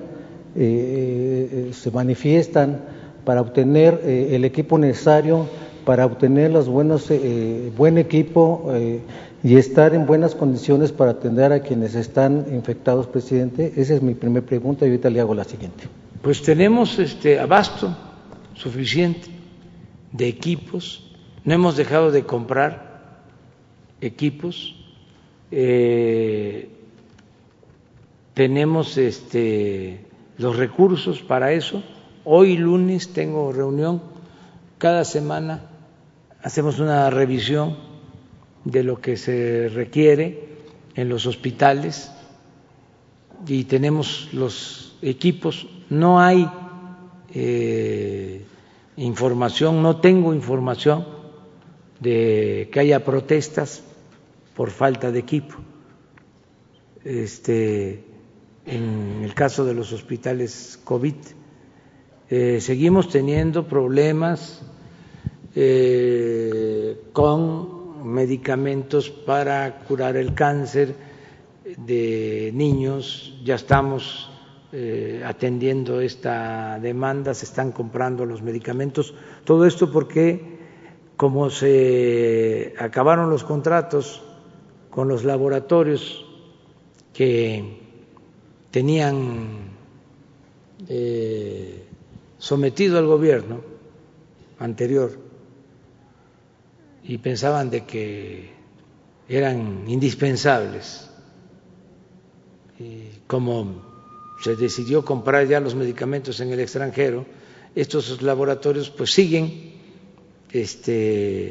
[0.55, 2.80] eh, eh, se manifiestan
[3.24, 5.47] para obtener eh, el equipo necesario,
[5.84, 7.12] para obtener los buenos,
[7.76, 8.72] buen equipo
[9.44, 13.72] y estar en buenas condiciones para atender a quienes están infectados, presidente.
[13.76, 15.84] Esa es mi primera pregunta y ahorita le hago la siguiente.
[16.22, 17.97] Pues tenemos este abasto
[18.55, 19.28] suficiente
[20.10, 21.05] de equipos,
[21.44, 23.14] no hemos dejado de comprar
[24.01, 24.74] equipos.
[25.52, 26.68] Eh,
[28.36, 30.04] tenemos este,
[30.36, 31.82] los recursos para eso.
[32.22, 34.02] Hoy lunes tengo reunión,
[34.76, 35.70] cada semana
[36.42, 37.78] hacemos una revisión
[38.66, 40.48] de lo que se requiere
[40.94, 42.12] en los hospitales
[43.46, 45.66] y tenemos los equipos.
[45.88, 46.46] No hay
[47.32, 48.44] eh,
[48.98, 51.06] información, no tengo información
[52.00, 53.82] de que haya protestas
[54.54, 55.54] por falta de equipo.
[57.02, 58.04] Este,
[58.66, 61.14] en el caso de los hospitales COVID.
[62.28, 64.62] Eh, seguimos teniendo problemas
[65.55, 70.94] eh, con medicamentos para curar el cáncer
[71.76, 74.30] de niños, ya estamos
[74.72, 79.14] eh, atendiendo esta demanda, se están comprando los medicamentos,
[79.44, 80.56] todo esto porque
[81.16, 84.22] como se acabaron los contratos
[84.90, 86.26] con los laboratorios
[87.12, 87.85] que
[88.77, 89.70] tenían
[90.86, 91.82] eh,
[92.36, 93.62] sometido al gobierno
[94.59, 95.19] anterior
[97.03, 98.51] y pensaban de que
[99.31, 101.09] eran indispensables.
[102.78, 103.81] Y como
[104.43, 107.24] se decidió comprar ya los medicamentos en el extranjero,
[107.74, 109.73] estos laboratorios pues siguen
[110.53, 111.48] este,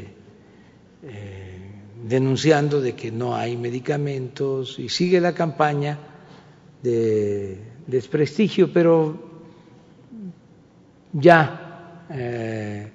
[1.02, 1.72] eh,
[2.08, 6.12] denunciando de que no hay medicamentos y sigue la campaña
[6.86, 7.57] de
[7.88, 9.18] desprestigio, pero
[11.12, 12.91] ya eh,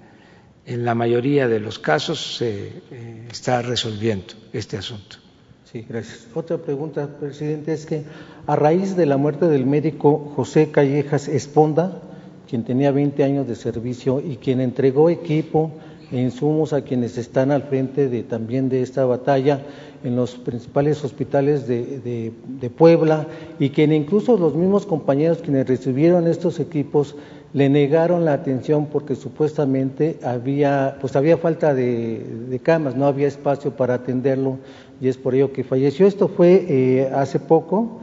[0.64, 5.16] en la mayoría de los casos se eh, está resolviendo este asunto.
[5.64, 6.26] Sí, gracias.
[6.34, 8.04] Otra pregunta, presidente, es que
[8.46, 12.02] a raíz de la muerte del médico José Callejas Esponda,
[12.48, 15.72] quien tenía 20 años de servicio y quien entregó equipo
[16.12, 19.60] insumos a quienes están al frente de, también de esta batalla,
[20.02, 22.32] en los principales hospitales de,
[22.76, 23.26] Puebla
[23.58, 27.14] y que incluso los mismos compañeros quienes recibieron estos equipos
[27.52, 33.72] le negaron la atención porque supuestamente había, pues había falta de, camas, no había espacio
[33.72, 34.58] para atenderlo
[35.00, 36.06] y es por ello que falleció.
[36.06, 38.00] Esto fue eh, hace poco,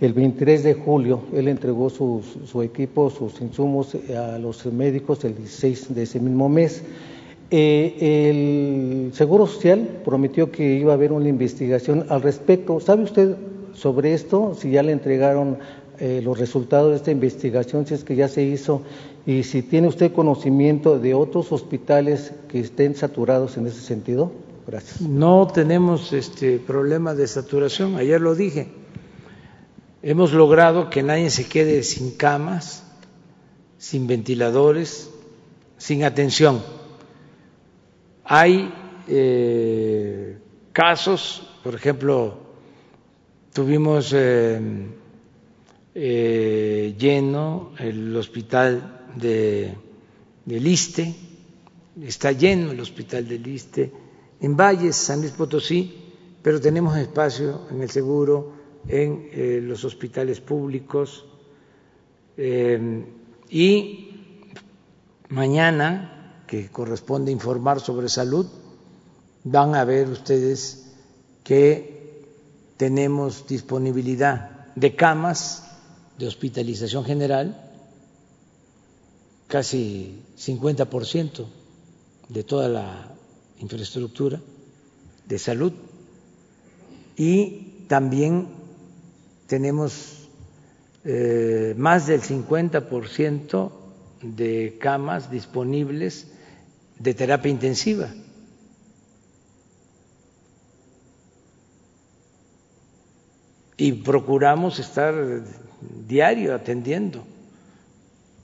[0.00, 5.36] el 23 de julio, él entregó su, su equipo, sus insumos a los médicos el
[5.36, 6.84] 16 de ese mismo mes.
[7.52, 8.28] Eh,
[9.08, 12.78] el Seguro Social prometió que iba a haber una investigación al respecto.
[12.78, 13.36] ¿Sabe usted
[13.74, 14.56] sobre esto?
[14.56, 15.58] Si ya le entregaron
[15.98, 18.82] eh, los resultados de esta investigación, si es que ya se hizo,
[19.26, 24.30] y si tiene usted conocimiento de otros hospitales que estén saturados en ese sentido.
[24.66, 25.00] Gracias.
[25.00, 28.68] No tenemos este problema de saturación, ayer lo dije.
[30.02, 32.84] Hemos logrado que nadie se quede sin camas,
[33.76, 35.10] sin ventiladores,
[35.76, 36.60] sin atención
[38.32, 38.72] hay
[39.08, 40.38] eh,
[40.72, 42.38] casos, por ejemplo,
[43.52, 44.60] tuvimos eh,
[45.96, 49.74] eh, lleno el hospital de,
[50.44, 51.12] de Liste,
[52.00, 53.92] está lleno el hospital de Liste,
[54.40, 55.92] en Valles, San Luis Potosí,
[56.40, 58.52] pero tenemos espacio en el seguro,
[58.86, 61.26] en los hospitales públicos.
[63.50, 64.10] Y
[65.28, 66.19] mañana
[66.50, 68.44] que corresponde informar sobre salud,
[69.44, 70.90] van a ver ustedes
[71.44, 72.26] que
[72.76, 75.62] tenemos disponibilidad de camas
[76.18, 77.70] de hospitalización general,
[79.46, 81.46] casi 50%
[82.28, 83.14] de toda la
[83.60, 84.40] infraestructura
[85.28, 85.72] de salud.
[87.16, 88.48] Y también
[89.46, 90.26] tenemos
[91.04, 93.70] eh, más del 50%
[94.22, 96.26] de camas disponibles
[97.00, 98.08] de terapia intensiva.
[103.76, 105.14] Y procuramos estar
[106.06, 107.24] diario atendiendo.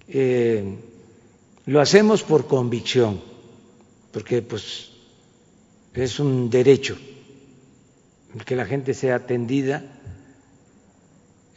[0.09, 0.79] Eh,
[1.67, 3.21] lo hacemos por convicción,
[4.13, 4.93] porque pues
[5.93, 6.97] es un derecho
[8.47, 9.85] que la gente sea atendida,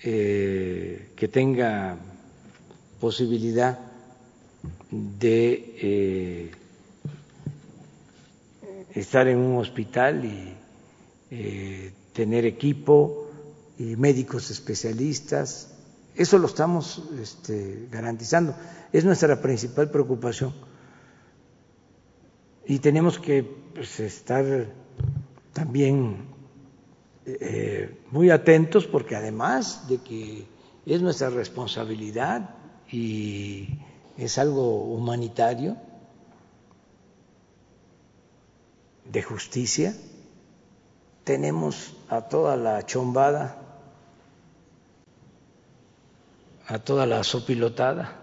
[0.03, 1.97] eh, que tenga
[2.99, 3.79] posibilidad
[4.91, 6.51] de eh,
[8.99, 10.55] estar en un hospital y
[11.31, 13.27] eh, tener equipo
[13.77, 15.73] y médicos especialistas.
[16.15, 18.55] Eso lo estamos este, garantizando.
[18.91, 20.53] Es nuestra principal preocupación.
[22.65, 23.43] Y tenemos que
[23.73, 24.67] pues, estar
[25.53, 26.17] también
[27.25, 30.45] eh, muy atentos porque además de que
[30.85, 32.55] es nuestra responsabilidad
[32.91, 33.79] y
[34.17, 35.77] es algo humanitario,
[39.11, 39.95] de justicia,
[41.23, 43.57] tenemos a toda la chombada,
[46.67, 48.19] a toda la sopilotada,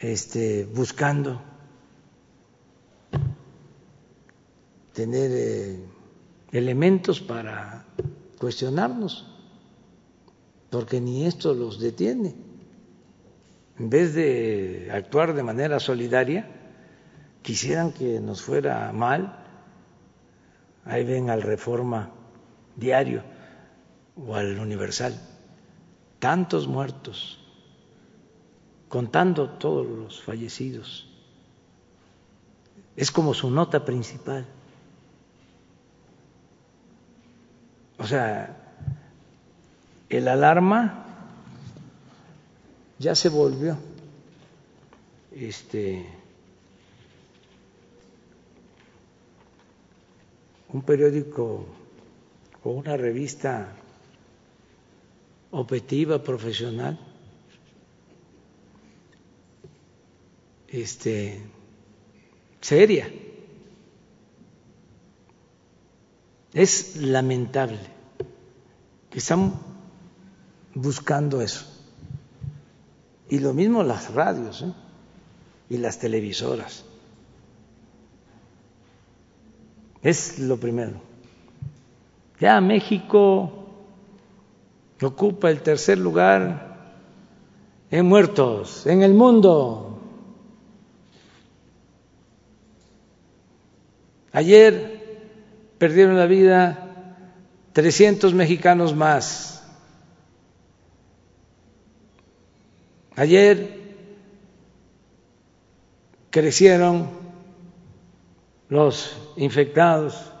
[0.00, 1.40] este, buscando
[4.92, 5.84] tener eh,
[6.52, 7.84] elementos para
[8.38, 9.26] cuestionarnos,
[10.70, 12.34] porque ni esto los detiene.
[13.78, 16.59] En vez de actuar de manera solidaria,
[17.42, 19.36] quisieran que nos fuera mal.
[20.84, 22.10] Ahí ven al Reforma
[22.76, 23.22] Diario
[24.16, 25.14] o al Universal.
[26.18, 27.38] Tantos muertos,
[28.88, 31.08] contando todos los fallecidos.
[32.96, 34.46] Es como su nota principal.
[37.98, 38.56] O sea,
[40.08, 41.04] el alarma
[42.98, 43.78] ya se volvió
[45.32, 46.19] este
[50.72, 51.66] un periódico
[52.62, 53.72] o una revista
[55.50, 56.98] objetiva, profesional,
[60.68, 61.40] este,
[62.60, 63.10] seria.
[66.52, 67.78] Es lamentable
[69.08, 69.54] que están
[70.74, 71.66] buscando eso.
[73.28, 74.72] Y lo mismo las radios ¿eh?
[75.68, 76.84] y las televisoras.
[80.02, 81.00] Es lo primero.
[82.40, 83.52] Ya México
[85.02, 86.70] ocupa el tercer lugar
[87.90, 90.00] en muertos en el mundo.
[94.32, 95.00] Ayer
[95.78, 97.16] perdieron la vida
[97.72, 99.62] 300 mexicanos más.
[103.16, 103.80] Ayer
[106.30, 107.19] crecieron
[108.70, 110.32] los infectados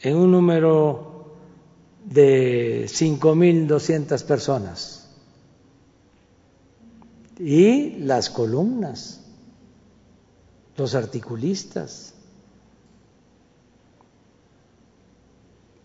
[0.00, 1.34] en un número
[2.04, 5.14] de 5.200 personas
[7.38, 9.24] y las columnas,
[10.76, 12.14] los articulistas.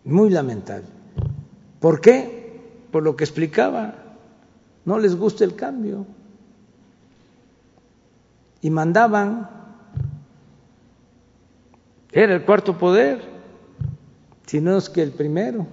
[0.04, 0.86] Muy lamentable.
[1.80, 2.60] ¿Por qué?
[2.90, 3.94] Por lo que explicaba
[4.84, 6.06] no les gusta el cambio.
[8.62, 9.59] Y mandaban,
[12.12, 13.20] era el cuarto poder,
[14.46, 15.66] si no es que el primero.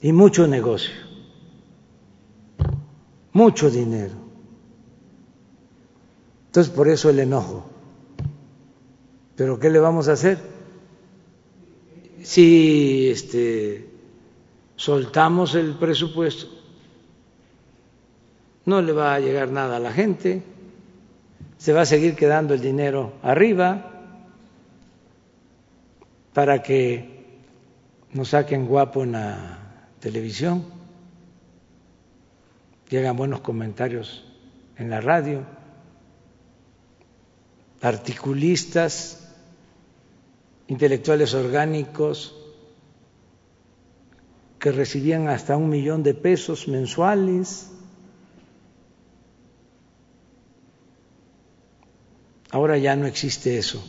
[0.00, 0.94] Y mucho negocio,
[3.32, 4.14] mucho dinero.
[6.46, 7.68] Entonces por eso el enojo.
[9.36, 10.38] Pero ¿qué le vamos a hacer?
[12.22, 13.88] Si este
[14.76, 16.46] soltamos el presupuesto,
[18.64, 20.42] no le va a llegar nada a la gente,
[21.58, 23.90] se va a seguir quedando el dinero arriba
[26.32, 27.18] para que
[28.12, 29.58] nos saquen guapo en la
[30.00, 30.64] televisión
[32.90, 34.24] y hagan buenos comentarios
[34.76, 35.42] en la radio,
[37.82, 39.28] articulistas,
[40.68, 42.34] intelectuales orgánicos,
[44.58, 47.70] que recibían hasta un millón de pesos mensuales.
[52.50, 53.82] Ahora ya no existe eso.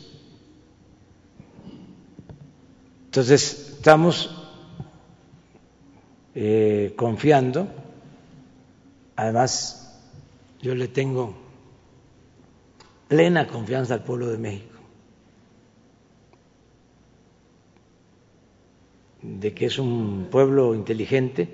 [3.06, 4.30] Entonces, estamos
[6.34, 7.68] eh, confiando.
[9.16, 9.98] Además,
[10.60, 11.34] yo le tengo
[13.08, 14.78] plena confianza al pueblo de México,
[19.22, 21.48] de que es un pueblo inteligente,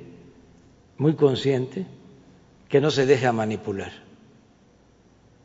[0.99, 1.87] muy consciente,
[2.69, 4.06] que no se deja manipular.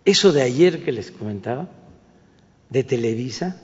[0.03, 1.69] Eso de ayer que les comentaba,
[2.69, 3.61] de Televisa,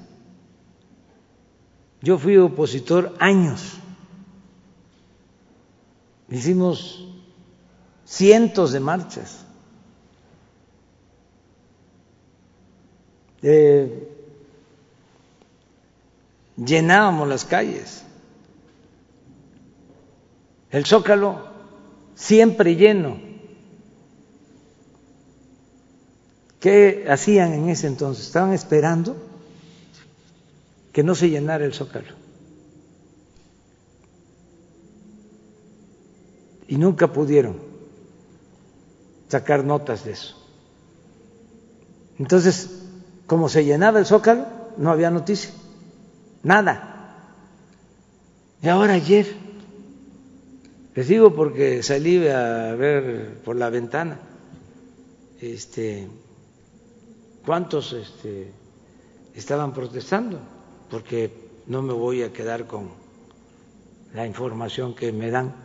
[2.01, 3.79] yo fui opositor años
[6.29, 7.07] Hicimos
[8.05, 9.43] cientos de marchas.
[16.57, 18.03] llenábamos las calles.
[20.69, 21.45] El zócalo
[22.15, 23.26] siempre lleno.
[26.59, 28.25] ¿Qué hacían en ese entonces?
[28.25, 29.15] Estaban esperando
[30.91, 32.27] que no se llenara el zócalo.
[36.67, 37.55] y nunca pudieron
[39.29, 40.35] sacar notas de eso.
[42.19, 42.83] Entonces,
[43.25, 44.45] como se llenaba el zócalo,
[44.77, 45.51] no había noticia,
[46.43, 46.93] nada.
[48.61, 49.27] Y ahora ayer,
[50.95, 54.19] les digo porque salí a ver por la ventana,
[55.39, 56.07] este,
[57.47, 58.51] cuántos este,
[59.33, 60.37] estaban protestando,
[60.89, 61.31] porque
[61.67, 62.89] no me voy a quedar con
[64.13, 65.55] la información que me dan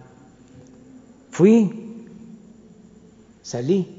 [1.33, 2.07] Fui,
[3.43, 3.99] salí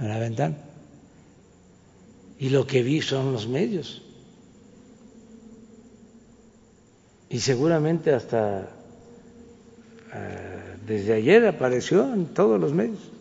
[0.00, 0.56] a la ventana
[2.40, 4.02] y lo que vi son los medios.
[7.28, 8.68] Y seguramente hasta
[10.12, 13.12] eh, desde ayer apareció en todos los medios.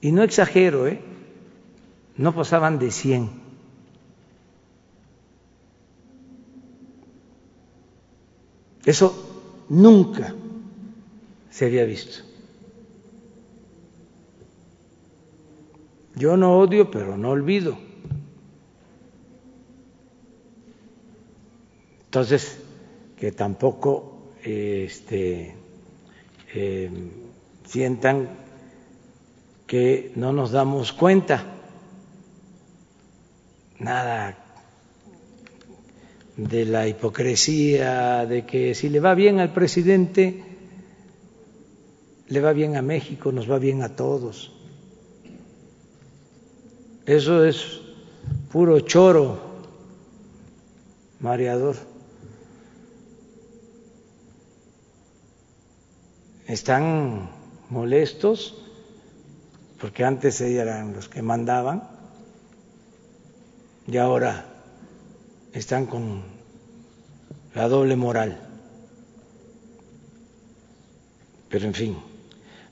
[0.00, 1.14] Y no exagero, ¿eh?
[2.18, 3.30] No pasaban de 100.
[8.84, 10.34] Eso nunca
[11.50, 12.22] se había visto.
[16.14, 17.76] Yo no odio, pero no olvido.
[22.04, 22.58] Entonces,
[23.18, 25.54] que tampoco este,
[26.54, 26.90] eh,
[27.66, 28.30] sientan
[29.66, 31.55] que no nos damos cuenta.
[33.78, 34.36] Nada
[36.36, 40.44] de la hipocresía, de que si le va bien al presidente,
[42.28, 44.52] le va bien a México, nos va bien a todos.
[47.06, 47.80] Eso es
[48.50, 49.40] puro choro,
[51.20, 51.76] mareador.
[56.46, 57.30] Están
[57.70, 58.62] molestos
[59.80, 61.95] porque antes eran los que mandaban
[63.86, 64.44] y ahora
[65.52, 66.22] están con
[67.54, 68.40] la doble moral.
[71.48, 71.98] Pero en fin.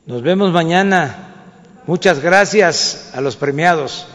[0.07, 1.33] Nos vemos mañana.
[1.87, 4.07] Muchas gracias a los premiados.